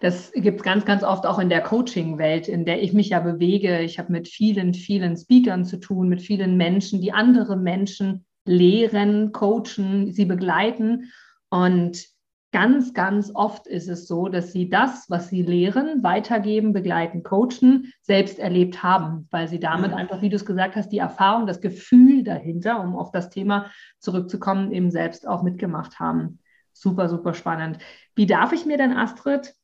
Das 0.00 0.32
gibt 0.32 0.58
es 0.58 0.62
ganz, 0.64 0.84
ganz 0.84 1.04
oft 1.04 1.24
auch 1.26 1.38
in 1.38 1.48
der 1.48 1.62
Coaching-Welt, 1.62 2.48
in 2.48 2.64
der 2.64 2.82
ich 2.82 2.92
mich 2.92 3.10
ja 3.10 3.20
bewege. 3.20 3.80
Ich 3.82 4.00
habe 4.00 4.10
mit 4.10 4.26
vielen, 4.26 4.74
vielen 4.74 5.16
Speakern 5.16 5.64
zu 5.64 5.78
tun, 5.78 6.08
mit 6.08 6.20
vielen 6.20 6.56
Menschen, 6.56 7.00
die 7.00 7.12
andere 7.12 7.56
Menschen 7.56 8.26
lehren, 8.44 9.30
coachen, 9.30 10.12
sie 10.12 10.24
begleiten. 10.24 11.12
Und 11.50 12.04
ganz, 12.52 12.92
ganz 12.92 13.32
oft 13.34 13.66
ist 13.66 13.88
es 13.88 14.06
so, 14.06 14.28
dass 14.28 14.52
sie 14.52 14.68
das, 14.68 15.08
was 15.08 15.28
sie 15.28 15.42
lehren, 15.42 16.02
weitergeben, 16.02 16.72
begleiten, 16.72 17.22
coachen, 17.22 17.92
selbst 18.02 18.38
erlebt 18.38 18.82
haben, 18.82 19.26
weil 19.30 19.48
sie 19.48 19.58
damit 19.58 19.92
einfach, 19.92 20.20
wie 20.20 20.28
du 20.28 20.36
es 20.36 20.44
gesagt 20.44 20.76
hast, 20.76 20.90
die 20.90 20.98
Erfahrung, 20.98 21.46
das 21.46 21.62
Gefühl 21.62 22.22
dahinter, 22.22 22.80
um 22.80 22.94
auf 22.94 23.10
das 23.10 23.30
Thema 23.30 23.70
zurückzukommen, 23.98 24.70
eben 24.70 24.90
selbst 24.90 25.26
auch 25.26 25.42
mitgemacht 25.42 25.98
haben. 25.98 26.38
Super, 26.72 27.08
super 27.08 27.34
spannend. 27.34 27.78
Wie 28.14 28.26
darf 28.26 28.52
ich 28.52 28.66
mir 28.66 28.76
denn, 28.76 28.92
Astrid, 28.92 29.54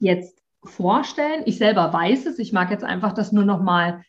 jetzt 0.00 0.42
vorstellen? 0.64 1.42
Ich 1.44 1.58
selber 1.58 1.92
weiß 1.92 2.26
es. 2.26 2.38
Ich 2.38 2.52
mag 2.52 2.70
jetzt 2.70 2.84
einfach 2.84 3.12
das 3.12 3.32
nur 3.32 3.44
noch 3.44 3.62
mal 3.62 4.02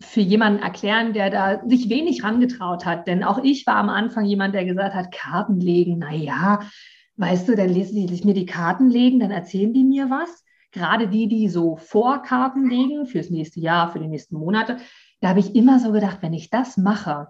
für 0.00 0.20
jemanden 0.20 0.62
erklären, 0.62 1.14
der 1.14 1.30
da 1.30 1.66
sich 1.66 1.88
wenig 1.88 2.22
rangetraut 2.22 2.84
hat. 2.84 3.06
Denn 3.06 3.24
auch 3.24 3.42
ich 3.42 3.66
war 3.66 3.76
am 3.76 3.88
Anfang 3.88 4.26
jemand, 4.26 4.54
der 4.54 4.66
gesagt 4.66 4.94
hat, 4.94 5.10
Karten 5.10 5.58
legen, 5.58 5.96
na 5.98 6.12
ja, 6.12 6.60
weißt 7.16 7.48
du, 7.48 7.56
dann 7.56 7.68
lesen 7.68 8.06
die 8.06 8.24
mir 8.24 8.34
die 8.34 8.46
Karten 8.46 8.88
legen, 8.88 9.20
dann 9.20 9.30
erzählen 9.30 9.72
die 9.72 9.84
mir 9.84 10.10
was. 10.10 10.44
Gerade 10.72 11.08
die, 11.08 11.28
die 11.28 11.48
so 11.48 11.76
Vorkarten 11.76 12.68
legen 12.68 13.06
fürs 13.06 13.30
nächste 13.30 13.60
Jahr, 13.60 13.90
für 13.90 13.98
die 13.98 14.08
nächsten 14.08 14.36
Monate, 14.36 14.78
da 15.20 15.28
habe 15.28 15.40
ich 15.40 15.54
immer 15.54 15.78
so 15.78 15.92
gedacht, 15.92 16.18
wenn 16.20 16.34
ich 16.34 16.50
das 16.50 16.76
mache, 16.76 17.28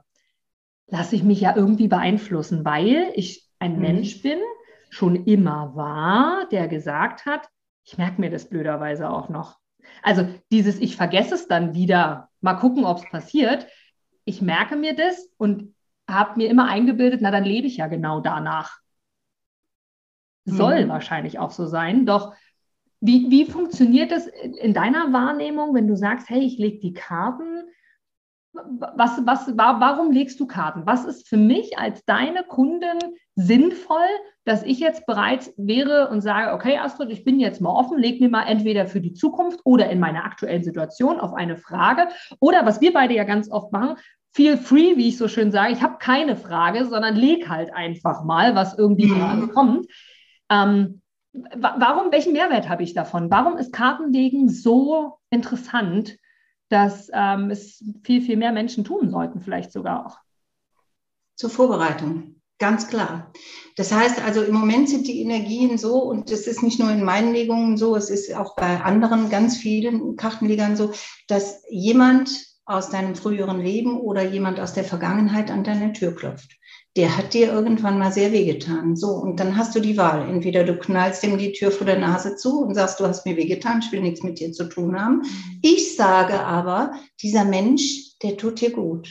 lasse 0.88 1.14
ich 1.16 1.22
mich 1.22 1.40
ja 1.40 1.54
irgendwie 1.54 1.88
beeinflussen, 1.88 2.64
weil 2.64 3.12
ich 3.14 3.48
ein 3.58 3.76
mhm. 3.76 3.80
Mensch 3.82 4.22
bin, 4.22 4.38
schon 4.90 5.26
immer 5.26 5.74
war, 5.76 6.48
der 6.50 6.68
gesagt 6.68 7.26
hat, 7.26 7.48
ich 7.84 7.98
merke 7.98 8.20
mir 8.20 8.30
das 8.30 8.48
blöderweise 8.48 9.08
auch 9.10 9.28
noch. 9.28 9.58
Also 10.02 10.26
dieses, 10.50 10.80
ich 10.80 10.96
vergesse 10.96 11.34
es 11.34 11.48
dann 11.48 11.74
wieder, 11.74 12.30
mal 12.40 12.54
gucken, 12.54 12.84
ob 12.84 12.98
es 12.98 13.10
passiert. 13.10 13.66
Ich 14.24 14.42
merke 14.42 14.76
mir 14.76 14.94
das 14.96 15.28
und 15.36 15.74
habe 16.08 16.36
mir 16.36 16.48
immer 16.48 16.68
eingebildet, 16.68 17.20
na 17.22 17.30
dann 17.30 17.44
lebe 17.44 17.66
ich 17.66 17.76
ja 17.76 17.86
genau 17.86 18.20
danach. 18.20 18.80
Soll 20.46 20.84
mhm. 20.84 20.88
wahrscheinlich 20.88 21.38
auch 21.38 21.50
so 21.50 21.66
sein. 21.66 22.06
Doch 22.06 22.32
wie, 23.00 23.30
wie 23.30 23.44
funktioniert 23.44 24.10
das 24.10 24.26
in 24.26 24.72
deiner 24.72 25.12
Wahrnehmung, 25.12 25.74
wenn 25.74 25.88
du 25.88 25.96
sagst, 25.96 26.30
hey, 26.30 26.40
ich 26.40 26.58
lege 26.58 26.78
die 26.78 26.94
Karten? 26.94 27.64
Was, 28.52 29.20
was, 29.26 29.52
warum 29.54 30.12
legst 30.12 30.40
du 30.40 30.46
Karten? 30.46 30.86
Was 30.86 31.04
ist 31.04 31.28
für 31.28 31.36
mich 31.36 31.78
als 31.78 32.04
deine 32.06 32.42
Kundin 32.42 32.98
sinnvoll, 33.34 34.08
dass 34.46 34.62
ich 34.62 34.80
jetzt 34.80 35.04
bereit 35.04 35.52
wäre 35.58 36.08
und 36.08 36.22
sage, 36.22 36.54
okay, 36.54 36.78
Astrid, 36.78 37.10
ich 37.10 37.22
bin 37.22 37.38
jetzt 37.38 37.60
mal 37.60 37.70
offen, 37.70 37.98
leg 37.98 38.18
mir 38.20 38.30
mal 38.30 38.44
entweder 38.44 38.86
für 38.86 39.02
die 39.02 39.12
Zukunft 39.12 39.60
oder 39.64 39.90
in 39.90 40.00
meiner 40.00 40.24
aktuellen 40.24 40.64
Situation 40.64 41.20
auf 41.20 41.34
eine 41.34 41.58
Frage. 41.58 42.08
Oder 42.40 42.64
was 42.64 42.80
wir 42.80 42.94
beide 42.94 43.14
ja 43.14 43.24
ganz 43.24 43.50
oft 43.50 43.72
machen, 43.72 43.96
feel 44.32 44.56
free, 44.56 44.96
wie 44.96 45.08
ich 45.08 45.18
so 45.18 45.28
schön 45.28 45.50
sage, 45.50 45.72
ich 45.72 45.82
habe 45.82 45.98
keine 45.98 46.36
Frage, 46.36 46.86
sondern 46.86 47.14
leg 47.14 47.48
halt 47.48 47.74
einfach 47.74 48.24
mal, 48.24 48.54
was 48.54 48.78
irgendwie 48.78 49.06
mhm. 49.06 49.14
gerade 49.14 49.48
kommt. 49.48 49.86
Ähm, 50.50 51.00
warum, 51.32 52.12
welchen 52.12 52.32
Mehrwert 52.32 52.68
habe 52.68 52.82
ich 52.82 52.94
davon? 52.94 53.30
Warum 53.30 53.56
ist 53.56 53.72
Kartenlegen 53.72 54.48
so 54.48 55.18
interessant, 55.30 56.18
dass 56.68 57.10
ähm, 57.12 57.50
es 57.50 57.84
viel, 58.04 58.22
viel 58.22 58.36
mehr 58.36 58.52
Menschen 58.52 58.84
tun 58.84 59.10
sollten, 59.10 59.40
vielleicht 59.40 59.72
sogar 59.72 60.06
auch? 60.06 60.18
Zur 61.36 61.50
Vorbereitung, 61.50 62.40
ganz 62.58 62.88
klar. 62.88 63.32
Das 63.76 63.92
heißt 63.92 64.24
also, 64.24 64.42
im 64.42 64.54
Moment 64.54 64.88
sind 64.88 65.06
die 65.06 65.20
Energien 65.20 65.76
so, 65.78 66.02
und 66.02 66.30
das 66.30 66.46
ist 66.46 66.62
nicht 66.62 66.80
nur 66.80 66.90
in 66.90 67.04
meinen 67.04 67.32
Legungen 67.32 67.76
so, 67.76 67.94
es 67.94 68.10
ist 68.10 68.34
auch 68.34 68.56
bei 68.56 68.80
anderen 68.80 69.28
ganz 69.28 69.56
vielen 69.58 70.16
Kartenlegern 70.16 70.76
so, 70.76 70.92
dass 71.28 71.62
jemand 71.68 72.30
aus 72.64 72.90
deinem 72.90 73.14
früheren 73.14 73.60
Leben 73.60 74.00
oder 74.00 74.22
jemand 74.22 74.58
aus 74.58 74.72
der 74.72 74.84
Vergangenheit 74.84 75.50
an 75.50 75.62
deine 75.62 75.92
Tür 75.92 76.16
klopft 76.16 76.56
der 76.96 77.16
hat 77.16 77.34
dir 77.34 77.52
irgendwann 77.52 77.98
mal 77.98 78.10
sehr 78.10 78.32
wehgetan. 78.32 78.96
So, 78.96 79.08
und 79.08 79.38
dann 79.38 79.56
hast 79.56 79.74
du 79.74 79.80
die 79.80 79.98
Wahl. 79.98 80.28
Entweder 80.28 80.64
du 80.64 80.78
knallst 80.78 81.22
ihm 81.24 81.36
die 81.36 81.52
Tür 81.52 81.70
vor 81.70 81.86
der 81.86 81.98
Nase 81.98 82.36
zu 82.36 82.62
und 82.62 82.74
sagst, 82.74 82.98
du 83.00 83.06
hast 83.06 83.26
mir 83.26 83.36
wehgetan, 83.36 83.80
ich 83.80 83.92
will 83.92 84.00
nichts 84.00 84.22
mit 84.22 84.40
dir 84.40 84.52
zu 84.52 84.64
tun 84.64 84.98
haben. 84.98 85.18
Mhm. 85.18 85.60
Ich 85.62 85.94
sage 85.96 86.40
aber, 86.40 86.92
dieser 87.22 87.44
Mensch, 87.44 88.16
der 88.22 88.38
tut 88.38 88.62
dir 88.62 88.70
gut. 88.70 89.08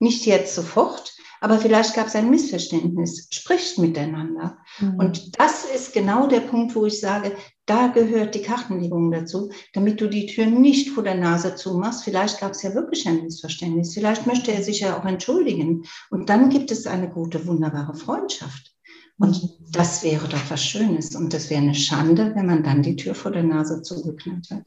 Nicht 0.00 0.26
jetzt 0.26 0.54
sofort, 0.54 1.14
aber 1.40 1.58
vielleicht 1.58 1.94
gab 1.94 2.08
es 2.08 2.16
ein 2.16 2.30
Missverständnis. 2.30 3.28
Spricht 3.30 3.78
miteinander. 3.78 4.58
Mhm. 4.78 4.96
Und 4.96 5.40
das 5.40 5.64
ist 5.64 5.94
genau 5.94 6.26
der 6.26 6.40
Punkt, 6.40 6.74
wo 6.74 6.84
ich 6.84 7.00
sage, 7.00 7.32
da 7.66 7.88
gehört 7.88 8.34
die 8.34 8.42
Kartenlegung 8.42 9.10
dazu, 9.10 9.50
damit 9.72 10.00
du 10.00 10.08
die 10.08 10.26
Tür 10.26 10.46
nicht 10.46 10.90
vor 10.90 11.02
der 11.02 11.14
Nase 11.14 11.54
zumachst. 11.54 12.04
Vielleicht 12.04 12.40
gab 12.40 12.52
es 12.52 12.62
ja 12.62 12.74
wirklich 12.74 13.08
ein 13.08 13.22
Missverständnis. 13.22 13.94
Vielleicht 13.94 14.26
möchte 14.26 14.52
er 14.52 14.62
sich 14.62 14.80
ja 14.80 14.98
auch 14.98 15.04
entschuldigen. 15.04 15.84
Und 16.10 16.28
dann 16.28 16.50
gibt 16.50 16.70
es 16.70 16.86
eine 16.86 17.08
gute, 17.08 17.46
wunderbare 17.46 17.94
Freundschaft. 17.94 18.74
Und 19.18 19.58
das 19.72 20.02
wäre 20.02 20.28
doch 20.28 20.50
was 20.50 20.62
Schönes. 20.62 21.14
Und 21.14 21.32
das 21.32 21.48
wäre 21.48 21.62
eine 21.62 21.74
Schande, 21.74 22.34
wenn 22.34 22.46
man 22.46 22.62
dann 22.62 22.82
die 22.82 22.96
Tür 22.96 23.14
vor 23.14 23.30
der 23.30 23.44
Nase 23.44 23.80
zugeknallt 23.80 24.50
hat. 24.50 24.66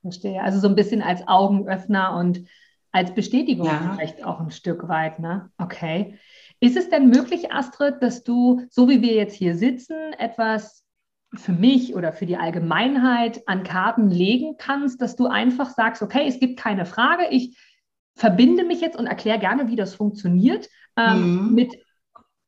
Verstehe. 0.00 0.42
Also 0.42 0.60
so 0.60 0.68
ein 0.68 0.76
bisschen 0.76 1.02
als 1.02 1.26
Augenöffner 1.26 2.16
und 2.16 2.46
als 2.92 3.14
Bestätigung 3.14 3.66
ja. 3.66 3.92
vielleicht 3.94 4.24
auch 4.24 4.40
ein 4.40 4.50
Stück 4.50 4.88
weit. 4.88 5.18
Ne? 5.18 5.50
Okay. 5.58 6.18
Ist 6.60 6.76
es 6.76 6.88
denn 6.88 7.10
möglich, 7.10 7.52
Astrid, 7.52 7.96
dass 8.00 8.24
du, 8.24 8.62
so 8.70 8.88
wie 8.88 9.02
wir 9.02 9.14
jetzt 9.14 9.34
hier 9.34 9.56
sitzen, 9.56 10.12
etwas 10.18 10.87
für 11.34 11.52
mich 11.52 11.94
oder 11.94 12.12
für 12.12 12.26
die 12.26 12.36
Allgemeinheit 12.36 13.46
an 13.46 13.62
Karten 13.62 14.10
legen 14.10 14.56
kannst, 14.56 15.02
dass 15.02 15.16
du 15.16 15.26
einfach 15.26 15.70
sagst, 15.70 16.02
okay, 16.02 16.24
es 16.26 16.40
gibt 16.40 16.58
keine 16.58 16.86
Frage, 16.86 17.24
ich 17.30 17.56
verbinde 18.14 18.64
mich 18.64 18.80
jetzt 18.80 18.98
und 18.98 19.06
erkläre 19.06 19.38
gerne, 19.38 19.68
wie 19.68 19.76
das 19.76 19.94
funktioniert 19.94 20.68
ähm, 20.96 21.48
mhm. 21.48 21.54
mit 21.54 21.76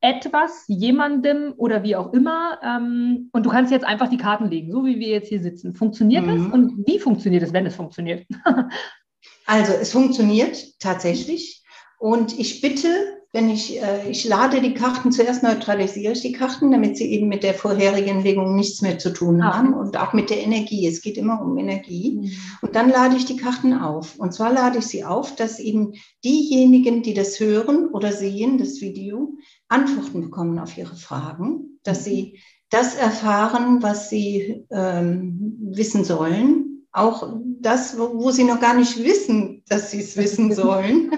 etwas, 0.01 0.65
jemandem 0.67 1.53
oder 1.57 1.83
wie 1.83 1.95
auch 1.95 2.11
immer. 2.11 2.59
Ähm, 2.63 3.29
und 3.31 3.45
du 3.45 3.49
kannst 3.51 3.71
jetzt 3.71 3.85
einfach 3.85 4.09
die 4.09 4.17
Karten 4.17 4.49
legen, 4.49 4.71
so 4.71 4.83
wie 4.83 4.99
wir 4.99 5.09
jetzt 5.09 5.29
hier 5.29 5.41
sitzen. 5.41 5.75
Funktioniert 5.75 6.25
mhm. 6.25 6.27
das? 6.27 6.53
Und 6.53 6.87
wie 6.87 6.99
funktioniert 6.99 7.43
es, 7.43 7.53
wenn 7.53 7.67
es 7.67 7.75
funktioniert? 7.75 8.25
also 9.45 9.73
es 9.73 9.91
funktioniert 9.91 10.79
tatsächlich. 10.79 11.63
Und 11.99 12.37
ich 12.37 12.61
bitte 12.61 13.10
wenn 13.33 13.49
ich, 13.49 13.81
äh, 13.81 14.09
ich 14.09 14.25
lade 14.25 14.59
die 14.59 14.73
Karten, 14.73 15.11
zuerst 15.11 15.41
neutralisiere 15.41 16.13
ich 16.13 16.21
die 16.21 16.33
Karten, 16.33 16.69
damit 16.71 16.97
sie 16.97 17.11
eben 17.11 17.29
mit 17.29 17.43
der 17.43 17.53
vorherigen 17.53 18.23
Legung 18.23 18.55
nichts 18.55 18.81
mehr 18.81 18.99
zu 18.99 19.13
tun 19.13 19.41
ah. 19.41 19.57
haben 19.57 19.73
und 19.73 19.95
auch 19.97 20.11
mit 20.11 20.29
der 20.29 20.41
Energie. 20.41 20.85
Es 20.85 21.01
geht 21.01 21.17
immer 21.17 21.41
um 21.41 21.57
Energie. 21.57 22.19
Mhm. 22.21 22.31
Und 22.61 22.75
dann 22.75 22.89
lade 22.89 23.15
ich 23.15 23.25
die 23.25 23.37
Karten 23.37 23.73
auf. 23.73 24.17
Und 24.17 24.33
zwar 24.33 24.51
lade 24.51 24.79
ich 24.79 24.87
sie 24.87 25.05
auf, 25.05 25.35
dass 25.35 25.59
eben 25.59 25.93
diejenigen, 26.25 27.03
die 27.03 27.13
das 27.13 27.39
hören 27.39 27.87
oder 27.87 28.11
sehen, 28.11 28.57
das 28.57 28.81
Video, 28.81 29.33
Antworten 29.69 30.21
bekommen 30.21 30.59
auf 30.59 30.77
ihre 30.77 30.97
Fragen, 30.97 31.79
dass 31.83 32.01
mhm. 32.01 32.03
sie 32.03 32.39
das 32.69 32.95
erfahren, 32.95 33.81
was 33.81 34.09
sie 34.09 34.65
ähm, 34.71 35.57
wissen 35.71 36.03
sollen. 36.03 36.85
Auch 36.91 37.37
das, 37.61 37.97
wo, 37.97 38.21
wo 38.21 38.31
sie 38.31 38.43
noch 38.43 38.59
gar 38.59 38.73
nicht 38.73 39.01
wissen, 39.01 39.63
dass 39.69 39.91
sie 39.91 40.01
es 40.01 40.17
wissen 40.17 40.51
sollen. 40.53 41.11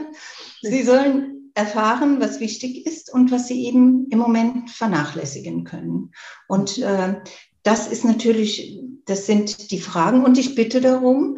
Sie 0.62 0.84
sollen 0.84 1.34
erfahren, 1.56 2.20
was 2.20 2.40
wichtig 2.40 2.86
ist 2.86 3.14
und 3.14 3.32
was 3.32 3.48
sie 3.48 3.66
eben 3.66 4.08
im 4.10 4.20
Moment 4.20 4.70
vernachlässigen 4.72 5.64
können. 5.64 6.12
Und 6.48 6.80
äh, 6.80 7.22
das 7.64 7.88
ist 7.88 8.04
natürlich, 8.04 8.82
das 9.06 9.26
sind 9.26 9.72
die 9.72 9.80
Fragen. 9.80 10.24
Und 10.24 10.38
ich 10.38 10.56
bitte 10.56 10.82
darum, 10.82 11.38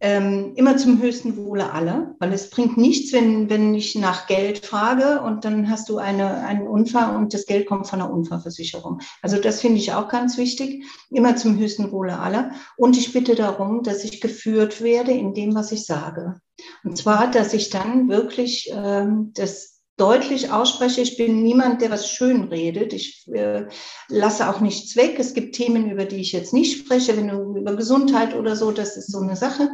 ähm, 0.00 0.52
immer 0.56 0.78
zum 0.78 1.00
höchsten 1.00 1.36
Wohle 1.36 1.72
aller, 1.72 2.14
weil 2.18 2.32
es 2.32 2.48
bringt 2.48 2.78
nichts, 2.78 3.12
wenn, 3.12 3.50
wenn 3.50 3.74
ich 3.74 3.94
nach 3.94 4.26
Geld 4.26 4.64
frage 4.64 5.20
und 5.20 5.44
dann 5.44 5.68
hast 5.68 5.88
du 5.90 5.98
eine, 5.98 6.42
einen 6.44 6.66
Unfall 6.66 7.16
und 7.16 7.34
das 7.34 7.44
Geld 7.44 7.66
kommt 7.66 7.86
von 7.86 7.98
der 7.98 8.10
Unfallversicherung. 8.10 9.00
Also 9.20 9.38
das 9.38 9.60
finde 9.60 9.78
ich 9.78 9.92
auch 9.92 10.08
ganz 10.08 10.38
wichtig, 10.38 10.84
immer 11.10 11.36
zum 11.36 11.58
höchsten 11.58 11.92
Wohle 11.92 12.18
aller. 12.18 12.52
Und 12.76 12.96
ich 12.96 13.12
bitte 13.12 13.34
darum, 13.34 13.82
dass 13.82 14.04
ich 14.04 14.20
geführt 14.20 14.82
werde 14.82 15.12
in 15.12 15.34
dem, 15.34 15.54
was 15.54 15.70
ich 15.70 15.84
sage. 15.84 16.40
Und 16.82 16.96
zwar, 16.96 17.30
dass 17.30 17.52
ich 17.52 17.70
dann 17.70 18.08
wirklich 18.08 18.70
ähm, 18.74 19.32
das 19.34 19.69
deutlich 20.00 20.50
ausspreche. 20.50 21.02
Ich 21.02 21.16
bin 21.16 21.42
niemand, 21.42 21.82
der 21.82 21.90
was 21.90 22.10
schön 22.10 22.44
redet. 22.44 22.92
Ich 22.92 23.28
äh, 23.32 23.66
lasse 24.08 24.48
auch 24.48 24.60
nichts 24.60 24.96
weg. 24.96 25.16
Es 25.18 25.34
gibt 25.34 25.54
Themen, 25.54 25.90
über 25.90 26.06
die 26.06 26.16
ich 26.16 26.32
jetzt 26.32 26.54
nicht 26.54 26.78
spreche, 26.78 27.16
wenn 27.16 27.28
du 27.28 27.56
über 27.56 27.76
Gesundheit 27.76 28.34
oder 28.34 28.56
so, 28.56 28.70
das 28.70 28.96
ist 28.96 29.12
so 29.12 29.20
eine 29.20 29.36
Sache. 29.36 29.68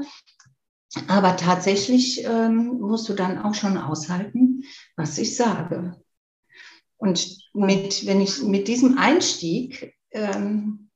Aber 1.08 1.36
tatsächlich 1.36 2.24
ähm, 2.24 2.78
musst 2.80 3.08
du 3.08 3.12
dann 3.12 3.38
auch 3.38 3.54
schon 3.54 3.76
aushalten, 3.78 4.64
was 4.96 5.18
ich 5.18 5.36
sage. 5.36 5.94
Und 6.96 7.38
mit, 7.54 8.06
wenn 8.06 8.20
ich, 8.20 8.42
mit 8.42 8.68
diesem 8.68 8.98
Einstieg 8.98 9.94
ähm, 10.10 10.90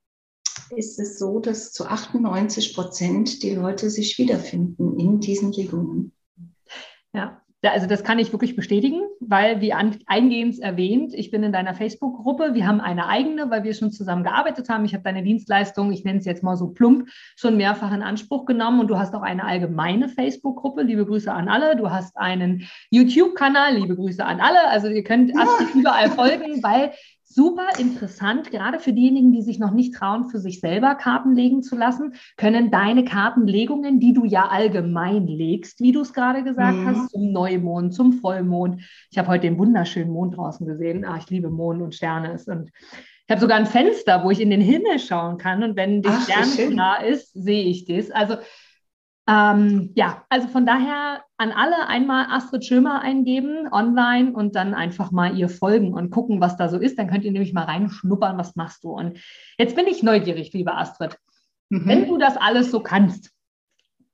ist 0.70 0.98
es 0.98 1.18
so, 1.18 1.40
dass 1.40 1.72
zu 1.72 1.86
98 1.86 2.74
Prozent 2.74 3.42
die 3.42 3.54
Leute 3.54 3.90
sich 3.90 4.18
wiederfinden 4.18 4.98
in 4.98 5.20
diesen 5.20 5.52
Legungen. 5.52 6.12
Ja, 7.12 7.39
also 7.62 7.86
das 7.86 8.02
kann 8.02 8.18
ich 8.18 8.32
wirklich 8.32 8.56
bestätigen, 8.56 9.02
weil 9.20 9.60
wie 9.60 9.74
eingehend 9.74 10.60
erwähnt, 10.60 11.12
ich 11.12 11.30
bin 11.30 11.42
in 11.42 11.52
deiner 11.52 11.74
Facebook-Gruppe. 11.74 12.54
Wir 12.54 12.66
haben 12.66 12.80
eine 12.80 13.06
eigene, 13.06 13.50
weil 13.50 13.64
wir 13.64 13.74
schon 13.74 13.92
zusammen 13.92 14.24
gearbeitet 14.24 14.70
haben. 14.70 14.86
Ich 14.86 14.94
habe 14.94 15.04
deine 15.04 15.22
Dienstleistung, 15.22 15.92
ich 15.92 16.02
nenne 16.04 16.20
es 16.20 16.24
jetzt 16.24 16.42
mal 16.42 16.56
so 16.56 16.68
plump, 16.68 17.10
schon 17.36 17.58
mehrfach 17.58 17.92
in 17.92 18.02
Anspruch 18.02 18.46
genommen. 18.46 18.80
Und 18.80 18.88
du 18.88 18.98
hast 18.98 19.14
auch 19.14 19.22
eine 19.22 19.44
allgemeine 19.44 20.08
Facebook-Gruppe. 20.08 20.82
Liebe 20.82 21.04
Grüße 21.04 21.30
an 21.30 21.48
alle. 21.48 21.76
Du 21.76 21.90
hast 21.90 22.16
einen 22.16 22.66
YouTube-Kanal. 22.90 23.74
Liebe 23.76 23.94
Grüße 23.94 24.24
an 24.24 24.40
alle. 24.40 24.66
Also 24.68 24.88
ihr 24.88 25.04
könnt 25.04 25.36
Astrid 25.36 25.74
überall 25.74 26.10
folgen, 26.10 26.62
weil 26.62 26.92
super 27.32 27.68
interessant, 27.78 28.50
gerade 28.50 28.80
für 28.80 28.92
diejenigen, 28.92 29.32
die 29.32 29.42
sich 29.42 29.60
noch 29.60 29.70
nicht 29.70 29.94
trauen, 29.94 30.28
für 30.28 30.40
sich 30.40 30.60
selber 30.60 30.96
Karten 30.96 31.34
legen 31.34 31.62
zu 31.62 31.76
lassen, 31.76 32.14
können 32.36 32.72
deine 32.72 33.04
Kartenlegungen, 33.04 34.00
die 34.00 34.12
du 34.12 34.24
ja 34.24 34.48
allgemein 34.48 35.28
legst, 35.28 35.80
wie 35.80 35.92
du 35.92 36.00
es 36.00 36.12
gerade 36.12 36.42
gesagt 36.42 36.78
mhm. 36.78 36.86
hast, 36.86 37.10
zum 37.10 37.32
Neumond, 37.32 37.94
zum 37.94 38.14
Vollmond. 38.14 38.82
Ich 39.10 39.18
habe 39.18 39.28
heute 39.28 39.42
den 39.42 39.58
wunderschönen 39.58 40.10
Mond 40.10 40.36
draußen 40.36 40.66
gesehen. 40.66 41.04
Ah, 41.04 41.18
ich 41.18 41.30
liebe 41.30 41.50
Mond 41.50 41.80
und 41.82 41.94
Sterne. 41.94 42.32
Und 42.32 42.70
ich 42.80 43.30
habe 43.30 43.40
sogar 43.40 43.58
ein 43.58 43.66
Fenster, 43.66 44.24
wo 44.24 44.30
ich 44.32 44.40
in 44.40 44.50
den 44.50 44.60
Himmel 44.60 44.98
schauen 44.98 45.38
kann. 45.38 45.62
Und 45.62 45.76
wenn 45.76 46.02
die 46.02 46.10
Sterne 46.24 46.72
klar 46.72 47.04
ist, 47.04 47.32
sehe 47.32 47.64
ich 47.64 47.84
das. 47.84 48.10
Also 48.10 48.38
ähm, 49.28 49.92
ja, 49.94 50.24
also 50.28 50.48
von 50.48 50.66
daher 50.66 51.22
an 51.36 51.52
alle 51.52 51.86
einmal 51.86 52.26
Astrid 52.30 52.64
Schömer 52.64 53.00
eingeben 53.02 53.68
online 53.72 54.32
und 54.32 54.56
dann 54.56 54.74
einfach 54.74 55.10
mal 55.10 55.36
ihr 55.36 55.48
folgen 55.48 55.94
und 55.94 56.10
gucken, 56.10 56.40
was 56.40 56.56
da 56.56 56.68
so 56.68 56.78
ist. 56.78 56.98
Dann 56.98 57.08
könnt 57.08 57.24
ihr 57.24 57.32
nämlich 57.32 57.52
mal 57.52 57.64
reinschnuppern, 57.64 58.38
was 58.38 58.56
machst 58.56 58.84
du. 58.84 58.90
Und 58.90 59.18
jetzt 59.58 59.76
bin 59.76 59.86
ich 59.86 60.02
neugierig, 60.02 60.52
liebe 60.52 60.74
Astrid. 60.74 61.16
Mhm. 61.68 61.86
Wenn 61.86 62.08
du 62.08 62.18
das 62.18 62.36
alles 62.36 62.70
so 62.70 62.80
kannst, 62.80 63.30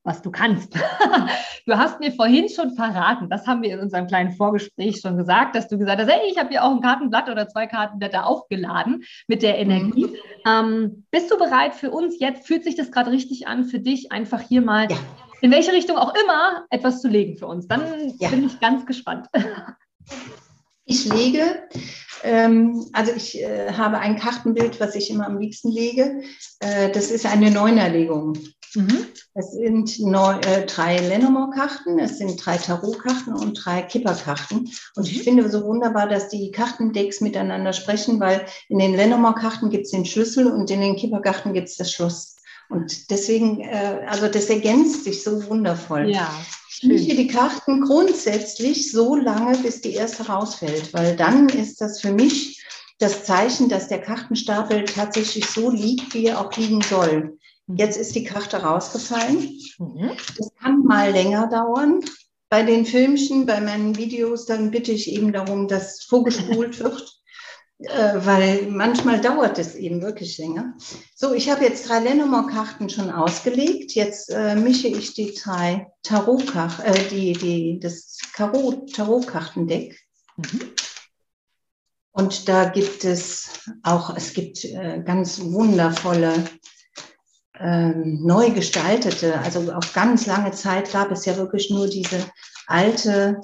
was 0.06 0.22
du 0.22 0.30
kannst. 0.30 0.74
du 1.66 1.76
hast 1.76 2.00
mir 2.00 2.12
vorhin 2.12 2.48
schon 2.48 2.70
verraten, 2.70 3.28
das 3.28 3.46
haben 3.46 3.62
wir 3.62 3.74
in 3.74 3.80
unserem 3.80 4.06
kleinen 4.06 4.32
Vorgespräch 4.32 5.00
schon 5.00 5.16
gesagt, 5.16 5.56
dass 5.56 5.68
du 5.68 5.76
gesagt 5.76 6.00
hast, 6.00 6.10
hey, 6.10 6.30
ich 6.30 6.38
habe 6.38 6.48
hier 6.50 6.64
auch 6.64 6.70
ein 6.70 6.80
Kartenblatt 6.80 7.28
oder 7.28 7.48
zwei 7.48 7.66
Kartenblätter 7.66 8.24
aufgeladen 8.24 9.04
mit 9.26 9.42
der 9.42 9.58
Energie. 9.58 10.06
Mhm. 10.06 10.16
Ähm, 10.46 11.04
bist 11.10 11.30
du 11.30 11.36
bereit 11.36 11.74
für 11.74 11.90
uns 11.90 12.18
jetzt? 12.20 12.46
Fühlt 12.46 12.64
sich 12.64 12.76
das 12.76 12.92
gerade 12.92 13.10
richtig 13.10 13.48
an 13.48 13.64
für 13.64 13.80
dich, 13.80 14.12
einfach 14.12 14.40
hier 14.40 14.62
mal 14.62 14.86
ja. 14.90 14.96
in 15.40 15.50
welche 15.50 15.72
Richtung 15.72 15.96
auch 15.96 16.14
immer 16.14 16.64
etwas 16.70 17.02
zu 17.02 17.08
legen 17.08 17.36
für 17.36 17.48
uns? 17.48 17.66
Dann 17.66 18.14
ja. 18.18 18.28
bin 18.28 18.46
ich 18.46 18.60
ganz 18.60 18.86
gespannt. 18.86 19.28
Ich 20.88 21.04
lege, 21.04 21.64
ähm, 22.22 22.86
also 22.92 23.10
ich 23.10 23.42
äh, 23.42 23.72
habe 23.72 23.98
ein 23.98 24.16
Kartenbild, 24.16 24.78
was 24.78 24.94
ich 24.94 25.10
immer 25.10 25.26
am 25.26 25.36
liebsten 25.36 25.68
lege. 25.68 26.22
Äh, 26.60 26.92
das 26.92 27.10
ist 27.10 27.26
eine 27.26 27.50
Neunerlegung. 27.50 28.38
Mhm. 28.76 29.06
Es 29.34 29.52
sind 29.52 29.98
neu, 30.00 30.34
äh, 30.40 30.66
drei 30.66 30.98
Lenormand-Karten, 30.98 31.98
es 31.98 32.18
sind 32.18 32.44
drei 32.44 32.58
Tarot-Karten 32.58 33.32
und 33.34 33.54
drei 33.54 33.82
Kipper-Karten. 33.82 34.70
Und 34.94 35.08
ich 35.08 35.18
mhm. 35.18 35.22
finde 35.22 35.50
so 35.50 35.64
wunderbar, 35.64 36.08
dass 36.08 36.28
die 36.28 36.50
Kartendecks 36.50 37.20
miteinander 37.20 37.72
sprechen, 37.72 38.20
weil 38.20 38.46
in 38.68 38.78
den 38.78 38.94
Lenormand-Karten 38.94 39.70
gibt 39.70 39.86
es 39.86 39.90
den 39.90 40.04
Schlüssel 40.04 40.46
und 40.46 40.70
in 40.70 40.80
den 40.80 40.96
Kipper-Karten 40.96 41.52
gibt 41.52 41.68
es 41.68 41.76
das 41.76 41.92
Schloss. 41.92 42.36
Und 42.68 43.10
deswegen, 43.10 43.60
äh, 43.60 44.06
also 44.08 44.28
das 44.28 44.46
ergänzt 44.46 45.04
sich 45.04 45.22
so 45.22 45.48
wundervoll. 45.48 46.10
Ja. 46.10 46.30
Ich 46.68 46.82
mische 46.82 47.16
die 47.16 47.28
Karten 47.28 47.80
grundsätzlich 47.80 48.92
so 48.92 49.16
lange, 49.16 49.56
bis 49.58 49.80
die 49.80 49.94
erste 49.94 50.26
rausfällt, 50.26 50.92
weil 50.92 51.16
dann 51.16 51.48
ist 51.48 51.80
das 51.80 52.00
für 52.00 52.12
mich 52.12 52.62
das 52.98 53.24
Zeichen, 53.24 53.68
dass 53.68 53.88
der 53.88 54.00
Kartenstapel 54.02 54.84
tatsächlich 54.84 55.46
so 55.46 55.70
liegt, 55.70 56.12
wie 56.12 56.26
er 56.26 56.40
auch 56.40 56.54
liegen 56.56 56.82
soll. 56.82 57.38
Mhm. 57.66 57.76
Jetzt 57.76 57.96
ist 57.96 58.14
die 58.14 58.24
Karte 58.24 58.58
rausgefallen. 58.58 59.58
Mhm. 59.78 60.12
Das 60.38 60.54
kann 60.60 60.82
mal 60.82 61.10
länger 61.10 61.48
dauern. 61.48 62.00
Bei 62.48 62.62
den 62.62 62.86
Filmchen, 62.86 63.44
bei 63.44 63.60
meinen 63.60 63.96
Videos, 63.96 64.46
dann 64.46 64.70
bitte 64.70 64.92
ich 64.92 65.10
eben 65.10 65.32
darum, 65.32 65.66
dass 65.66 66.02
vorgespult 66.04 66.78
wird, 66.80 67.20
äh, 67.78 68.14
weil 68.24 68.68
manchmal 68.70 69.20
dauert 69.20 69.58
es 69.58 69.74
eben 69.74 70.00
wirklich 70.00 70.38
länger. 70.38 70.74
So, 71.16 71.34
ich 71.34 71.50
habe 71.50 71.64
jetzt 71.64 71.88
drei 71.88 71.98
Lenormand-Karten 72.00 72.88
schon 72.88 73.10
ausgelegt. 73.10 73.92
Jetzt 73.92 74.30
äh, 74.30 74.54
mische 74.54 74.88
ich 74.88 75.14
die 75.14 75.34
drei 75.34 75.88
Tarot-Karten, 76.04 76.82
äh, 76.82 77.08
die, 77.10 77.32
die, 77.32 77.80
das 77.80 78.16
Tarot-Kartendeck. 78.34 79.98
Mhm. 80.36 80.60
Und 82.12 82.48
da 82.48 82.66
gibt 82.70 83.04
es 83.04 83.68
auch, 83.82 84.16
es 84.16 84.32
gibt 84.32 84.64
äh, 84.64 85.02
ganz 85.04 85.38
wundervolle 85.40 86.32
ähm, 87.60 88.20
neu 88.22 88.50
gestaltete, 88.50 89.38
also 89.40 89.72
auf 89.72 89.92
ganz 89.92 90.26
lange 90.26 90.52
Zeit 90.52 90.92
gab 90.92 91.10
es 91.10 91.24
ja 91.24 91.36
wirklich 91.36 91.70
nur 91.70 91.88
diese 91.88 92.18
alte, 92.66 93.40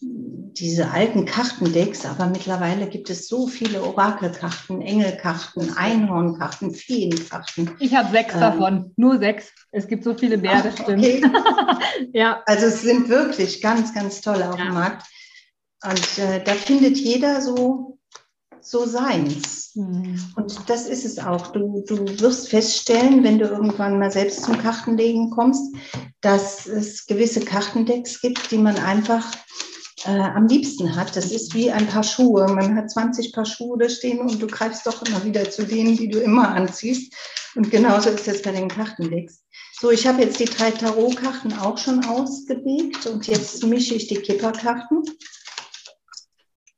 diese 0.00 0.90
alten 0.90 1.24
Kartendecks, 1.24 2.04
aber 2.04 2.26
mittlerweile 2.26 2.88
gibt 2.88 3.10
es 3.10 3.28
so 3.28 3.46
viele 3.46 3.82
Orakelkarten, 3.82 4.82
Engelkarten, 4.82 5.76
Einhornkarten, 5.76 6.72
Feenkarten. 6.72 7.70
Ich 7.80 7.94
habe 7.94 8.10
sechs 8.10 8.34
ähm, 8.34 8.40
davon, 8.40 8.92
nur 8.96 9.18
sechs. 9.18 9.52
Es 9.72 9.86
gibt 9.86 10.04
so 10.04 10.14
viele 10.14 10.36
mehr, 10.36 10.62
das 10.62 10.74
stimmt. 10.74 11.04
Okay. 11.04 11.22
ja. 12.12 12.42
Also 12.46 12.66
es 12.66 12.82
sind 12.82 13.08
wirklich 13.08 13.60
ganz, 13.62 13.94
ganz 13.94 14.20
tolle 14.20 14.50
auf 14.50 14.58
ja. 14.58 14.66
dem 14.66 14.74
Markt. 14.74 15.06
Und 15.82 16.18
äh, 16.18 16.42
da 16.42 16.52
findet 16.54 16.96
jeder 16.96 17.40
so 17.40 17.98
so 18.64 18.86
seins. 18.86 19.72
Mhm. 19.74 20.18
Und 20.36 20.68
das 20.68 20.86
ist 20.86 21.04
es 21.04 21.18
auch. 21.18 21.48
Du, 21.48 21.84
du 21.86 22.06
wirst 22.20 22.48
feststellen, 22.48 23.22
wenn 23.22 23.38
du 23.38 23.46
irgendwann 23.46 23.98
mal 23.98 24.10
selbst 24.10 24.42
zum 24.42 24.58
Kartenlegen 24.58 25.30
kommst, 25.30 25.74
dass 26.20 26.66
es 26.66 27.06
gewisse 27.06 27.40
Kartendecks 27.40 28.20
gibt, 28.20 28.50
die 28.50 28.58
man 28.58 28.76
einfach 28.76 29.24
äh, 30.04 30.10
am 30.10 30.46
liebsten 30.46 30.96
hat. 30.96 31.14
Das 31.16 31.30
ist 31.30 31.54
wie 31.54 31.70
ein 31.70 31.86
paar 31.86 32.04
Schuhe. 32.04 32.46
Man 32.48 32.76
hat 32.76 32.90
20 32.90 33.32
Paar 33.32 33.46
Schuhe 33.46 33.78
da 33.78 33.88
stehen 33.88 34.20
und 34.20 34.40
du 34.40 34.46
greifst 34.46 34.86
doch 34.86 35.02
immer 35.02 35.24
wieder 35.24 35.50
zu 35.50 35.64
denen, 35.64 35.96
die 35.96 36.08
du 36.08 36.20
immer 36.20 36.48
anziehst. 36.48 37.12
Und 37.54 37.70
genauso 37.70 38.10
ist 38.10 38.26
es 38.26 38.42
bei 38.42 38.52
den 38.52 38.68
Kartendecks. 38.68 39.44
So, 39.80 39.90
ich 39.90 40.06
habe 40.06 40.22
jetzt 40.22 40.40
die 40.40 40.44
drei 40.46 40.70
Tarotkarten 40.70 41.52
auch 41.58 41.78
schon 41.78 42.04
ausgelegt 42.04 43.06
und 43.06 43.26
jetzt 43.26 43.64
mische 43.64 43.94
ich 43.94 44.06
die 44.06 44.16
Kipperkarten. 44.16 45.02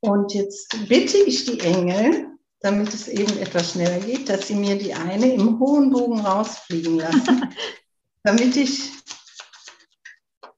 Und 0.07 0.33
jetzt 0.35 0.69
bitte 0.89 1.19
ich 1.19 1.47
die 1.47 1.59
Engel, 1.59 2.39
damit 2.61 2.95
es 2.95 3.09
eben 3.09 3.37
etwas 3.39 3.73
schneller 3.73 3.99
geht, 3.99 4.29
dass 4.29 4.47
sie 4.47 4.55
mir 4.55 4.79
die 4.79 4.95
eine 4.95 5.35
im 5.35 5.59
hohen 5.59 5.91
Bogen 5.91 6.21
rausfliegen 6.21 6.99
lassen, 6.99 7.53
damit 8.23 8.57
ich 8.57 8.93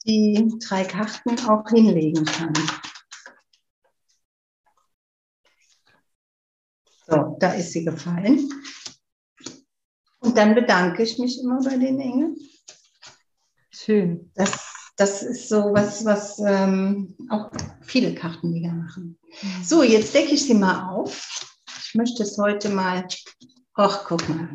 die 0.05 0.53
drei 0.63 0.85
Karten 0.85 1.39
auch 1.49 1.67
hinlegen 1.67 2.27
kann. 2.27 2.53
So, 7.07 7.37
da 7.41 7.55
ist 7.55 7.73
sie 7.73 7.87
gefallen. 7.87 8.51
Und 10.19 10.37
dann 10.37 10.55
bedanke 10.55 11.03
ich 11.03 11.19
mich 11.19 11.41
immer 11.41 11.63
bei 11.63 11.79
den 11.79 11.99
Engeln. 11.99 12.37
Schön. 13.71 14.31
Das 14.35 14.67
das 14.99 15.23
ist 15.23 15.49
so 15.49 15.73
was, 15.73 16.05
was 16.05 16.41
ähm, 16.45 17.15
auch 17.31 17.51
viele 17.83 18.15
Kartenleger 18.15 18.73
machen. 18.73 19.17
Mhm. 19.43 19.65
So, 19.65 19.83
jetzt 19.83 20.13
decke 20.13 20.35
ich 20.35 20.45
sie 20.45 20.55
mal 20.55 20.91
auf. 20.91 21.47
Ich 21.87 21.95
möchte 21.95 22.25
es 22.25 22.37
heute 22.37 22.69
mal, 22.69 23.07
ach, 23.75 24.05
guck 24.07 24.29
mal. 24.29 24.49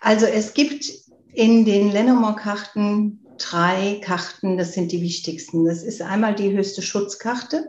Also 0.00 0.24
es 0.26 0.54
gibt 0.54 0.90
in 1.32 1.66
den 1.66 1.92
Lenormand-Karten 1.92 3.22
drei 3.36 4.00
Karten, 4.02 4.56
das 4.56 4.72
sind 4.72 4.92
die 4.92 5.02
wichtigsten. 5.02 5.66
Das 5.66 5.82
ist 5.82 6.00
einmal 6.00 6.34
die 6.34 6.56
höchste 6.56 6.80
Schutzkarte. 6.80 7.68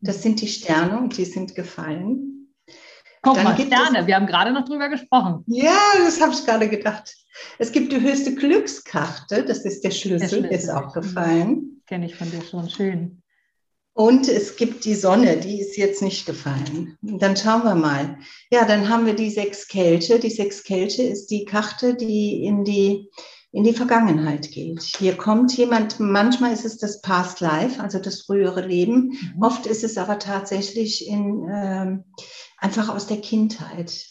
Das 0.00 0.22
sind 0.22 0.40
die 0.40 0.48
Sterne 0.48 0.98
und 0.98 1.16
die 1.16 1.24
sind 1.24 1.54
gefallen. 1.54 2.35
Guck 3.26 3.36
Dann 3.36 3.44
mal, 3.44 3.56
Sterne, 3.56 4.00
es, 4.00 4.06
wir 4.06 4.16
haben 4.16 4.26
gerade 4.26 4.52
noch 4.52 4.64
drüber 4.64 4.88
gesprochen. 4.88 5.44
Ja, 5.46 5.78
das 6.04 6.20
habe 6.20 6.32
ich 6.32 6.44
gerade 6.44 6.68
gedacht. 6.68 7.14
Es 7.58 7.72
gibt 7.72 7.92
die 7.92 8.00
höchste 8.00 8.34
Glückskarte, 8.34 9.44
das 9.44 9.64
ist 9.64 9.82
der 9.84 9.90
Schlüssel, 9.90 10.42
der 10.42 10.48
Schlüssel. 10.48 10.52
ist 10.52 10.70
auch 10.70 10.92
gefallen. 10.92 11.82
Kenne 11.86 12.06
ich 12.06 12.16
von 12.16 12.30
dir 12.30 12.42
schon, 12.42 12.70
schön. 12.70 13.22
Und 13.96 14.28
es 14.28 14.56
gibt 14.56 14.84
die 14.84 14.94
Sonne, 14.94 15.38
die 15.38 15.58
ist 15.58 15.78
jetzt 15.78 16.02
nicht 16.02 16.26
gefallen. 16.26 16.98
Dann 17.00 17.34
schauen 17.34 17.64
wir 17.64 17.74
mal. 17.74 18.18
Ja, 18.50 18.66
dann 18.66 18.90
haben 18.90 19.06
wir 19.06 19.14
die 19.14 19.30
sechs 19.30 19.68
Kelche. 19.68 20.18
Die 20.18 20.28
sechs 20.28 20.64
Kelche 20.64 21.02
ist 21.02 21.28
die 21.28 21.46
Karte, 21.46 21.94
die 21.94 22.44
in 22.44 22.62
die, 22.64 23.08
in 23.52 23.64
die 23.64 23.72
Vergangenheit 23.72 24.50
geht. 24.50 24.82
Hier 24.82 25.16
kommt 25.16 25.56
jemand, 25.56 25.98
manchmal 25.98 26.52
ist 26.52 26.66
es 26.66 26.76
das 26.76 27.00
Past 27.00 27.40
Life, 27.40 27.82
also 27.82 27.98
das 27.98 28.20
frühere 28.20 28.66
Leben. 28.66 29.18
Mhm. 29.34 29.42
Oft 29.42 29.64
ist 29.64 29.82
es 29.82 29.96
aber 29.96 30.18
tatsächlich 30.18 31.08
in, 31.08 31.48
äh, 31.48 32.22
einfach 32.56 32.88
aus 32.88 33.06
der 33.06 33.20
Kindheit. 33.20 34.06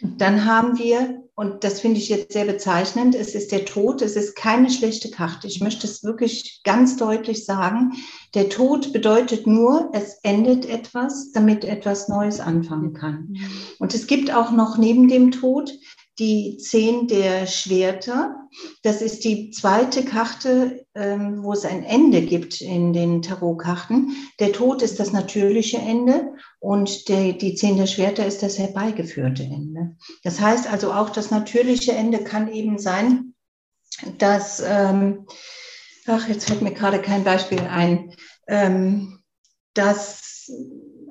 Dann 0.00 0.44
haben 0.44 0.78
wir 0.78 1.22
und 1.38 1.64
das 1.64 1.80
finde 1.80 1.98
ich 1.98 2.08
jetzt 2.08 2.32
sehr 2.32 2.46
bezeichnend, 2.46 3.14
es 3.14 3.34
ist 3.34 3.52
der 3.52 3.66
Tod, 3.66 4.00
es 4.00 4.16
ist 4.16 4.36
keine 4.36 4.70
schlechte 4.70 5.10
Karte. 5.10 5.46
Ich 5.46 5.60
möchte 5.60 5.86
es 5.86 6.02
wirklich 6.02 6.62
ganz 6.64 6.96
deutlich 6.96 7.44
sagen. 7.44 7.92
Der 8.34 8.48
Tod 8.48 8.94
bedeutet 8.94 9.46
nur, 9.46 9.90
es 9.92 10.18
endet 10.22 10.64
etwas, 10.64 11.32
damit 11.32 11.62
etwas 11.64 12.08
Neues 12.08 12.40
anfangen 12.40 12.94
kann. 12.94 13.28
Mhm. 13.28 13.50
Und 13.78 13.94
es 13.94 14.06
gibt 14.06 14.32
auch 14.32 14.50
noch 14.50 14.78
neben 14.78 15.08
dem 15.08 15.30
Tod 15.30 15.70
die 16.18 16.56
Zehn 16.56 17.08
der 17.08 17.46
Schwerter. 17.46 18.48
Das 18.82 19.02
ist 19.02 19.24
die 19.24 19.50
zweite 19.50 20.04
Karte, 20.04 20.86
ähm, 20.94 21.42
wo 21.42 21.52
es 21.52 21.64
ein 21.64 21.84
Ende 21.84 22.22
gibt 22.22 22.60
in 22.60 22.92
den 22.92 23.20
Tarotkarten. 23.20 24.16
Der 24.40 24.52
Tod 24.52 24.82
ist 24.82 24.98
das 24.98 25.12
natürliche 25.12 25.78
Ende 25.78 26.32
und 26.58 27.08
die 27.08 27.54
Zehn 27.54 27.76
der 27.76 27.86
Schwerter 27.86 28.26
ist 28.26 28.42
das 28.42 28.58
herbeigeführte 28.58 29.42
Ende. 29.42 29.96
Das 30.24 30.40
heißt 30.40 30.72
also 30.72 30.92
auch, 30.92 31.10
das 31.10 31.30
natürliche 31.30 31.92
Ende 31.92 32.24
kann 32.24 32.50
eben 32.50 32.78
sein, 32.78 33.34
dass, 34.18 34.62
ähm, 34.66 35.26
ach, 36.06 36.28
jetzt 36.28 36.46
fällt 36.46 36.62
mir 36.62 36.72
gerade 36.72 37.00
kein 37.00 37.24
Beispiel 37.24 37.60
ein, 37.60 38.14
ähm, 38.48 39.20
dass 39.74 40.50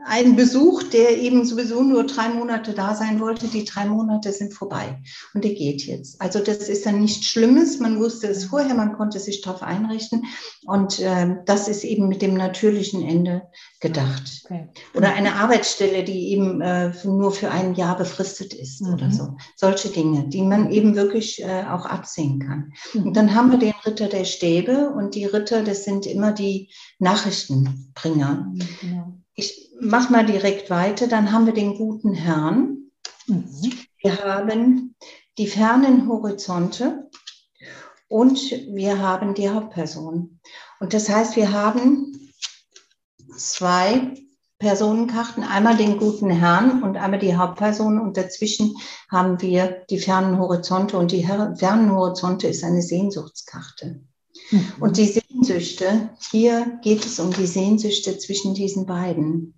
ein 0.08 0.36
Besuch, 0.36 0.84
der 0.84 1.18
eben 1.18 1.46
sowieso 1.46 1.82
nur 1.82 2.06
drei 2.06 2.30
Monate 2.30 2.74
da 2.74 2.94
sein 2.94 3.20
wollte. 3.20 3.48
Die 3.48 3.66
drei 3.66 3.86
Monate 3.86 4.32
sind 4.32 4.54
vorbei 4.54 5.02
und 5.34 5.44
der 5.44 5.54
geht 5.54 5.82
jetzt. 5.82 6.22
Also 6.22 6.40
das 6.40 6.70
ist 6.70 6.86
dann 6.86 7.02
nichts 7.02 7.26
Schlimmes. 7.26 7.80
Man 7.80 8.00
wusste 8.00 8.28
es 8.28 8.46
vorher, 8.46 8.76
man 8.76 8.94
konnte 8.94 9.20
sich 9.20 9.42
darauf 9.42 9.64
einrichten 9.64 10.26
und 10.66 11.00
äh, 11.00 11.38
das 11.46 11.68
ist 11.68 11.84
eben 11.84 12.08
mit 12.08 12.22
dem 12.22 12.36
natürlichen 12.36 13.02
Ende 13.02 13.48
gedacht. 13.80 14.44
Okay. 14.46 14.70
Oder 14.94 15.14
eine 15.14 15.36
Arbeitsstelle, 15.36 16.04
die 16.04 16.30
eben 16.30 16.62
äh, 16.62 16.92
nur 17.04 17.32
für 17.32 17.50
ein 17.50 17.74
Jahr 17.74 17.98
befristet 17.98 18.54
ist 18.54 18.82
mhm. 18.82 18.94
oder 18.94 19.12
so. 19.12 19.38
Solche 19.56 19.90
Dinge, 19.90 20.28
die 20.30 20.44
man 20.44 20.70
eben 20.72 20.96
wirklich 20.96 21.42
äh, 21.42 21.64
auch 21.64 21.88
absehen 21.88 22.40
kann. 22.40 22.74
Mhm. 22.94 23.08
Und 23.08 23.18
dann 23.18 23.34
haben 23.34 23.50
wir 23.50 23.58
den 23.58 23.74
Ritter 23.84 24.08
der 24.08 24.26
Stäbe 24.26 24.92
und 24.92 25.16
die 25.16 25.26
Ritter, 25.26 25.64
das 25.64 25.84
sind 25.84 26.06
immer 26.06 26.32
die 26.32 26.70
Nachrichtenbringer. 27.00 28.52
Mhm, 28.54 28.60
genau 28.82 29.25
ich 29.36 29.72
mache 29.80 30.12
mal 30.12 30.26
direkt 30.26 30.70
weiter, 30.70 31.08
dann 31.08 31.32
haben 31.32 31.46
wir 31.46 31.54
den 31.54 31.78
guten 31.78 32.14
Herrn. 32.14 32.92
Mhm. 33.28 33.74
Wir 34.02 34.24
haben 34.24 34.96
die 35.38 35.48
fernen 35.48 36.08
Horizonte 36.08 37.10
und 38.08 38.40
wir 38.68 39.00
haben 39.00 39.34
die 39.34 39.50
Hauptperson. 39.50 40.40
Und 40.80 40.94
das 40.94 41.10
heißt, 41.10 41.36
wir 41.36 41.52
haben 41.52 42.32
zwei 43.38 44.14
Personenkarten, 44.58 45.44
einmal 45.44 45.76
den 45.76 45.98
guten 45.98 46.30
Herrn 46.30 46.82
und 46.82 46.96
einmal 46.96 47.20
die 47.20 47.36
Hauptperson 47.36 48.00
und 48.00 48.16
dazwischen 48.16 48.74
haben 49.12 49.42
wir 49.42 49.84
die 49.90 50.00
fernen 50.00 50.40
Horizonte 50.40 50.98
und 50.98 51.12
die 51.12 51.26
fernen 51.26 51.92
Horizonte 51.92 52.48
ist 52.48 52.64
eine 52.64 52.82
Sehnsuchtskarte. 52.82 54.02
Mhm. 54.52 54.74
Und 54.80 54.98
die 54.98 55.08
Sehnsüchte, 55.08 56.10
hier 56.32 56.80
geht 56.84 57.06
es 57.06 57.20
um 57.20 57.32
die 57.32 57.48
Sehnsüchte 57.48 58.18
zwischen 58.18 58.54
diesen 58.54 58.86
beiden, 58.86 59.56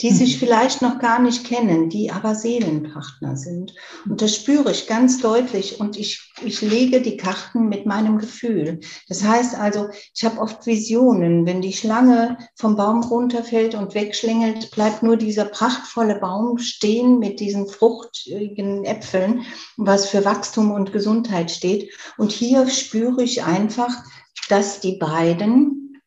die 0.00 0.10
mhm. 0.10 0.14
sich 0.14 0.38
vielleicht 0.38 0.80
noch 0.80 1.00
gar 1.00 1.20
nicht 1.20 1.44
kennen, 1.44 1.88
die 1.88 2.12
aber 2.12 2.34
Seelenpartner 2.34 3.36
sind. 3.36 3.74
Und 4.08 4.22
das 4.22 4.34
spüre 4.34 4.70
ich 4.70 4.86
ganz 4.86 5.20
deutlich 5.20 5.80
und 5.80 5.98
ich, 5.98 6.32
ich 6.44 6.60
lege 6.60 7.00
die 7.00 7.16
Karten 7.16 7.68
mit 7.68 7.84
meinem 7.84 8.18
Gefühl. 8.18 8.80
Das 9.08 9.24
heißt 9.24 9.56
also, 9.56 9.88
ich 10.14 10.24
habe 10.24 10.40
oft 10.40 10.66
Visionen, 10.66 11.46
wenn 11.46 11.60
die 11.60 11.72
Schlange 11.72 12.38
vom 12.54 12.76
Baum 12.76 13.02
runterfällt 13.02 13.74
und 13.74 13.94
wegschlängelt, 13.94 14.70
bleibt 14.70 15.02
nur 15.02 15.16
dieser 15.16 15.46
prachtvolle 15.46 16.20
Baum 16.20 16.58
stehen 16.58 17.18
mit 17.18 17.40
diesen 17.40 17.66
fruchtigen 17.66 18.84
Äpfeln, 18.84 19.42
was 19.76 20.08
für 20.08 20.24
Wachstum 20.24 20.70
und 20.70 20.92
Gesundheit 20.92 21.50
steht. 21.50 21.92
Und 22.16 22.30
hier 22.30 22.68
spüre 22.68 23.22
ich 23.24 23.42
einfach, 23.42 24.04
dass 24.48 24.80
die 24.80 24.96
beiden 24.96 26.00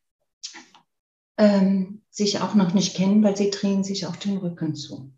ähm, 1.38 2.02
sich 2.10 2.42
auch 2.42 2.54
noch 2.56 2.74
nicht 2.74 2.96
kennen, 2.96 3.24
weil 3.24 3.36
sie 3.38 3.50
drehen 3.50 3.84
sich 3.84 4.06
auf 4.06 4.18
den 4.18 4.38
Rücken 4.38 4.76
zu. 4.76 5.12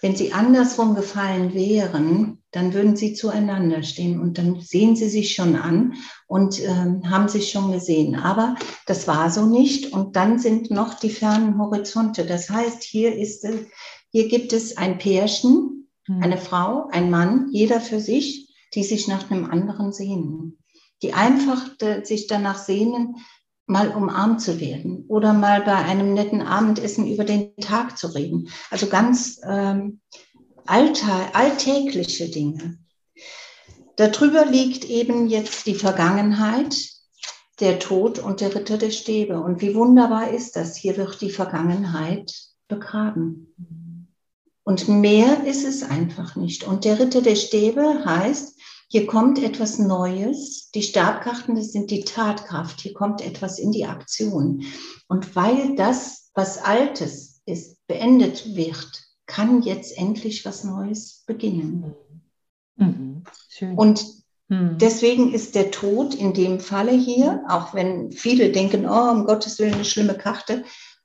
Wenn 0.00 0.16
sie 0.16 0.32
andersrum 0.32 0.94
gefallen 0.94 1.52
wären, 1.52 2.42
dann 2.50 2.72
würden 2.72 2.96
sie 2.96 3.12
zueinander 3.12 3.82
stehen 3.82 4.18
und 4.18 4.38
dann 4.38 4.60
sehen 4.60 4.96
sie 4.96 5.08
sich 5.08 5.34
schon 5.34 5.56
an 5.56 5.94
und 6.26 6.60
ähm, 6.62 7.08
haben 7.10 7.28
sich 7.28 7.50
schon 7.50 7.70
gesehen. 7.70 8.16
Aber 8.16 8.56
das 8.86 9.06
war 9.06 9.30
so 9.30 9.46
nicht. 9.46 9.92
Und 9.92 10.16
dann 10.16 10.38
sind 10.38 10.70
noch 10.70 10.94
die 10.94 11.10
fernen 11.10 11.58
Horizonte. 11.58 12.24
Das 12.24 12.48
heißt, 12.48 12.82
hier 12.82 13.14
ist 13.14 13.46
hier 14.10 14.28
gibt 14.28 14.52
es 14.52 14.76
ein 14.76 14.98
Pärchen, 14.98 15.88
hm. 16.06 16.22
eine 16.22 16.38
Frau, 16.38 16.88
ein 16.90 17.10
Mann, 17.10 17.48
jeder 17.52 17.80
für 17.80 18.00
sich, 18.00 18.48
die 18.74 18.82
sich 18.82 19.06
nach 19.06 19.30
einem 19.30 19.44
anderen 19.44 19.92
sehnen 19.92 20.59
die 21.02 21.12
einfach 21.12 21.70
sich 22.04 22.26
danach 22.26 22.58
sehnen, 22.58 23.16
mal 23.66 23.88
umarmt 23.88 24.40
zu 24.40 24.60
werden 24.60 25.04
oder 25.06 25.32
mal 25.32 25.62
bei 25.62 25.76
einem 25.76 26.12
netten 26.12 26.42
Abendessen 26.42 27.06
über 27.06 27.24
den 27.24 27.54
Tag 27.56 27.96
zu 27.96 28.08
reden. 28.08 28.48
Also 28.70 28.88
ganz 28.88 29.40
ähm, 29.48 30.00
alltag, 30.66 31.30
alltägliche 31.34 32.28
Dinge. 32.28 32.78
Darüber 33.96 34.44
liegt 34.44 34.84
eben 34.84 35.28
jetzt 35.28 35.66
die 35.66 35.74
Vergangenheit, 35.74 36.74
der 37.60 37.78
Tod 37.78 38.18
und 38.18 38.40
der 38.40 38.54
Ritter 38.54 38.78
der 38.78 38.90
Stäbe. 38.90 39.40
Und 39.40 39.60
wie 39.60 39.74
wunderbar 39.74 40.30
ist 40.30 40.56
das? 40.56 40.76
Hier 40.76 40.96
wird 40.96 41.20
die 41.20 41.30
Vergangenheit 41.30 42.32
begraben. 42.68 43.54
Und 44.64 44.88
mehr 44.88 45.44
ist 45.44 45.64
es 45.64 45.82
einfach 45.82 46.36
nicht. 46.36 46.64
Und 46.64 46.84
der 46.84 46.98
Ritter 46.98 47.22
der 47.22 47.36
Stäbe 47.36 48.04
heißt, 48.04 48.59
hier 48.92 49.06
kommt 49.06 49.40
etwas 49.40 49.78
Neues. 49.78 50.72
Die 50.74 50.82
Stabkarten, 50.82 51.54
das 51.54 51.70
sind 51.70 51.92
die 51.92 52.00
Tatkraft. 52.00 52.80
Hier 52.80 52.92
kommt 52.92 53.20
etwas 53.20 53.60
in 53.60 53.70
die 53.70 53.86
Aktion. 53.86 54.64
Und 55.06 55.36
weil 55.36 55.76
das, 55.76 56.32
was 56.34 56.58
Altes 56.58 57.40
ist, 57.46 57.86
beendet 57.86 58.56
wird, 58.56 59.04
kann 59.26 59.62
jetzt 59.62 59.96
endlich 59.96 60.44
was 60.44 60.64
Neues 60.64 61.22
beginnen. 61.24 61.94
Mhm. 62.74 63.22
Und 63.76 64.04
mhm. 64.48 64.76
deswegen 64.78 65.32
ist 65.32 65.54
der 65.54 65.70
Tod 65.70 66.16
in 66.16 66.34
dem 66.34 66.58
Falle 66.58 66.92
hier, 66.92 67.44
auch 67.48 67.72
wenn 67.74 68.10
viele 68.10 68.50
denken, 68.50 68.86
oh, 68.86 69.10
um 69.12 69.24
Gottes 69.24 69.60
Willen, 69.60 69.74
eine 69.74 69.84
schlimme 69.84 70.18
Karte. 70.18 70.64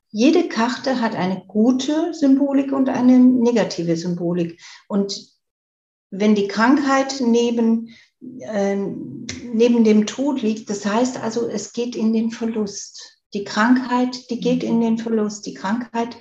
Jede 0.09 0.47
Karte 0.47 1.01
hat 1.01 1.15
eine 1.15 1.43
gute 1.45 2.15
Symbolik 2.15 2.71
und 2.71 2.89
eine 2.89 3.19
negative 3.19 3.95
Symbolik. 3.95 4.59
Und 4.87 5.34
wenn 6.11 6.35
die 6.35 6.47
Krankheit 6.47 7.15
neben, 7.19 7.89
äh, 8.39 8.75
neben 8.75 9.83
dem 9.83 10.05
Tod 10.05 10.41
liegt, 10.41 10.69
das 10.69 10.85
heißt 10.85 11.21
also, 11.21 11.47
es 11.47 11.73
geht 11.73 11.95
in 11.95 12.13
den 12.13 12.31
Verlust. 12.31 13.21
Die 13.33 13.43
Krankheit, 13.43 14.29
die 14.29 14.39
geht 14.39 14.63
in 14.63 14.79
den 14.79 14.97
Verlust. 14.97 15.45
Die 15.45 15.53
Krankheit 15.53 16.17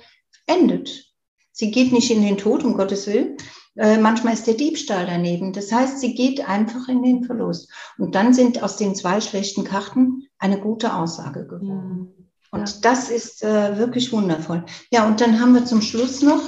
endet. 0.47 1.13
Sie 1.51 1.71
geht 1.71 1.93
nicht 1.93 2.11
in 2.11 2.21
den 2.21 2.37
Tod, 2.37 2.63
um 2.63 2.75
Gottes 2.75 3.07
Willen. 3.07 3.37
Äh, 3.77 3.97
manchmal 3.97 4.33
ist 4.33 4.47
der 4.47 4.55
Diebstahl 4.55 5.05
daneben. 5.05 5.53
Das 5.53 5.71
heißt, 5.71 5.99
sie 5.99 6.13
geht 6.13 6.47
einfach 6.47 6.87
in 6.87 7.03
den 7.03 7.23
Verlust. 7.23 7.71
Und 7.97 8.15
dann 8.15 8.33
sind 8.33 8.61
aus 8.63 8.77
den 8.77 8.95
zwei 8.95 9.21
schlechten 9.21 9.63
Karten 9.63 10.27
eine 10.37 10.59
gute 10.59 10.93
Aussage 10.93 11.45
geworden. 11.45 11.89
Mhm. 11.89 12.25
Und 12.51 12.85
das 12.85 13.09
ist 13.09 13.43
äh, 13.43 13.77
wirklich 13.77 14.13
wundervoll. 14.13 14.65
Ja, 14.89 15.05
und 15.07 15.19
dann 15.19 15.39
haben 15.41 15.53
wir 15.53 15.65
zum 15.65 15.81
Schluss 15.81 16.21
noch 16.21 16.41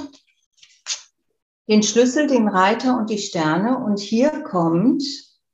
den 1.68 1.82
Schlüssel, 1.82 2.26
den 2.26 2.48
Reiter 2.48 2.98
und 2.98 3.10
die 3.10 3.18
Sterne. 3.18 3.78
Und 3.78 4.00
hier 4.00 4.30
kommt, 4.42 5.02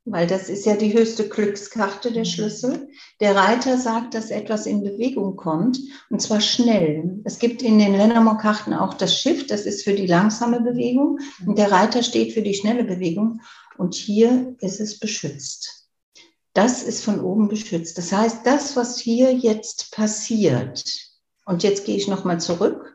weil 0.04 0.26
das 0.26 0.48
ist 0.48 0.66
ja 0.66 0.76
die 0.76 0.92
höchste 0.92 1.28
Glückskarte 1.28 2.12
der 2.12 2.24
Schlüssel, 2.24 2.88
der 3.20 3.34
Reiter 3.34 3.78
sagt, 3.78 4.14
dass 4.14 4.30
etwas 4.30 4.66
in 4.66 4.82
Bewegung 4.82 5.36
kommt 5.36 5.78
und 6.10 6.20
zwar 6.20 6.40
schnell. 6.40 7.20
Es 7.24 7.38
gibt 7.38 7.62
in 7.62 7.78
den 7.78 7.94
Lenormand-Karten 7.94 8.74
auch 8.74 8.94
das 8.94 9.18
Schiff, 9.18 9.46
das 9.46 9.62
ist 9.62 9.84
für 9.84 9.94
die 9.94 10.06
langsame 10.06 10.60
Bewegung 10.60 11.18
und 11.46 11.58
der 11.58 11.72
Reiter 11.72 12.02
steht 12.02 12.32
für 12.32 12.42
die 12.42 12.54
schnelle 12.54 12.84
Bewegung 12.84 13.40
und 13.78 13.94
hier 13.94 14.54
ist 14.60 14.80
es 14.80 15.00
beschützt. 15.00 15.88
Das 16.52 16.84
ist 16.84 17.02
von 17.02 17.20
oben 17.20 17.48
beschützt. 17.48 17.98
Das 17.98 18.12
heißt, 18.12 18.46
das, 18.46 18.76
was 18.76 18.98
hier 18.98 19.32
jetzt 19.32 19.90
passiert, 19.90 20.84
und 21.46 21.62
jetzt 21.62 21.84
gehe 21.84 21.96
ich 21.96 22.06
nochmal 22.06 22.40
zurück, 22.40 22.94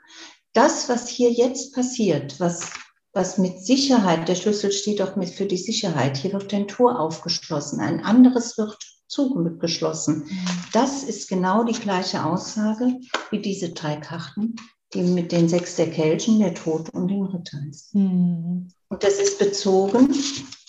das, 0.54 0.88
was 0.88 1.10
hier 1.10 1.32
jetzt 1.32 1.76
passiert, 1.76 2.39
was 2.39 2.70
was 3.14 3.38
mit 3.38 3.60
Sicherheit, 3.66 4.28
der 4.28 4.36
Schlüssel 4.36 4.72
steht 4.72 5.01
auch 5.01 5.16
mit 5.16 5.30
für 5.30 5.45
die 5.45 5.57
Sicherheit. 5.57 6.18
Hier 6.18 6.34
wird 6.34 6.53
ein 6.53 6.68
Tor 6.68 6.99
aufgeschlossen, 6.99 7.80
ein 7.80 8.03
anderes 8.03 8.57
wird 8.57 8.78
zugeschlossen. 9.07 10.26
Mhm. 10.26 10.47
Das 10.72 11.03
ist 11.03 11.28
genau 11.28 11.64
die 11.64 11.80
gleiche 11.80 12.24
Aussage 12.24 12.99
wie 13.32 13.41
diese 13.41 13.70
drei 13.70 13.95
Karten, 13.95 14.55
die 14.93 15.01
mit 15.01 15.32
den 15.32 15.49
sechs 15.49 15.76
der 15.76 15.89
Kelchen, 15.89 16.39
der 16.39 16.53
Tod 16.53 16.89
und 16.91 17.07
dem 17.07 17.24
Ritter 17.24 17.60
ist. 17.70 17.95
Mhm. 17.95 18.70
Und 18.89 19.03
das 19.03 19.16
ist 19.20 19.39
bezogen 19.39 20.14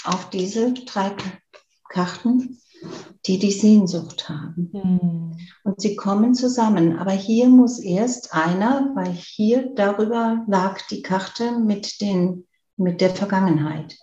auf 0.05 0.31
diese 0.31 0.73
drei 0.73 1.15
Karten, 1.91 2.60
die 3.27 3.39
die 3.39 3.53
Sehnsucht 3.53 4.29
haben. 4.29 4.71
Mhm. 4.73 5.39
Und 5.65 5.81
sie 5.81 5.97
kommen 5.97 6.35
zusammen. 6.35 6.99
Aber 6.99 7.13
hier 7.13 7.49
muss 7.49 7.79
erst 7.79 8.35
einer, 8.35 8.93
weil 8.95 9.13
hier 9.13 9.75
darüber 9.75 10.45
lag 10.49 10.81
die 10.89 11.03
Karte 11.03 11.59
mit, 11.59 12.01
den, 12.01 12.47
mit 12.77 13.01
der 13.01 13.11
Vergangenheit. 13.11 13.97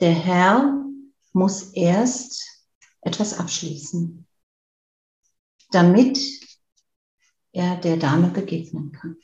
Der 0.00 0.12
Herr 0.12 0.84
muss 1.32 1.72
erst 1.72 2.44
etwas 3.02 3.38
abschließen, 3.38 4.26
damit 5.70 6.18
er 7.52 7.76
der 7.76 7.96
Dame 7.96 8.28
begegnen 8.28 8.92
kann. 8.92 9.16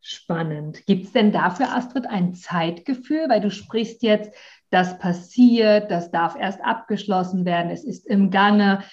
Spannend. 0.00 0.86
Gibt 0.86 1.06
es 1.06 1.12
denn 1.12 1.32
dafür, 1.32 1.74
Astrid, 1.74 2.06
ein 2.06 2.34
Zeitgefühl? 2.34 3.28
Weil 3.28 3.42
du 3.42 3.50
sprichst 3.50 4.02
jetzt, 4.02 4.30
das 4.70 4.98
passiert, 4.98 5.90
das 5.90 6.10
darf 6.10 6.36
erst 6.38 6.60
abgeschlossen 6.62 7.44
werden, 7.44 7.70
es 7.70 7.84
ist 7.84 8.06
im 8.06 8.30
Gange. 8.30 8.84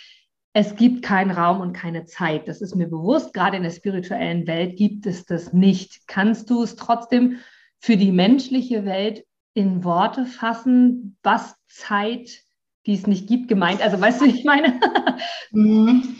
Es 0.54 0.76
gibt 0.78 1.04
keinen 1.04 1.32
Raum 1.32 1.60
und 1.60 1.74
keine 1.74 2.06
Zeit. 2.06 2.48
Das 2.48 2.62
ist 2.62 2.76
mir 2.76 2.88
bewusst. 2.88 3.34
Gerade 3.34 3.58
in 3.58 3.64
der 3.64 3.72
spirituellen 3.72 4.48
Welt 4.48 4.78
gibt 4.78 5.06
es 5.06 5.26
das 5.26 5.52
nicht. 5.52 6.08
Kannst 6.08 6.50
du 6.50 6.64
es 6.64 6.78
trotzdem 6.78 7.40
für 7.80 7.98
die 7.98 8.14
menschliche 8.14 8.86
Welt 8.86 9.26
in 9.54 9.84
Worte 9.84 10.26
fassen, 10.26 11.18
was 11.24 11.56
Zeit, 11.68 12.42
die 12.86 12.94
es 12.94 13.06
nicht 13.06 13.28
gibt, 13.28 13.50
gemeint? 13.50 13.82
Also 13.82 14.00
weißt 14.00 14.22
du, 14.22 14.26
ich 14.26 14.46
meine? 14.46 14.80
Mhm. 15.52 16.18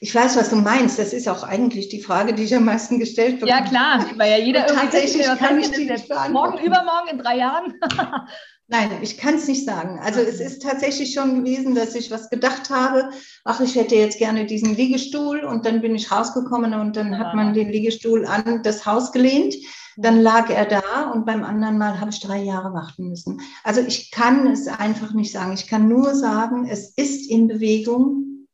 Ich 0.00 0.14
weiß, 0.14 0.36
was 0.36 0.50
du 0.50 0.56
meinst. 0.56 0.98
Das 0.98 1.12
ist 1.12 1.28
auch 1.28 1.42
eigentlich 1.42 1.88
die 1.88 2.00
Frage, 2.00 2.32
die 2.32 2.44
ich 2.44 2.54
am 2.54 2.64
meisten 2.64 2.98
gestellt 2.98 3.40
bekomme. 3.40 3.50
Ja, 3.50 3.66
klar, 3.66 4.06
weil 4.16 4.30
ja 4.30 4.38
jeder 4.38 4.60
irgendwie 4.68 4.82
tatsächlich 4.82 5.26
kann 5.26 5.58
ich 5.58 5.70
die 5.72 5.86
nicht 5.86 6.08
Morgen, 6.30 6.58
übermorgen, 6.58 7.08
in 7.10 7.18
drei 7.18 7.36
Jahren. 7.38 7.74
Nein, 8.70 8.90
ich 9.00 9.16
kann 9.16 9.36
es 9.36 9.48
nicht 9.48 9.64
sagen. 9.64 9.98
Also 9.98 10.20
es 10.20 10.40
ist 10.40 10.60
tatsächlich 10.60 11.14
schon 11.14 11.42
gewesen, 11.42 11.74
dass 11.74 11.94
ich 11.94 12.10
was 12.10 12.28
gedacht 12.28 12.68
habe, 12.68 13.08
ach, 13.44 13.60
ich 13.60 13.74
hätte 13.74 13.94
jetzt 13.94 14.18
gerne 14.18 14.44
diesen 14.44 14.76
Liegestuhl 14.76 15.40
und 15.40 15.64
dann 15.64 15.80
bin 15.80 15.94
ich 15.94 16.12
rausgekommen 16.12 16.74
und 16.74 16.94
dann 16.94 17.14
ja. 17.14 17.18
hat 17.18 17.34
man 17.34 17.54
den 17.54 17.70
Liegestuhl 17.70 18.26
an 18.26 18.62
das 18.62 18.84
Haus 18.84 19.10
gelehnt. 19.10 19.54
Dann 19.96 20.20
lag 20.20 20.50
er 20.50 20.66
da 20.66 21.10
und 21.10 21.24
beim 21.24 21.44
anderen 21.44 21.78
Mal 21.78 21.98
habe 21.98 22.10
ich 22.10 22.20
drei 22.20 22.42
Jahre 22.42 22.74
warten 22.74 23.08
müssen. 23.08 23.40
Also 23.64 23.80
ich 23.80 24.10
kann 24.10 24.46
es 24.48 24.68
einfach 24.68 25.14
nicht 25.14 25.32
sagen. 25.32 25.54
Ich 25.54 25.66
kann 25.66 25.88
nur 25.88 26.14
sagen, 26.14 26.68
es 26.68 26.90
ist 26.90 27.30
in 27.30 27.48
Bewegung 27.48 28.46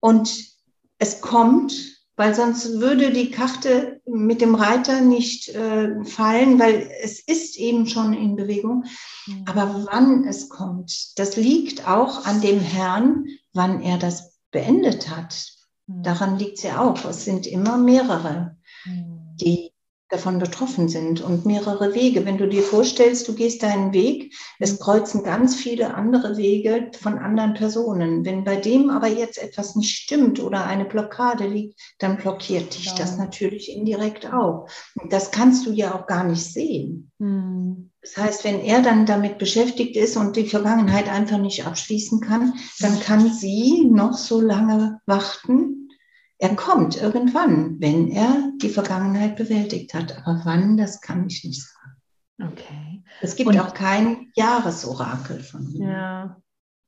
und 0.00 0.48
es 0.98 1.20
kommt 1.20 1.97
weil 2.18 2.34
sonst 2.34 2.80
würde 2.80 3.12
die 3.12 3.30
Karte 3.30 4.00
mit 4.04 4.40
dem 4.40 4.56
Reiter 4.56 5.00
nicht 5.00 5.50
äh, 5.50 6.04
fallen, 6.04 6.58
weil 6.58 6.90
es 7.00 7.20
ist 7.20 7.56
eben 7.56 7.86
schon 7.86 8.12
in 8.12 8.34
Bewegung. 8.34 8.84
Mhm. 9.26 9.44
Aber 9.46 9.86
wann 9.88 10.24
es 10.24 10.48
kommt, 10.48 11.16
das 11.16 11.36
liegt 11.36 11.86
auch 11.86 12.26
an 12.26 12.40
dem 12.40 12.58
Herrn, 12.58 13.26
wann 13.52 13.80
er 13.80 13.98
das 13.98 14.36
beendet 14.50 15.08
hat. 15.08 15.46
Mhm. 15.86 16.02
Daran 16.02 16.38
liegt 16.40 16.58
es 16.58 16.64
ja 16.64 16.80
auch. 16.80 17.04
Es 17.04 17.24
sind 17.24 17.46
immer 17.46 17.78
mehrere, 17.78 18.56
mhm. 18.84 19.36
die 19.40 19.70
davon 20.08 20.38
betroffen 20.38 20.88
sind 20.88 21.20
und 21.20 21.44
mehrere 21.44 21.94
Wege. 21.94 22.24
Wenn 22.24 22.38
du 22.38 22.48
dir 22.48 22.62
vorstellst, 22.62 23.28
du 23.28 23.34
gehst 23.34 23.62
deinen 23.62 23.92
Weg, 23.92 24.34
es 24.58 24.72
mhm. 24.72 24.78
kreuzen 24.78 25.22
ganz 25.22 25.54
viele 25.54 25.94
andere 25.94 26.36
Wege 26.36 26.90
von 26.98 27.18
anderen 27.18 27.54
Personen. 27.54 28.24
Wenn 28.24 28.44
bei 28.44 28.56
dem 28.56 28.90
aber 28.90 29.08
jetzt 29.08 29.38
etwas 29.38 29.76
nicht 29.76 29.94
stimmt 29.94 30.40
oder 30.40 30.64
eine 30.64 30.86
Blockade 30.86 31.46
liegt, 31.46 31.78
dann 31.98 32.16
blockiert 32.16 32.74
dich 32.74 32.86
ja. 32.86 32.94
das 32.96 33.18
natürlich 33.18 33.70
indirekt 33.70 34.32
auch. 34.32 34.68
Und 35.00 35.12
das 35.12 35.30
kannst 35.30 35.66
du 35.66 35.72
ja 35.72 35.94
auch 35.94 36.06
gar 36.06 36.24
nicht 36.24 36.44
sehen. 36.44 37.10
Mhm. 37.18 37.90
Das 38.00 38.16
heißt, 38.16 38.44
wenn 38.44 38.60
er 38.60 38.80
dann 38.80 39.04
damit 39.04 39.38
beschäftigt 39.38 39.96
ist 39.96 40.16
und 40.16 40.36
die 40.36 40.46
Vergangenheit 40.46 41.10
einfach 41.10 41.38
nicht 41.38 41.66
abschließen 41.66 42.20
kann, 42.20 42.54
dann 42.80 42.98
kann 43.00 43.30
sie 43.32 43.84
noch 43.84 44.14
so 44.14 44.40
lange 44.40 45.00
warten, 45.04 45.87
er 46.38 46.54
kommt 46.54 47.00
irgendwann, 47.00 47.80
wenn 47.80 48.10
er 48.10 48.52
die 48.62 48.68
Vergangenheit 48.68 49.36
bewältigt 49.36 49.92
hat. 49.94 50.16
Aber 50.18 50.40
wann, 50.44 50.76
das 50.76 51.00
kann 51.00 51.26
ich 51.26 51.44
nicht 51.44 51.62
sagen. 51.62 52.52
Okay. 52.52 53.02
Es 53.20 53.34
gibt 53.34 53.50
Und, 53.50 53.58
auch 53.58 53.74
kein 53.74 54.30
Jahresorakel 54.34 55.40
von 55.40 55.72
mir. 55.72 55.88
Ja. 55.88 56.36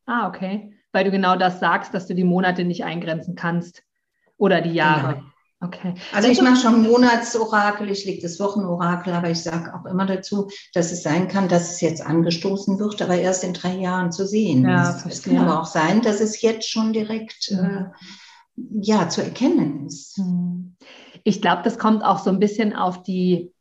Ah, 0.07 0.29
okay. 0.29 0.73
Weil 0.93 1.05
du 1.05 1.11
genau 1.11 1.37
das 1.37 1.61
sagst, 1.61 1.93
dass 1.95 2.07
du 2.07 2.15
die 2.15 2.25
Monate 2.25 2.65
nicht 2.65 2.85
eingrenzen 2.85 3.35
kannst. 3.35 3.83
Oder 4.37 4.61
die 4.61 4.73
Jahre. 4.73 5.15
Genau. 5.15 5.27
Okay. 5.63 5.95
Also 6.15 6.29
ich 6.31 6.41
mache 6.41 6.57
schon 6.57 6.83
Monatsorakel, 6.83 7.91
ich 7.91 8.07
lege 8.07 8.23
das 8.23 8.41
Wochenorakel, 8.41 9.13
aber 9.13 9.29
ich 9.29 9.43
sage 9.43 9.75
auch 9.75 9.85
immer 9.85 10.07
dazu, 10.07 10.49
dass 10.73 10.91
es 10.91 11.03
sein 11.03 11.29
kann, 11.29 11.49
dass 11.49 11.73
es 11.73 11.83
jetzt 11.83 12.01
angestoßen 12.01 12.79
wird, 12.79 13.03
aber 13.03 13.19
erst 13.19 13.45
in 13.45 13.53
drei 13.53 13.75
Jahren 13.75 14.11
zu 14.11 14.27
sehen 14.27 14.67
ja. 14.67 14.99
Es 15.07 15.23
kann 15.23 15.37
aber 15.37 15.61
auch 15.61 15.67
sein, 15.67 16.01
dass 16.01 16.21
es 16.21 16.41
jetzt 16.41 16.71
schon 16.71 16.95
direkt 16.95 17.51
äh, 17.51 17.85
ja, 18.71 19.09
zu 19.09 19.23
erkennen 19.23 19.87
ist. 19.87 20.17
Hm. 20.17 20.77
Ich 21.25 21.43
glaube, 21.43 21.63
das 21.65 21.79
kommt 21.79 22.05
auch 22.05 22.19
so 22.19 22.31
ein 22.31 22.39
bisschen 22.39 22.75
auf 22.75 23.03
die 23.03 23.53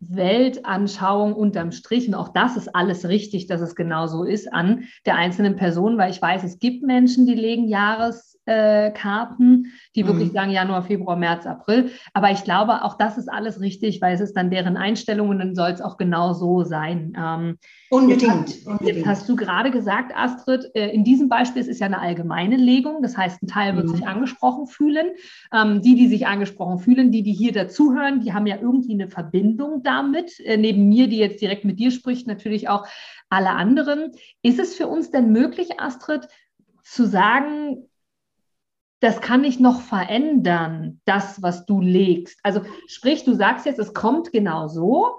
Weltanschauung 0.00 1.34
unterm 1.34 1.72
Strich, 1.72 2.06
und 2.06 2.14
auch 2.14 2.28
das 2.28 2.56
ist 2.56 2.74
alles 2.74 3.08
richtig, 3.08 3.46
dass 3.46 3.60
es 3.60 3.74
genau 3.74 4.06
so 4.06 4.24
ist, 4.24 4.52
an 4.52 4.84
der 5.06 5.16
einzelnen 5.16 5.56
Person, 5.56 5.96
weil 5.98 6.10
ich 6.10 6.20
weiß, 6.20 6.44
es 6.44 6.58
gibt 6.58 6.82
Menschen, 6.82 7.26
die 7.26 7.34
legen 7.34 7.68
Jahres, 7.68 8.35
Karten, 8.46 9.72
die 9.94 10.04
mhm. 10.04 10.08
wirklich 10.08 10.32
sagen 10.32 10.50
Januar, 10.50 10.82
Februar, 10.82 11.16
März, 11.16 11.46
April. 11.46 11.90
Aber 12.14 12.30
ich 12.30 12.44
glaube, 12.44 12.84
auch 12.84 12.96
das 12.96 13.18
ist 13.18 13.28
alles 13.28 13.60
richtig, 13.60 14.00
weil 14.00 14.14
es 14.14 14.20
ist 14.20 14.34
dann 14.36 14.50
deren 14.50 14.76
Einstellung 14.76 15.28
und 15.30 15.38
dann 15.38 15.54
soll 15.54 15.70
es 15.70 15.80
auch 15.80 15.96
genau 15.96 16.32
so 16.32 16.62
sein. 16.62 17.12
Ähm, 17.18 17.58
unbedingt, 17.90 18.48
jetzt 18.48 18.66
hast, 18.66 18.80
Jetzt 18.82 19.06
hast 19.06 19.28
du 19.28 19.36
gerade 19.36 19.70
gesagt, 19.70 20.12
Astrid, 20.16 20.70
äh, 20.74 20.90
in 20.90 21.04
diesem 21.04 21.28
Beispiel 21.28 21.60
es 21.62 21.68
ist 21.68 21.80
ja 21.80 21.86
eine 21.86 22.00
allgemeine 22.00 22.56
Legung. 22.56 23.02
Das 23.02 23.16
heißt, 23.16 23.42
ein 23.42 23.48
Teil 23.48 23.76
wird 23.76 23.86
mhm. 23.86 23.96
sich 23.96 24.06
angesprochen 24.06 24.66
fühlen. 24.66 25.08
Ähm, 25.52 25.82
die, 25.82 25.94
die 25.94 26.08
sich 26.08 26.26
angesprochen 26.26 26.78
fühlen, 26.78 27.10
die, 27.10 27.22
die 27.22 27.32
hier 27.32 27.52
dazuhören, 27.52 28.20
die 28.20 28.32
haben 28.32 28.46
ja 28.46 28.56
irgendwie 28.60 28.94
eine 28.94 29.08
Verbindung 29.08 29.82
damit. 29.82 30.38
Äh, 30.40 30.56
neben 30.56 30.88
mir, 30.88 31.08
die 31.08 31.18
jetzt 31.18 31.40
direkt 31.40 31.64
mit 31.64 31.78
dir 31.78 31.90
spricht, 31.90 32.26
natürlich 32.26 32.68
auch 32.68 32.86
alle 33.28 33.50
anderen. 33.50 34.12
Ist 34.42 34.58
es 34.58 34.74
für 34.74 34.86
uns 34.86 35.10
denn 35.10 35.32
möglich, 35.32 35.80
Astrid, 35.80 36.28
zu 36.82 37.06
sagen, 37.06 37.88
das 39.00 39.20
kann 39.20 39.44
ich 39.44 39.60
noch 39.60 39.80
verändern, 39.80 41.00
das, 41.04 41.42
was 41.42 41.66
du 41.66 41.80
legst. 41.80 42.38
Also 42.42 42.62
sprich, 42.86 43.24
du 43.24 43.34
sagst 43.34 43.66
jetzt, 43.66 43.78
es 43.78 43.92
kommt 43.92 44.32
genau 44.32 44.68
so, 44.68 45.18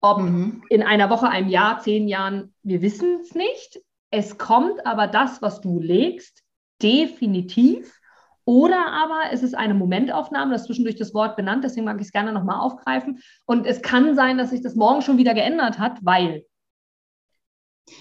ob 0.00 0.20
mhm. 0.20 0.62
in 0.70 0.82
einer 0.82 1.10
Woche, 1.10 1.28
einem 1.28 1.48
Jahr, 1.48 1.80
zehn 1.80 2.08
Jahren, 2.08 2.54
wir 2.62 2.80
wissen 2.80 3.20
es 3.20 3.34
nicht. 3.34 3.80
Es 4.10 4.38
kommt 4.38 4.86
aber 4.86 5.06
das, 5.06 5.42
was 5.42 5.60
du 5.60 5.78
legst, 5.78 6.42
definitiv. 6.80 7.94
Oder 8.46 8.92
aber 8.92 9.30
es 9.32 9.42
ist 9.42 9.54
eine 9.54 9.74
Momentaufnahme, 9.74 10.52
das 10.52 10.64
zwischendurch 10.64 10.96
das 10.96 11.12
Wort 11.12 11.36
benannt, 11.36 11.64
deswegen 11.64 11.84
mag 11.84 11.96
ich 12.00 12.06
es 12.06 12.12
gerne 12.12 12.32
nochmal 12.32 12.60
aufgreifen. 12.60 13.20
Und 13.44 13.66
es 13.66 13.82
kann 13.82 14.14
sein, 14.14 14.38
dass 14.38 14.50
sich 14.50 14.62
das 14.62 14.74
morgen 14.74 15.02
schon 15.02 15.18
wieder 15.18 15.34
geändert 15.34 15.78
hat, 15.78 15.98
weil. 16.02 16.46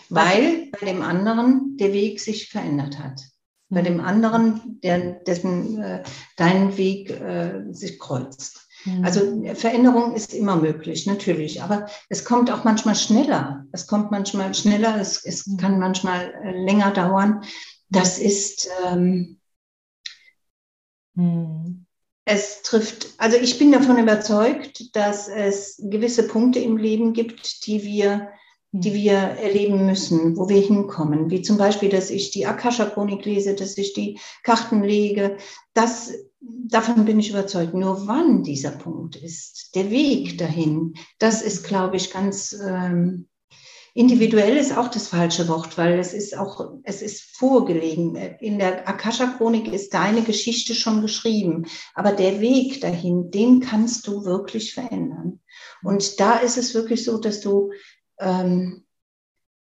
Weil 0.09 0.69
bei 0.71 0.85
dem 0.85 1.01
anderen 1.01 1.75
der 1.75 1.91
Weg 1.91 2.21
sich 2.21 2.49
verändert 2.49 2.97
hat 2.99 3.21
bei 3.69 3.81
dem 3.81 3.99
anderen, 3.99 4.79
der, 4.81 5.13
dessen 5.23 5.81
äh, 5.81 6.03
dein 6.35 6.77
Weg 6.77 7.09
äh, 7.09 7.63
sich 7.71 7.99
kreuzt. 7.99 8.67
Mhm. 8.85 9.03
Also 9.03 9.43
Veränderung 9.55 10.15
ist 10.15 10.33
immer 10.33 10.55
möglich, 10.55 11.05
natürlich, 11.05 11.61
aber 11.61 11.87
es 12.09 12.23
kommt 12.23 12.51
auch 12.51 12.63
manchmal 12.63 12.95
schneller. 12.95 13.65
Es 13.71 13.87
kommt 13.87 14.11
manchmal 14.11 14.53
schneller, 14.53 14.99
es, 14.99 15.23
es 15.25 15.47
mhm. 15.47 15.57
kann 15.57 15.79
manchmal 15.79 16.33
äh, 16.43 16.51
länger 16.51 16.91
dauern. 16.91 17.43
Das 17.89 18.19
ist, 18.19 18.69
ähm, 18.85 19.39
mhm. 21.13 21.85
es 22.25 22.61
trifft, 22.61 23.13
also 23.17 23.37
ich 23.37 23.59
bin 23.59 23.71
davon 23.71 23.97
überzeugt, 23.97 24.95
dass 24.95 25.27
es 25.27 25.77
gewisse 25.83 26.27
Punkte 26.27 26.59
im 26.59 26.77
Leben 26.77 27.13
gibt, 27.13 27.65
die 27.65 27.83
wir 27.83 28.29
die 28.71 28.93
wir 28.93 29.13
erleben 29.13 29.85
müssen, 29.85 30.35
wo 30.37 30.49
wir 30.49 30.61
hinkommen. 30.61 31.29
Wie 31.29 31.41
zum 31.41 31.57
Beispiel, 31.57 31.89
dass 31.89 32.09
ich 32.09 32.31
die 32.31 32.45
Akasha-Chronik 32.45 33.25
lese, 33.25 33.55
dass 33.55 33.77
ich 33.77 33.93
die 33.93 34.19
Karten 34.43 34.83
lege. 34.83 35.37
Das, 35.73 36.13
davon 36.41 37.05
bin 37.05 37.19
ich 37.19 37.29
überzeugt. 37.29 37.73
Nur 37.73 38.07
wann 38.07 38.43
dieser 38.43 38.71
Punkt 38.71 39.15
ist, 39.15 39.75
der 39.75 39.89
Weg 39.89 40.37
dahin, 40.37 40.93
das 41.19 41.41
ist, 41.41 41.63
glaube 41.63 41.95
ich, 41.95 42.11
ganz 42.11 42.53
ähm, 42.61 43.27
individuell 43.97 44.57
ist 44.57 44.77
auch 44.77 44.89
das 44.89 45.07
falsche 45.07 45.47
Wort, 45.47 45.75
weil 45.79 45.97
es 45.97 46.13
ist 46.13 46.37
auch, 46.37 46.73
es 46.83 47.01
ist 47.01 47.35
vorgelegen. 47.35 48.15
In 48.39 48.59
der 48.59 48.87
Akasha-Chronik 48.87 49.73
ist 49.73 49.91
deine 49.91 50.21
Geschichte 50.21 50.75
schon 50.75 51.01
geschrieben, 51.01 51.65
aber 51.95 52.11
der 52.11 52.39
Weg 52.39 52.79
dahin, 52.79 53.31
den 53.31 53.59
kannst 53.59 54.05
du 54.05 54.23
wirklich 54.23 54.75
verändern. 54.75 55.39
Und 55.81 56.19
da 56.19 56.37
ist 56.37 56.59
es 56.59 56.75
wirklich 56.75 57.05
so, 57.05 57.17
dass 57.17 57.41
du, 57.41 57.71
ähm, 58.19 58.83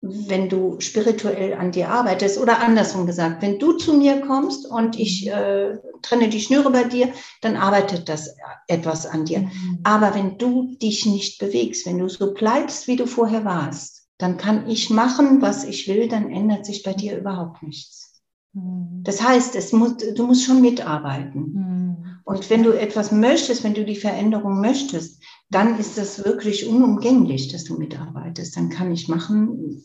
wenn 0.02 0.48
du 0.48 0.80
spirituell 0.80 1.54
an 1.56 1.72
dir 1.72 1.90
arbeitest 1.90 2.38
oder 2.38 2.62
andersrum 2.62 3.06
gesagt, 3.06 3.42
wenn 3.42 3.60
du 3.60 3.74
zu 3.74 3.94
mir 3.94 4.22
kommst 4.22 4.66
und 4.66 4.98
ich 4.98 5.28
äh, 5.28 5.78
trenne 6.02 6.30
die 6.30 6.40
Schnüre 6.40 6.72
bei 6.72 6.86
dir, 6.86 7.12
dann 7.42 7.58
arbeitet 7.58 8.08
das 8.08 8.36
etwas 8.68 9.06
an 9.06 9.26
dir. 9.26 9.40
Mhm. 9.40 9.80
Aber 9.84 10.16
wenn 10.16 10.38
du 10.38 10.76
dich 10.82 11.06
nicht 11.06 11.40
bewegst, 11.40 11.86
wenn 11.86 11.98
du 11.98 12.08
so 12.08 12.34
bleibst, 12.34 12.88
wie 12.88 12.96
du 12.96 13.08
vorher 13.08 13.44
warst, 13.44 14.08
dann 14.18 14.38
kann 14.38 14.70
ich 14.70 14.90
machen, 14.90 15.42
was 15.42 15.66
ich 15.66 15.88
will, 15.88 16.08
dann 16.08 16.30
ändert 16.32 16.66
sich 16.66 16.84
bei 16.84 16.94
dir 16.94 17.18
überhaupt 17.18 17.62
nichts. 17.62 18.22
Mhm. 18.54 19.02
Das 19.04 19.22
heißt, 19.22 19.56
es 19.56 19.74
muss, 19.74 19.98
du 19.98 20.28
musst 20.28 20.46
schon 20.46 20.62
mitarbeiten. 20.62 21.42
Mhm. 21.54 22.20
Und 22.24 22.50
wenn 22.50 22.64
du 22.64 22.72
etwas 22.72 23.12
möchtest, 23.12 23.64
wenn 23.66 23.74
du 23.74 23.84
die 23.84 23.96
Veränderung 23.96 24.62
möchtest, 24.62 25.22
dann 25.50 25.80
ist 25.80 25.98
das 25.98 26.24
wirklich 26.24 26.68
unumgänglich, 26.68 27.52
dass 27.52 27.64
du 27.64 27.78
mitarbeitest. 27.78 28.56
Dann 28.56 28.70
kann 28.70 28.92
ich 28.92 29.08
machen, 29.08 29.84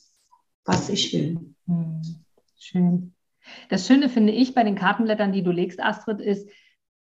was 0.64 0.88
ich 0.88 1.12
will. 1.12 1.40
Mhm. 1.66 2.02
Schön. 2.58 3.14
Das 3.68 3.86
Schöne 3.86 4.08
finde 4.08 4.32
ich 4.32 4.54
bei 4.54 4.62
den 4.62 4.76
Kartenblättern, 4.76 5.32
die 5.32 5.42
du 5.42 5.50
legst, 5.50 5.80
Astrid, 5.82 6.20
ist, 6.20 6.48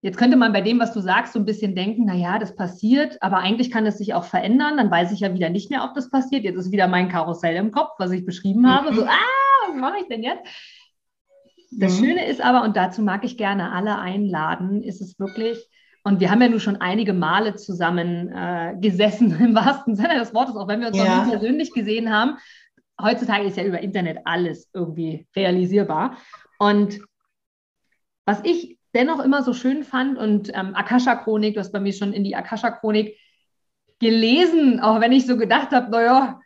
Jetzt 0.04 0.18
könnte 0.18 0.36
man 0.36 0.52
bei 0.52 0.60
dem, 0.60 0.78
was 0.80 0.92
du 0.92 1.00
sagst, 1.00 1.32
so 1.32 1.38
ein 1.38 1.46
bisschen 1.46 1.74
denken, 1.74 2.04
naja, 2.04 2.38
das 2.38 2.54
passiert, 2.54 3.16
aber 3.22 3.38
eigentlich 3.38 3.70
kann 3.70 3.86
es 3.86 3.96
sich 3.96 4.12
auch 4.12 4.24
verändern. 4.24 4.76
Dann 4.76 4.90
weiß 4.90 5.12
ich 5.12 5.20
ja 5.20 5.32
wieder 5.32 5.48
nicht 5.48 5.70
mehr, 5.70 5.82
ob 5.82 5.94
das 5.94 6.10
passiert. 6.10 6.44
Jetzt 6.44 6.58
ist 6.58 6.72
wieder 6.72 6.88
mein 6.88 7.08
Karussell 7.08 7.56
im 7.56 7.70
Kopf, 7.70 7.92
was 7.96 8.10
ich 8.10 8.26
beschrieben 8.26 8.70
habe. 8.70 8.94
So, 8.94 9.00
mhm. 9.00 9.08
ah, 9.08 9.68
was 9.70 9.80
mache 9.80 10.00
ich 10.02 10.08
denn 10.08 10.22
jetzt? 10.22 10.42
Das 11.70 11.98
mhm. 11.98 12.04
Schöne 12.04 12.26
ist 12.26 12.42
aber, 12.42 12.64
und 12.64 12.76
dazu 12.76 13.00
mag 13.00 13.24
ich 13.24 13.38
gerne 13.38 13.72
alle 13.72 13.98
einladen, 13.98 14.82
ist 14.82 15.00
es 15.00 15.18
wirklich, 15.18 15.56
und 16.04 16.20
wir 16.20 16.30
haben 16.30 16.42
ja 16.42 16.48
nun 16.48 16.60
schon 16.60 16.76
einige 16.76 17.14
Male 17.14 17.54
zusammen 17.54 18.30
äh, 18.30 18.76
gesessen, 18.78 19.40
im 19.40 19.54
wahrsten 19.54 19.96
Sinne 19.96 20.18
des 20.18 20.34
Wortes, 20.34 20.54
auch 20.54 20.68
wenn 20.68 20.80
wir 20.80 20.88
uns 20.88 20.98
ja. 20.98 21.04
noch 21.04 21.24
nie 21.24 21.30
persönlich 21.30 21.72
gesehen 21.72 22.12
haben. 22.12 22.36
Heutzutage 23.00 23.46
ist 23.46 23.56
ja 23.56 23.64
über 23.64 23.80
Internet 23.80 24.18
alles 24.24 24.70
irgendwie 24.72 25.26
realisierbar. 25.34 26.18
Und 26.58 27.00
was 28.26 28.40
ich 28.44 28.78
dennoch 28.94 29.18
immer 29.18 29.42
so 29.42 29.54
schön 29.54 29.82
fand 29.82 30.18
und 30.18 30.50
ähm, 30.54 30.74
Akasha-Chronik, 30.74 31.54
du 31.54 31.60
hast 31.60 31.72
bei 31.72 31.80
mir 31.80 31.92
schon 31.92 32.12
in 32.12 32.22
die 32.22 32.36
Akasha-Chronik 32.36 33.18
gelesen, 33.98 34.80
auch 34.80 35.00
wenn 35.00 35.12
ich 35.12 35.26
so 35.26 35.36
gedacht 35.36 35.72
habe, 35.72 35.90
naja, 35.90 36.40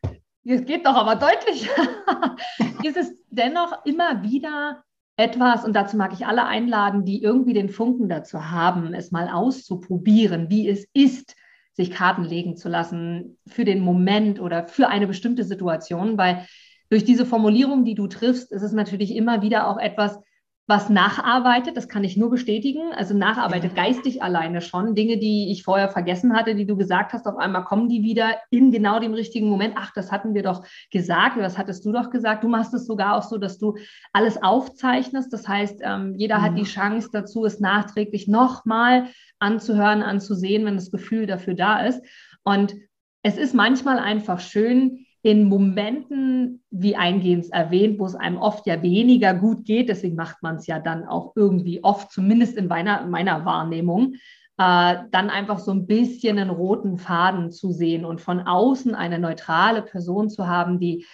es 0.45 0.65
geht 0.65 0.87
doch 0.87 0.95
aber 0.95 1.17
deutlich, 1.17 1.69
ist 2.85 2.97
es 2.97 3.13
dennoch 3.29 3.85
immer 3.85 4.23
wieder 4.23 4.83
etwas, 5.19 5.65
und 5.65 5.75
dazu 5.75 5.97
mag 5.97 6.13
ich 6.13 6.27
alle 6.27 6.47
einladen, 6.47 7.05
die 7.05 7.21
irgendwie 7.23 7.53
den 7.53 7.69
Funken 7.69 8.09
dazu 8.09 8.51
haben, 8.51 8.95
es 8.95 9.11
mal 9.11 9.29
auszuprobieren, 9.29 10.49
wie 10.49 10.69
es 10.69 10.87
ist, 10.95 11.35
sich 11.73 11.91
Karten 11.91 12.25
legen 12.25 12.57
zu 12.57 12.69
lassen 12.69 13.37
für 13.47 13.65
den 13.65 13.81
Moment 13.81 14.41
oder 14.41 14.69
für 14.69 14.89
eine 14.89 15.09
bestimmte 15.09 15.43
Situation, 15.43 16.17
weil 16.19 16.47
durch 16.89 17.05
diese 17.05 17.27
Formulierung, 17.27 17.85
die 17.85 17.97
du 17.97 18.07
triffst, 18.07 18.53
ist 18.53 18.63
es 18.63 18.73
natürlich 18.73 19.15
immer 19.15 19.43
wieder 19.43 19.69
auch 19.69 19.79
etwas, 19.79 20.21
was 20.69 20.91
nacharbeitet, 20.91 21.79
das 21.79 21.89
kann 21.89 22.05
ich 22.05 22.19
nur 22.19 22.29
bestätigen. 22.29 22.93
Also 22.95 23.17
nacharbeitet 23.17 23.75
ja. 23.75 23.85
geistig 23.85 24.23
alleine 24.23 24.61
schon. 24.61 24.95
Dinge, 24.95 25.17
die 25.17 25.51
ich 25.51 25.63
vorher 25.63 25.89
vergessen 25.89 26.37
hatte, 26.37 26.55
die 26.55 26.67
du 26.67 26.77
gesagt 26.77 27.15
hast, 27.15 27.27
auf 27.27 27.39
einmal 27.39 27.65
kommen 27.65 27.89
die 27.89 28.03
wieder 28.03 28.37
in 28.51 28.71
genau 28.71 29.01
dem 29.01 29.15
richtigen 29.15 29.49
Moment. 29.49 29.77
Ach, 29.79 29.93
das 29.95 30.13
hatten 30.13 30.35
wir 30.35 30.43
doch 30.43 30.63
gesagt, 30.91 31.39
was 31.39 31.57
hattest 31.57 31.87
du 31.87 31.93
doch 31.93 32.11
gesagt. 32.11 32.45
Du 32.45 32.49
machst 32.49 32.75
es 32.75 32.87
sogar 32.87 33.17
auch 33.17 33.23
so, 33.23 33.39
dass 33.39 33.59
du 33.59 33.79
alles 34.13 34.43
aufzeichnest. 34.43 35.33
Das 35.33 35.49
heißt, 35.49 35.81
ähm, 35.83 36.15
jeder 36.17 36.37
ja. 36.37 36.43
hat 36.43 36.59
die 36.59 36.65
Chance 36.65 37.09
dazu, 37.11 37.47
es 37.47 37.61
nachträglich 37.61 38.29
nochmal 38.29 39.09
anzuhören, 39.39 40.03
anzusehen, 40.03 40.67
wenn 40.67 40.77
das 40.77 40.91
Gefühl 40.91 41.25
dafür 41.25 41.55
da 41.55 41.87
ist. 41.87 42.05
Und 42.45 42.75
es 43.23 43.39
ist 43.39 43.55
manchmal 43.55 43.99
einfach 43.99 44.39
schön, 44.39 45.07
in 45.23 45.45
Momenten, 45.45 46.63
wie 46.71 46.97
eingehend 46.97 47.53
erwähnt, 47.53 47.99
wo 47.99 48.07
es 48.07 48.15
einem 48.15 48.39
oft 48.39 48.67
ja 48.67 48.83
weniger 48.83 49.35
gut 49.35 49.65
geht, 49.65 49.89
deswegen 49.89 50.17
macht 50.17 50.43
man 50.43 50.57
es 50.57 50.67
ja 50.67 50.79
dann 50.79 51.05
auch 51.05 51.33
irgendwie 51.35 51.83
oft, 51.83 52.13
zumindest 52.13 52.57
in 52.57 52.69
meiner, 52.69 53.07
meiner 53.07 53.45
Wahrnehmung, 53.45 54.15
äh, 54.59 54.97
dann 55.11 55.31
einfach 55.31 55.59
so 55.59 55.73
ein 55.73 55.87
bisschen 55.87 56.39
einen 56.39 56.51
roten 56.51 56.99
Faden 56.99 57.51
zu 57.51 57.73
sehen 57.73 58.05
und 58.05 58.21
von 58.21 58.41
außen 58.41 58.95
eine 58.95 59.19
neutrale 59.19 59.83
Person 59.83 60.31
zu 60.31 60.47
haben, 60.47 60.79
die 60.79 61.05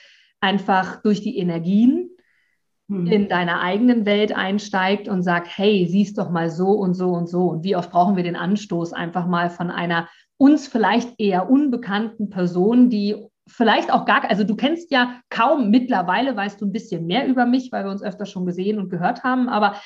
einfach 0.40 1.00
durch 1.02 1.22
die 1.22 1.38
Energien 1.38 2.10
mhm. 2.88 3.06
in 3.06 3.28
deiner 3.28 3.60
eigenen 3.60 4.04
Welt 4.04 4.36
einsteigt 4.36 5.08
und 5.08 5.22
sagt, 5.22 5.48
hey, 5.50 5.86
siehst 5.86 6.18
doch 6.18 6.30
mal 6.30 6.50
so 6.50 6.70
und 6.70 6.94
so 6.94 7.10
und 7.10 7.28
so. 7.28 7.46
Und 7.46 7.64
wie 7.64 7.76
oft 7.76 7.90
brauchen 7.90 8.16
wir 8.16 8.22
den 8.22 8.36
Anstoß 8.36 8.92
einfach 8.92 9.26
mal 9.26 9.48
von 9.48 9.70
einer 9.70 10.08
uns 10.36 10.66
vielleicht 10.66 11.18
eher 11.18 11.48
unbekannten 11.48 12.28
Person, 12.28 12.90
die 12.90 13.28
vielleicht 13.46 13.92
auch 13.92 14.04
gar, 14.04 14.28
also 14.28 14.44
du 14.44 14.56
kennst 14.56 14.90
ja 14.90 15.20
kaum 15.30 15.70
mittlerweile, 15.70 16.36
weißt 16.36 16.60
du 16.60 16.66
ein 16.66 16.72
bisschen 16.72 17.06
mehr 17.06 17.26
über 17.26 17.46
mich, 17.46 17.70
weil 17.72 17.84
wir 17.84 17.90
uns 17.90 18.02
öfter 18.02 18.26
schon 18.26 18.46
gesehen 18.46 18.78
und 18.78 18.90
gehört 18.90 19.22
haben, 19.22 19.48
aber 19.48 19.80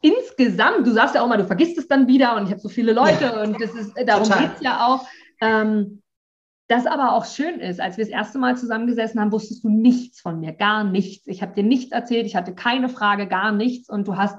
insgesamt, 0.00 0.86
du 0.86 0.92
sagst 0.92 1.14
ja 1.14 1.22
auch 1.22 1.28
mal, 1.28 1.38
du 1.38 1.46
vergisst 1.46 1.78
es 1.78 1.88
dann 1.88 2.06
wieder 2.06 2.36
und 2.36 2.44
ich 2.44 2.50
habe 2.50 2.60
so 2.60 2.68
viele 2.68 2.92
Leute 2.92 3.24
ja. 3.24 3.42
und 3.42 3.60
das 3.60 3.74
ist, 3.74 3.94
darum 4.06 4.28
geht 4.28 4.56
es 4.56 4.62
ja 4.62 4.86
auch. 4.86 5.06
Ähm, 5.40 6.02
das 6.68 6.86
aber 6.86 7.12
auch 7.12 7.26
schön 7.26 7.60
ist, 7.60 7.78
als 7.78 7.98
wir 7.98 8.04
das 8.04 8.12
erste 8.12 8.38
Mal 8.38 8.56
zusammengesessen 8.56 9.20
haben, 9.20 9.32
wusstest 9.32 9.64
du 9.64 9.68
nichts 9.68 10.20
von 10.20 10.40
mir, 10.40 10.52
gar 10.52 10.82
nichts. 10.82 11.26
Ich 11.26 11.42
habe 11.42 11.54
dir 11.54 11.62
nichts 11.62 11.92
erzählt, 11.92 12.26
ich 12.26 12.36
hatte 12.36 12.54
keine 12.54 12.88
Frage, 12.88 13.28
gar 13.28 13.52
nichts 13.52 13.90
und 13.90 14.08
du 14.08 14.16
hast 14.16 14.38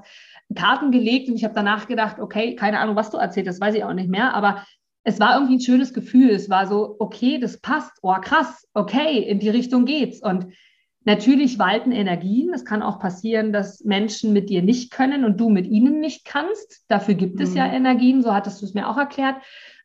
Karten 0.56 0.92
gelegt 0.92 1.30
und 1.30 1.36
ich 1.36 1.44
habe 1.44 1.54
danach 1.54 1.88
gedacht, 1.88 2.20
okay, 2.20 2.56
keine 2.56 2.80
Ahnung, 2.80 2.96
was 2.96 3.12
du 3.12 3.18
erzählt 3.18 3.48
hast, 3.48 3.62
weiß 3.62 3.76
ich 3.76 3.84
auch 3.84 3.94
nicht 3.94 4.10
mehr, 4.10 4.34
aber 4.34 4.64
es 5.06 5.20
war 5.20 5.36
irgendwie 5.36 5.58
ein 5.58 5.62
schönes 5.62 5.94
Gefühl. 5.94 6.32
Es 6.32 6.50
war 6.50 6.68
so, 6.68 6.96
okay, 7.00 7.38
das 7.40 7.60
passt. 7.62 7.92
Oh, 8.02 8.16
krass. 8.20 8.68
Okay, 8.74 9.20
in 9.20 9.40
die 9.40 9.50
Richtung 9.50 9.86
geht's. 9.86 10.20
Und 10.20 10.48
natürlich 11.04 11.60
walten 11.60 11.92
Energien. 11.92 12.52
Es 12.54 12.66
kann 12.66 12.82
auch 12.82 13.00
passieren, 13.00 13.54
dass 13.54 13.86
Menschen 13.86 14.34
mit 14.34 14.50
dir 14.50 14.64
nicht 14.64 14.92
können 14.92 15.24
und 15.24 15.40
du 15.40 15.50
mit 15.50 15.68
ihnen 15.68 16.00
nicht 16.00 16.26
kannst. 16.26 16.86
Dafür 16.88 17.14
gibt 17.14 17.40
es 17.40 17.54
ja 17.54 17.68
mhm. 17.68 17.74
Energien. 17.76 18.24
So 18.24 18.34
hattest 18.34 18.62
du 18.62 18.66
es 18.66 18.74
mir 18.74 18.90
auch 18.90 18.98
erklärt. 18.98 19.36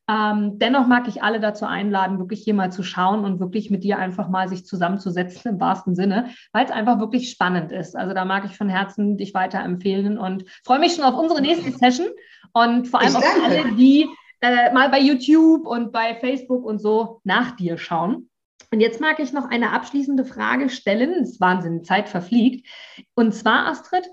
Ähm, 0.08 0.58
dennoch 0.58 0.86
mag 0.86 1.06
ich 1.06 1.22
alle 1.22 1.38
dazu 1.38 1.66
einladen, 1.66 2.18
wirklich 2.18 2.42
hier 2.42 2.54
mal 2.54 2.72
zu 2.72 2.82
schauen 2.82 3.24
und 3.24 3.40
wirklich 3.40 3.70
mit 3.70 3.84
dir 3.84 3.98
einfach 3.98 4.30
mal 4.30 4.48
sich 4.48 4.64
zusammenzusetzen 4.64 5.52
im 5.52 5.60
wahrsten 5.60 5.94
Sinne, 5.94 6.30
weil 6.52 6.64
es 6.64 6.72
einfach 6.72 6.98
wirklich 6.98 7.30
spannend 7.30 7.70
ist. 7.70 7.94
Also 7.94 8.14
da 8.14 8.24
mag 8.24 8.44
ich 8.46 8.56
von 8.56 8.70
Herzen 8.70 9.18
dich 9.18 9.34
weiterempfehlen 9.34 10.18
und 10.18 10.46
freue 10.64 10.80
mich 10.80 10.94
schon 10.94 11.04
auf 11.04 11.14
unsere 11.14 11.42
nächste 11.42 11.70
Session 11.70 12.08
und 12.54 12.88
vor 12.88 13.02
allem 13.02 13.14
auf 13.14 13.24
alle, 13.44 13.76
die 13.76 14.08
äh, 14.41 14.72
mal 14.72 14.88
bei 14.88 15.01
YouTube 15.01 15.66
und 15.66 15.93
bei 15.93 16.14
Facebook 16.16 16.64
und 16.64 16.78
so 16.78 17.20
nach 17.24 17.57
dir 17.57 17.78
schauen. 17.78 18.30
Und 18.72 18.80
jetzt 18.80 19.01
mag 19.01 19.18
ich 19.18 19.32
noch 19.32 19.51
eine 19.51 19.72
abschließende 19.72 20.24
Frage 20.24 20.68
stellen. 20.68 21.22
Es 21.22 21.32
ist 21.32 21.41
Wahnsinn, 21.41 21.84
Zeit 21.84 22.09
verfliegt. 22.09 22.68
Und 23.14 23.34
zwar, 23.34 23.66
Astrid, 23.66 24.05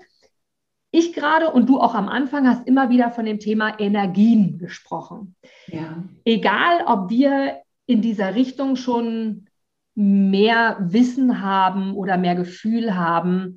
ich 0.90 1.12
gerade 1.12 1.50
und 1.50 1.68
du 1.68 1.80
auch 1.80 1.94
am 1.94 2.08
Anfang 2.08 2.48
hast 2.48 2.66
immer 2.66 2.88
wieder 2.88 3.10
von 3.10 3.26
dem 3.26 3.38
Thema 3.38 3.78
Energien 3.78 4.58
gesprochen. 4.58 5.36
Ja. 5.66 6.02
Egal, 6.24 6.82
ob 6.86 7.10
wir 7.10 7.58
in 7.86 8.00
dieser 8.00 8.34
Richtung 8.34 8.76
schon 8.76 9.46
mehr 9.94 10.78
Wissen 10.80 11.42
haben 11.42 11.94
oder 11.94 12.16
mehr 12.16 12.34
Gefühl 12.34 12.94
haben, 12.94 13.56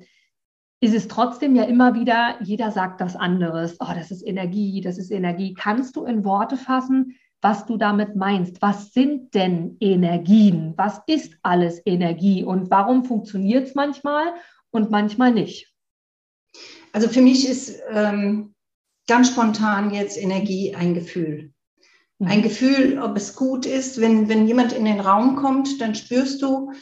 ist 0.82 0.94
es 0.94 1.06
trotzdem 1.06 1.54
ja 1.54 1.62
immer 1.62 1.94
wieder, 1.94 2.42
jeder 2.42 2.72
sagt 2.72 3.00
was 3.00 3.14
anderes. 3.14 3.76
Oh, 3.78 3.94
das 3.94 4.10
ist 4.10 4.26
Energie, 4.26 4.80
das 4.80 4.98
ist 4.98 5.12
Energie. 5.12 5.54
Kannst 5.54 5.94
du 5.94 6.04
in 6.04 6.24
Worte 6.24 6.56
fassen, 6.56 7.14
was 7.40 7.66
du 7.66 7.76
damit 7.76 8.16
meinst? 8.16 8.60
Was 8.60 8.92
sind 8.92 9.32
denn 9.32 9.76
Energien? 9.78 10.74
Was 10.76 11.00
ist 11.06 11.36
alles 11.42 11.80
Energie? 11.86 12.42
Und 12.42 12.68
warum 12.72 13.04
funktioniert 13.04 13.68
es 13.68 13.76
manchmal 13.76 14.34
und 14.72 14.90
manchmal 14.90 15.32
nicht? 15.32 15.72
Also 16.92 17.08
für 17.08 17.22
mich 17.22 17.48
ist 17.48 17.80
ähm, 17.88 18.52
ganz 19.06 19.28
spontan 19.28 19.94
jetzt 19.94 20.20
Energie 20.20 20.74
ein 20.74 20.94
Gefühl. 20.94 21.52
Ein 22.18 22.38
mhm. 22.40 22.42
Gefühl, 22.42 22.98
ob 23.00 23.16
es 23.16 23.36
gut 23.36 23.66
ist, 23.66 24.00
wenn, 24.00 24.28
wenn 24.28 24.48
jemand 24.48 24.72
in 24.72 24.84
den 24.84 24.98
Raum 24.98 25.36
kommt, 25.36 25.80
dann 25.80 25.94
spürst 25.94 26.42
du, 26.42 26.72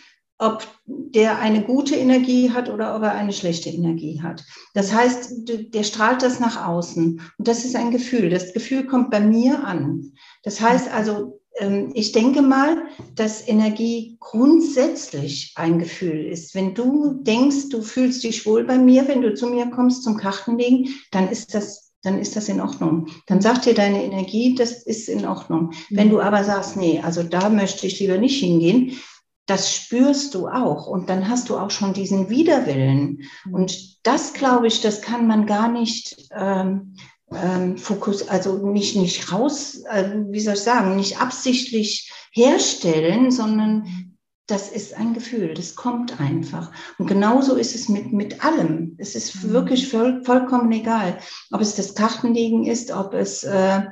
ob 0.41 0.67
der 0.87 1.39
eine 1.39 1.63
gute 1.63 1.95
Energie 1.95 2.51
hat 2.51 2.71
oder 2.71 2.97
ob 2.97 3.03
er 3.03 3.13
eine 3.13 3.33
schlechte 3.33 3.69
Energie 3.69 4.23
hat. 4.23 4.43
Das 4.73 4.93
heißt, 4.93 5.33
der 5.75 5.83
strahlt 5.83 6.23
das 6.23 6.41
nach 6.41 6.67
außen. 6.67 7.21
Und 7.37 7.49
das 7.49 7.65
ist 7.65 7.77
ein 7.77 7.91
Gefühl. 7.91 8.31
Das 8.31 8.55
Gefühl 8.55 8.87
kommt 8.87 9.11
bei 9.11 9.21
mir 9.21 9.63
an. 9.63 10.13
Das 10.43 10.61
heißt 10.63 10.91
also, 10.91 11.41
ähm, 11.59 11.91
ich 11.95 12.13
denke 12.13 12.41
mal, 12.41 12.79
dass 13.15 13.47
Energie 13.47 14.17
grundsätzlich 14.19 15.53
ein 15.57 15.79
Gefühl 15.79 16.25
ist. 16.25 16.55
Wenn 16.55 16.75
du 16.75 17.21
denkst, 17.21 17.69
du 17.69 17.83
fühlst 17.83 18.25
dich 18.25 18.47
wohl 18.47 18.65
bei 18.65 18.79
mir, 18.79 19.09
wenn 19.09 19.21
du 19.21 19.35
zu 19.35 19.47
mir 19.47 19.67
kommst 19.67 20.05
zum 20.05 20.17
Kartenlegen, 20.17 20.89
dann 21.11 21.29
ist 21.29 21.55
das 21.55 21.89
dann 22.03 22.19
ist 22.19 22.35
das 22.35 22.49
in 22.49 22.63
Ordnung. 22.63 23.09
Dann 23.27 23.43
sagt 23.43 23.67
dir 23.67 23.75
deine 23.75 24.03
Energie, 24.03 24.55
das 24.55 24.85
ist 24.85 25.11
in 25.11 25.27
Ordnung. 25.27 25.73
Wenn 25.91 26.09
du 26.09 26.19
aber 26.19 26.45
sagst, 26.45 26.79
nee, 26.79 26.99
also 27.05 27.23
da 27.23 27.51
möchte 27.51 27.87
ich 27.87 28.01
lieber 28.01 28.17
nicht 28.17 28.41
hingehen, 28.41 28.99
das 29.47 29.75
spürst 29.75 30.35
du 30.35 30.49
auch 30.49 30.87
und 30.87 31.09
dann 31.09 31.29
hast 31.29 31.49
du 31.49 31.59
auch 31.59 31.71
schon 31.71 31.93
diesen 31.93 32.29
Widerwillen. 32.29 33.23
Mhm. 33.45 33.55
Und 33.55 34.07
das, 34.07 34.33
glaube 34.33 34.69
ich, 34.69 34.81
das 34.81 35.03
kann 35.03 35.27
man 35.27 35.47
gar 35.47 35.69
nicht 35.69 36.29
ähm, 36.33 36.95
ähm, 37.33 37.77
Fokus, 37.77 38.29
also 38.29 38.67
nicht, 38.67 38.97
nicht 38.97 39.33
raus, 39.33 39.83
äh, 39.91 40.11
wie 40.29 40.41
soll 40.41 40.55
ich 40.55 40.61
sagen, 40.61 40.97
nicht 40.97 41.21
absichtlich 41.21 42.13
herstellen, 42.33 43.31
sondern 43.31 44.17
das 44.47 44.69
ist 44.69 44.95
ein 44.95 45.15
Gefühl, 45.15 45.55
das 45.55 45.77
kommt 45.77 46.21
einfach. 46.21 46.73
Und 46.99 47.07
genauso 47.07 47.55
ist 47.55 47.75
es 47.75 47.89
mit, 47.89 48.13
mit 48.13 48.45
allem. 48.45 48.97
Es 48.99 49.15
ist 49.15 49.45
mhm. 49.45 49.51
wirklich 49.51 49.89
voll, 49.89 50.23
vollkommen 50.25 50.73
egal, 50.73 51.19
ob 51.53 51.61
es 51.61 51.77
das 51.77 51.95
Kartenlegen 51.95 52.65
ist, 52.65 52.91
ob 52.91 53.15
es 53.15 53.45
äh, 53.45 53.83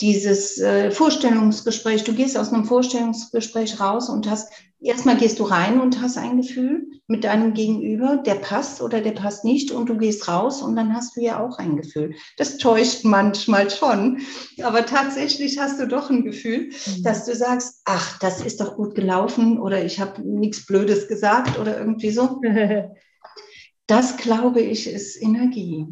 dieses 0.00 0.58
äh, 0.58 0.90
Vorstellungsgespräch, 0.90 2.04
du 2.04 2.12
gehst 2.12 2.38
aus 2.38 2.52
einem 2.52 2.64
Vorstellungsgespräch 2.64 3.80
raus 3.80 4.08
und 4.08 4.30
hast, 4.30 4.52
erstmal 4.80 5.16
gehst 5.16 5.40
du 5.40 5.44
rein 5.44 5.80
und 5.80 6.00
hast 6.00 6.16
ein 6.18 6.36
Gefühl 6.36 6.86
mit 7.08 7.24
deinem 7.24 7.52
Gegenüber, 7.52 8.18
der 8.18 8.36
passt 8.36 8.80
oder 8.80 9.00
der 9.00 9.12
passt 9.12 9.44
nicht 9.44 9.72
und 9.72 9.88
du 9.88 9.96
gehst 9.96 10.28
raus 10.28 10.62
und 10.62 10.76
dann 10.76 10.94
hast 10.94 11.16
du 11.16 11.20
ja 11.20 11.44
auch 11.44 11.58
ein 11.58 11.76
Gefühl. 11.76 12.14
Das 12.36 12.58
täuscht 12.58 13.04
manchmal 13.04 13.70
schon, 13.70 14.20
aber 14.62 14.86
tatsächlich 14.86 15.58
hast 15.58 15.80
du 15.80 15.88
doch 15.88 16.10
ein 16.10 16.22
Gefühl, 16.22 16.68
mhm. 16.68 17.02
dass 17.02 17.24
du 17.24 17.34
sagst, 17.34 17.82
ach, 17.84 18.20
das 18.20 18.40
ist 18.40 18.60
doch 18.60 18.76
gut 18.76 18.94
gelaufen 18.94 19.58
oder 19.58 19.84
ich 19.84 19.98
habe 19.98 20.22
nichts 20.22 20.64
Blödes 20.64 21.08
gesagt 21.08 21.58
oder 21.58 21.76
irgendwie 21.76 22.12
so. 22.12 22.40
das 23.88 24.16
glaube 24.16 24.60
ich 24.60 24.86
ist 24.86 25.20
Energie. 25.20 25.88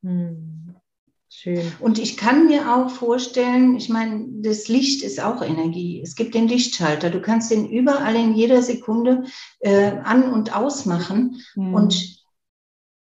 Mhm. 0.00 0.49
Schön. 1.32 1.72
Und 1.78 2.00
ich 2.00 2.16
kann 2.16 2.46
mir 2.48 2.74
auch 2.74 2.90
vorstellen, 2.90 3.76
ich 3.76 3.88
meine, 3.88 4.26
das 4.42 4.66
Licht 4.66 5.04
ist 5.04 5.22
auch 5.22 5.42
Energie. 5.42 6.02
Es 6.02 6.16
gibt 6.16 6.34
den 6.34 6.48
Lichtschalter. 6.48 7.08
Du 7.08 7.22
kannst 7.22 7.52
den 7.52 7.68
überall 7.68 8.16
in 8.16 8.34
jeder 8.34 8.62
Sekunde 8.62 9.22
äh, 9.60 9.92
an- 10.02 10.32
und 10.32 10.56
ausmachen. 10.56 11.40
Mhm. 11.54 11.74
Und 11.74 12.24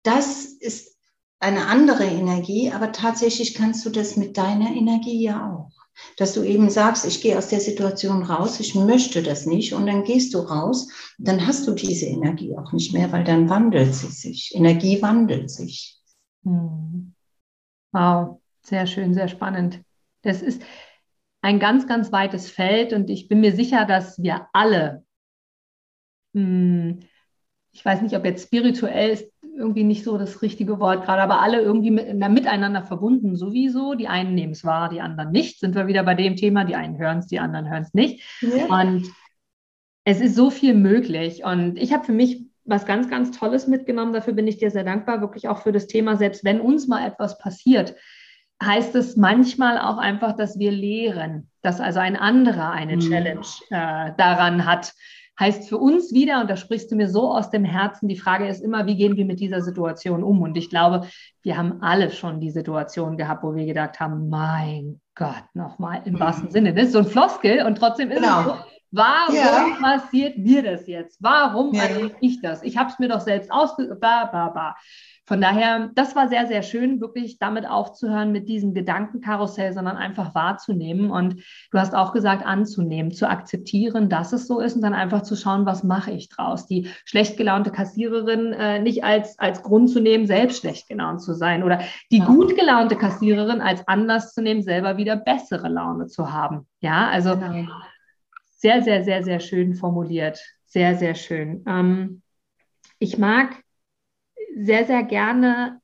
das 0.05 0.45
ist 0.45 0.97
eine 1.41 1.67
andere 1.67 2.05
Energie, 2.05 2.71
aber 2.71 2.93
tatsächlich 2.93 3.55
kannst 3.55 3.85
du 3.85 3.91
das 3.91 4.17
mit 4.17 4.37
deiner 4.37 4.71
Energie 4.71 5.21
ja 5.21 5.53
auch. 5.53 5.73
Dass 6.17 6.35
du 6.35 6.45
eben 6.45 6.71
sagst, 6.71 7.05
ich 7.07 7.21
gehe 7.21 7.37
aus 7.37 7.49
der 7.49 7.61
Situation 7.61 8.23
raus, 8.23 8.61
ich 8.61 8.77
möchte 8.77 9.25
das 9.25 9.45
nicht 9.45 9.75
und 9.75 9.87
dann 9.87 10.05
gehst 10.05 10.35
du 10.35 10.39
raus, 10.39 10.89
dann 11.19 11.47
hast 11.47 11.67
du 11.67 11.73
diese 11.73 12.07
Energie 12.07 12.57
auch 12.57 12.73
nicht 12.73 12.93
mehr, 12.93 13.11
weil 13.11 13.25
dann 13.25 13.49
wandelt 13.49 13.95
sie 13.95 14.11
sich. 14.11 14.53
Energie 14.55 15.03
wandelt 15.03 15.51
sich. 15.51 16.01
Mhm. 16.43 17.14
Wow, 17.95 18.41
sehr 18.63 18.87
schön, 18.89 19.15
sehr 19.15 19.29
spannend. 19.29 19.81
Das 20.23 20.43
ist 20.43 20.63
ein 21.43 21.61
ganz, 21.61 21.87
ganz 21.87 22.11
weites 22.11 22.51
Feld 22.51 22.93
und 22.93 23.09
ich 23.09 23.29
bin 23.29 23.41
mir 23.41 23.55
sicher, 23.55 23.85
dass 23.85 24.21
wir 24.21 24.49
alle, 24.53 25.05
hm, 26.35 27.01
ich 27.71 27.85
weiß 27.85 28.03
nicht, 28.03 28.17
ob 28.17 28.25
jetzt 28.25 28.47
spirituell 28.47 29.11
ist 29.11 29.31
irgendwie 29.57 29.85
nicht 29.85 30.03
so 30.03 30.19
das 30.19 30.43
richtige 30.43 30.81
Wort 30.81 31.05
gerade, 31.05 31.23
aber 31.23 31.41
alle 31.41 31.61
irgendwie 31.61 31.93
mit, 31.93 32.13
miteinander 32.17 32.83
verbunden 32.83 33.37
sowieso. 33.37 33.95
Die 33.95 34.09
einen 34.09 34.35
nehmen 34.35 34.53
es 34.53 34.65
wahr, 34.65 34.89
die 34.89 35.01
anderen 35.01 35.31
nicht. 35.31 35.61
Sind 35.61 35.77
wir 35.77 35.87
wieder 35.87 36.03
bei 36.03 36.15
dem 36.15 36.35
Thema, 36.35 36.65
die 36.65 36.75
einen 36.75 36.99
hören 36.99 37.19
es, 37.19 37.29
die 37.29 37.39
anderen 37.39 37.71
hören 37.71 37.83
es 37.83 37.95
nicht. 37.95 38.25
Ja. 38.41 38.67
Und 38.67 39.07
es 40.05 40.21
ist 40.21 40.35
so 40.35 40.51
viel 40.51 40.75
möglich. 40.75 41.45
Und 41.45 41.79
ich 41.79 41.93
habe 41.93 42.05
für 42.05 42.13
mich 42.13 42.44
was 42.65 42.87
ganz, 42.87 43.09
ganz 43.09 43.37
Tolles 43.37 43.67
mitgenommen. 43.67 44.13
Dafür 44.13 44.33
bin 44.33 44.47
ich 44.47 44.59
dir 44.59 44.71
sehr 44.71 44.85
dankbar, 44.85 45.21
wirklich 45.21 45.49
auch 45.49 45.59
für 45.59 45.73
das 45.73 45.87
Thema, 45.87 46.17
selbst 46.17 46.45
wenn 46.45 46.61
uns 46.61 46.89
mal 46.89 47.07
etwas 47.07 47.39
passiert, 47.39 47.95
heißt 48.63 48.95
es 48.95 49.17
manchmal 49.17 49.79
auch 49.79 49.99
einfach, 49.99 50.35
dass 50.37 50.59
wir 50.59 50.71
lehren, 50.71 51.51
dass 51.63 51.81
also 51.81 52.01
ein 52.01 52.17
anderer 52.17 52.71
eine 52.71 52.97
mhm. 52.97 53.01
Challenge 53.01 53.47
äh, 53.71 54.13
daran 54.17 54.65
hat. 54.65 54.93
Heißt 55.39 55.69
für 55.69 55.79
uns 55.79 56.13
wieder, 56.13 56.41
und 56.41 56.49
da 56.49 56.57
sprichst 56.57 56.93
du 56.93 56.97
mir 56.97 57.09
so 57.09 57.33
aus 57.33 57.51
dem 57.51 57.65
Herzen, 57.65 58.07
die 58.07 58.17
Frage 58.17 58.47
ist 58.47 58.63
immer, 58.63 58.87
wie 58.87 58.95
gehen 58.97 59.17
wir 59.17 59.25
mit 59.25 59.41
dieser 59.41 59.63
Situation 59.63 60.23
um? 60.23 60.43
Und 60.43 60.57
ich 60.57 60.71
glaube, 60.71 61.09
wir 61.43 61.57
haben 61.57 61.83
alle 61.83 62.11
schon 62.11 62.41
die 62.41 62.53
Situation 62.53 63.17
gehabt, 63.17 63.43
wo 63.43 63.53
wir 63.57 63.67
gedacht 63.67 63.99
haben, 63.99 64.29
mein 64.29 65.01
Gott, 65.17 65.43
nochmal 65.53 66.03
im 66.05 66.15
mhm. 66.15 66.21
wahrsten 66.21 66.51
Sinne. 66.53 66.73
Das 66.73 66.87
ist 66.87 66.93
so 66.93 67.01
ein 67.01 67.07
Floskel 67.07 67.67
und 67.67 67.77
trotzdem 67.79 68.13
ist 68.13 68.23
genau. 68.23 68.41
es 68.41 68.47
so, 68.47 68.55
Warum 68.95 69.35
ja. 69.35 69.77
passiert 69.81 70.39
mir 70.39 70.63
das 70.63 70.87
jetzt? 70.87 71.19
Warum 71.21 71.75
ja. 71.75 71.83
erlebe 71.83 72.15
ich 72.21 72.41
das? 72.41 72.63
Ich 72.63 72.77
habe 72.77 72.91
es 72.91 73.01
mir 73.01 73.09
doch 73.09 73.21
selbst 73.21 73.51
ausgesucht. 73.51 73.99
Von 75.27 75.41
daher, 75.41 75.91
das 75.95 76.15
war 76.15 76.29
sehr, 76.29 76.47
sehr 76.47 76.63
schön, 76.63 77.01
wirklich 77.01 77.39
damit 77.39 77.67
aufzuhören 77.67 78.31
mit 78.31 78.47
diesem 78.49 78.73
Gedankenkarussell, 78.73 79.73
sondern 79.73 79.97
einfach 79.97 80.35
wahrzunehmen. 80.35 81.11
Und 81.11 81.43
du 81.73 81.79
hast 81.79 81.95
auch 81.95 82.13
gesagt, 82.13 82.47
anzunehmen, 82.47 83.11
zu 83.11 83.29
akzeptieren, 83.29 84.09
dass 84.11 84.33
es 84.33 84.47
so 84.47 84.61
ist 84.61 84.77
und 84.77 84.83
dann 84.83 84.95
einfach 84.95 85.23
zu 85.23 85.35
schauen, 85.35 85.67
was 85.67 85.83
mache 85.83 86.13
ich 86.13 86.29
draus? 86.29 86.67
Die 86.67 86.89
schlecht 87.05 87.37
gelaunte 87.37 87.73
Kassiererin 87.73 88.53
äh, 88.53 88.81
nicht 88.81 89.03
als, 89.03 89.39
als 89.41 89.63
Grund 89.63 89.91
zu 89.91 89.99
nehmen, 89.99 90.27
selbst 90.27 90.61
schlecht 90.61 90.89
gelaunt 90.89 91.21
zu 91.21 91.35
sein 91.35 91.65
oder 91.65 91.81
die 92.13 92.21
gut 92.21 92.55
gelaunte 92.55 92.95
Kassiererin 92.95 93.61
als 93.61 93.89
Anlass 93.89 94.35
zu 94.35 94.43
nehmen, 94.43 94.63
selber 94.63 94.99
wieder 94.99 95.17
bessere 95.17 95.69
Laune 95.69 96.07
zu 96.07 96.33
haben. 96.33 96.69
Ja, 96.81 97.09
also 97.09 97.37
genau 97.37 97.73
sehr, 98.65 98.83
sehr, 98.83 99.05
sehr, 99.05 99.23
sehr 99.23 99.41
schön 99.41 99.75
formuliert. 99.75 100.43
Sehr, 100.65 100.97
sehr 100.97 101.15
schön. 101.15 101.63
Ähm, 101.67 102.23
ich 102.99 103.19
mag 103.19 103.63
sehr, 104.57 104.87
sehr 104.87 105.03
gerne 105.03 105.83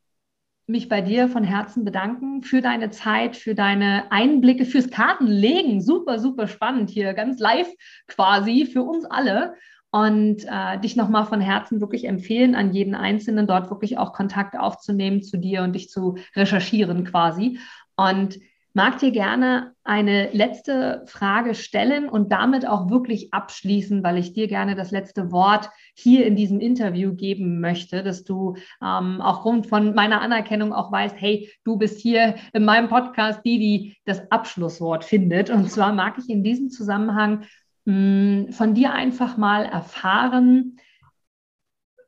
mich 0.66 0.88
bei 0.88 1.02
dir 1.02 1.28
von 1.28 1.44
Herzen 1.44 1.84
bedanken 1.84 2.42
für 2.42 2.62
deine 2.62 2.88
Zeit, 2.88 3.36
für 3.36 3.54
deine 3.54 4.10
Einblicke, 4.10 4.64
fürs 4.64 4.88
Kartenlegen. 4.88 5.82
Super, 5.82 6.18
super 6.18 6.48
spannend 6.48 6.88
hier, 6.88 7.12
ganz 7.12 7.38
live 7.38 7.68
quasi 8.06 8.64
für 8.64 8.82
uns 8.82 9.04
alle. 9.04 9.56
Und 9.90 10.46
äh, 10.50 10.78
dich 10.80 10.96
nochmal 10.96 11.26
von 11.26 11.42
Herzen 11.42 11.82
wirklich 11.82 12.04
empfehlen, 12.04 12.54
an 12.54 12.72
jeden 12.72 12.94
Einzelnen 12.94 13.46
dort 13.46 13.68
wirklich 13.68 13.98
auch 13.98 14.14
Kontakt 14.14 14.56
aufzunehmen 14.58 15.22
zu 15.22 15.36
dir 15.36 15.64
und 15.64 15.74
dich 15.74 15.90
zu 15.90 16.16
recherchieren 16.34 17.04
quasi. 17.04 17.58
Und 17.96 18.38
mag 18.72 18.98
dir 18.98 19.10
gerne 19.10 19.74
eine 19.82 20.30
letzte 20.32 21.02
Frage 21.06 21.54
stellen 21.54 22.08
und 22.08 22.30
damit 22.30 22.66
auch 22.66 22.90
wirklich 22.90 23.32
abschließen, 23.32 24.02
weil 24.04 24.18
ich 24.18 24.32
dir 24.32 24.46
gerne 24.46 24.74
das 24.76 24.90
letzte 24.90 25.32
Wort 25.32 25.70
hier 25.94 26.26
in 26.26 26.36
diesem 26.36 26.60
Interview 26.60 27.14
geben 27.14 27.60
möchte, 27.60 28.02
dass 28.02 28.24
du 28.24 28.56
ähm, 28.82 29.20
aufgrund 29.20 29.66
von 29.66 29.94
meiner 29.94 30.20
Anerkennung 30.20 30.72
auch 30.72 30.92
weißt, 30.92 31.16
hey, 31.18 31.50
du 31.64 31.76
bist 31.76 32.00
hier 32.00 32.36
in 32.52 32.64
meinem 32.64 32.88
Podcast 32.88 33.40
die, 33.44 33.58
die 33.58 33.96
das 34.04 34.30
Abschlusswort 34.30 35.04
findet. 35.04 35.50
Und 35.50 35.70
zwar 35.70 35.92
mag 35.92 36.16
ich 36.18 36.30
in 36.30 36.44
diesem 36.44 36.70
Zusammenhang 36.70 37.44
mh, 37.86 37.92
hm, 37.92 38.52
von 38.52 38.74
dir 38.74 38.92
einfach 38.92 39.36
mal 39.36 39.64
erfahren, 39.64 40.76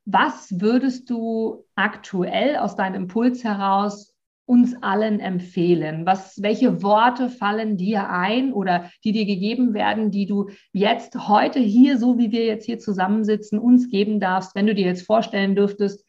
was 0.05 0.61
würdest 0.61 1.11
du 1.11 1.65
aktuell 1.77 2.57
aus 2.57 2.77
deinem 2.77 3.03
Impuls 3.03 3.45
heraus 3.45 4.12
uns 4.45 4.75
allen 4.83 5.21
empfehlen? 5.21 6.05
Was, 6.07 6.43
welche 6.43 6.83
Worte 6.83 7.29
fallen 7.29 7.77
dir 7.77 8.11
ein 8.11 8.53
oder 8.53 8.91
die 9.05 9.13
dir 9.13 9.25
gegeben 9.25 9.75
werden, 9.75 10.11
die 10.11 10.27
du 10.27 10.51
jetzt 10.73 11.29
heute 11.29 11.61
hier, 11.61 11.99
so 11.99 12.19
wie 12.19 12.33
wir 12.33 12.45
jetzt 12.45 12.67
hier 12.67 12.79
zusammensitzen, 12.79 13.59
uns 13.59 13.89
geben 13.91 14.21
darfst, 14.21 14.55
wenn 14.55 14.67
du 14.67 14.75
dir 14.75 14.87
jetzt 14.87 15.07
vorstellen 15.07 15.55
dürftest, 15.55 16.05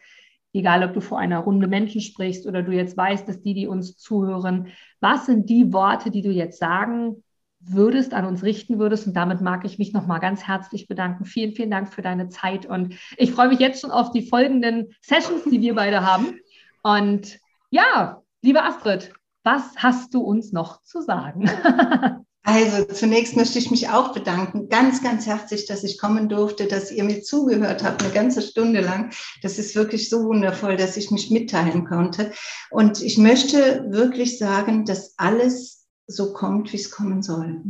egal 0.54 0.84
ob 0.84 0.94
du 0.94 1.02
vor 1.02 1.20
einer 1.20 1.40
Runde 1.40 1.68
Menschen 1.68 2.02
sprichst 2.02 2.46
oder 2.48 2.64
du 2.64 2.72
jetzt 2.72 2.96
weißt, 2.96 3.28
dass 3.28 3.42
die, 3.42 3.54
die 3.54 3.68
uns 3.68 3.98
zuhören, 3.98 4.68
was 5.00 5.26
sind 5.26 5.50
die 5.50 5.74
Worte, 5.74 6.12
die 6.12 6.22
du 6.22 6.32
jetzt 6.32 6.60
sagen 6.60 7.24
würdest, 7.66 8.14
an 8.14 8.26
uns 8.26 8.44
richten 8.44 8.80
würdest. 8.80 9.08
Und 9.08 9.16
damit 9.16 9.42
mag 9.42 9.66
ich 9.66 9.80
mich 9.80 9.94
nochmal 9.94 10.20
ganz 10.20 10.44
herzlich 10.44 10.88
bedanken. 10.88 11.26
Vielen, 11.26 11.54
vielen 11.54 11.72
Dank 11.72 11.94
für 11.94 12.02
deine 12.02 12.30
Zeit. 12.30 12.66
Und 12.66 12.96
ich 13.18 13.32
freue 13.32 13.48
mich 13.48 13.60
jetzt 13.60 13.82
schon 13.82 13.92
auf 13.92 14.12
die 14.12 14.28
folgenden 14.28 14.94
Sessions, 15.02 15.44
die 15.46 15.62
wir 15.62 15.76
beide 15.76 16.06
haben. 16.06 16.40
Und 16.84 17.40
ja, 17.70 18.23
Liebe 18.46 18.62
Astrid, 18.62 19.14
was 19.46 19.64
hast 19.78 20.14
du 20.14 20.20
uns 20.20 20.52
noch 20.52 20.82
zu 20.84 21.02
sagen? 21.02 21.50
Also 22.46 22.84
zunächst 22.94 23.38
möchte 23.38 23.58
ich 23.58 23.72
mich 23.72 23.88
auch 23.88 24.14
bedanken, 24.14 24.68
ganz, 24.68 25.02
ganz 25.02 25.26
herzlich, 25.26 25.66
dass 25.66 25.86
ich 25.86 25.98
kommen 25.98 26.28
durfte, 26.28 26.68
dass 26.68 26.92
ihr 26.92 27.06
mir 27.06 27.24
zugehört 27.24 27.86
habt, 27.86 28.04
eine 28.04 28.12
ganze 28.12 28.42
Stunde 28.42 28.82
lang. 28.82 29.14
Das 29.42 29.58
ist 29.60 29.78
wirklich 29.78 30.10
so 30.10 30.26
wundervoll, 30.26 30.76
dass 30.76 30.98
ich 30.98 31.10
mich 31.10 31.32
mitteilen 31.32 31.86
konnte. 31.86 32.34
Und 32.70 33.02
ich 33.02 33.18
möchte 33.18 33.86
wirklich 33.92 34.38
sagen, 34.40 34.84
dass 34.84 35.14
alles 35.16 35.88
so 36.06 36.34
kommt, 36.34 36.74
wie 36.74 36.78
es 36.78 36.92
kommen 36.92 37.24
soll. 37.24 37.62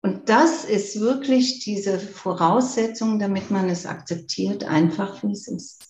Und 0.00 0.28
das 0.28 0.64
ist 0.64 1.00
wirklich 1.00 1.58
diese 1.58 1.98
Voraussetzung, 1.98 3.18
damit 3.18 3.50
man 3.50 3.68
es 3.68 3.84
akzeptiert, 3.84 4.62
einfach 4.62 5.24
wie 5.24 5.32
es 5.32 5.48
ist. 5.48 5.89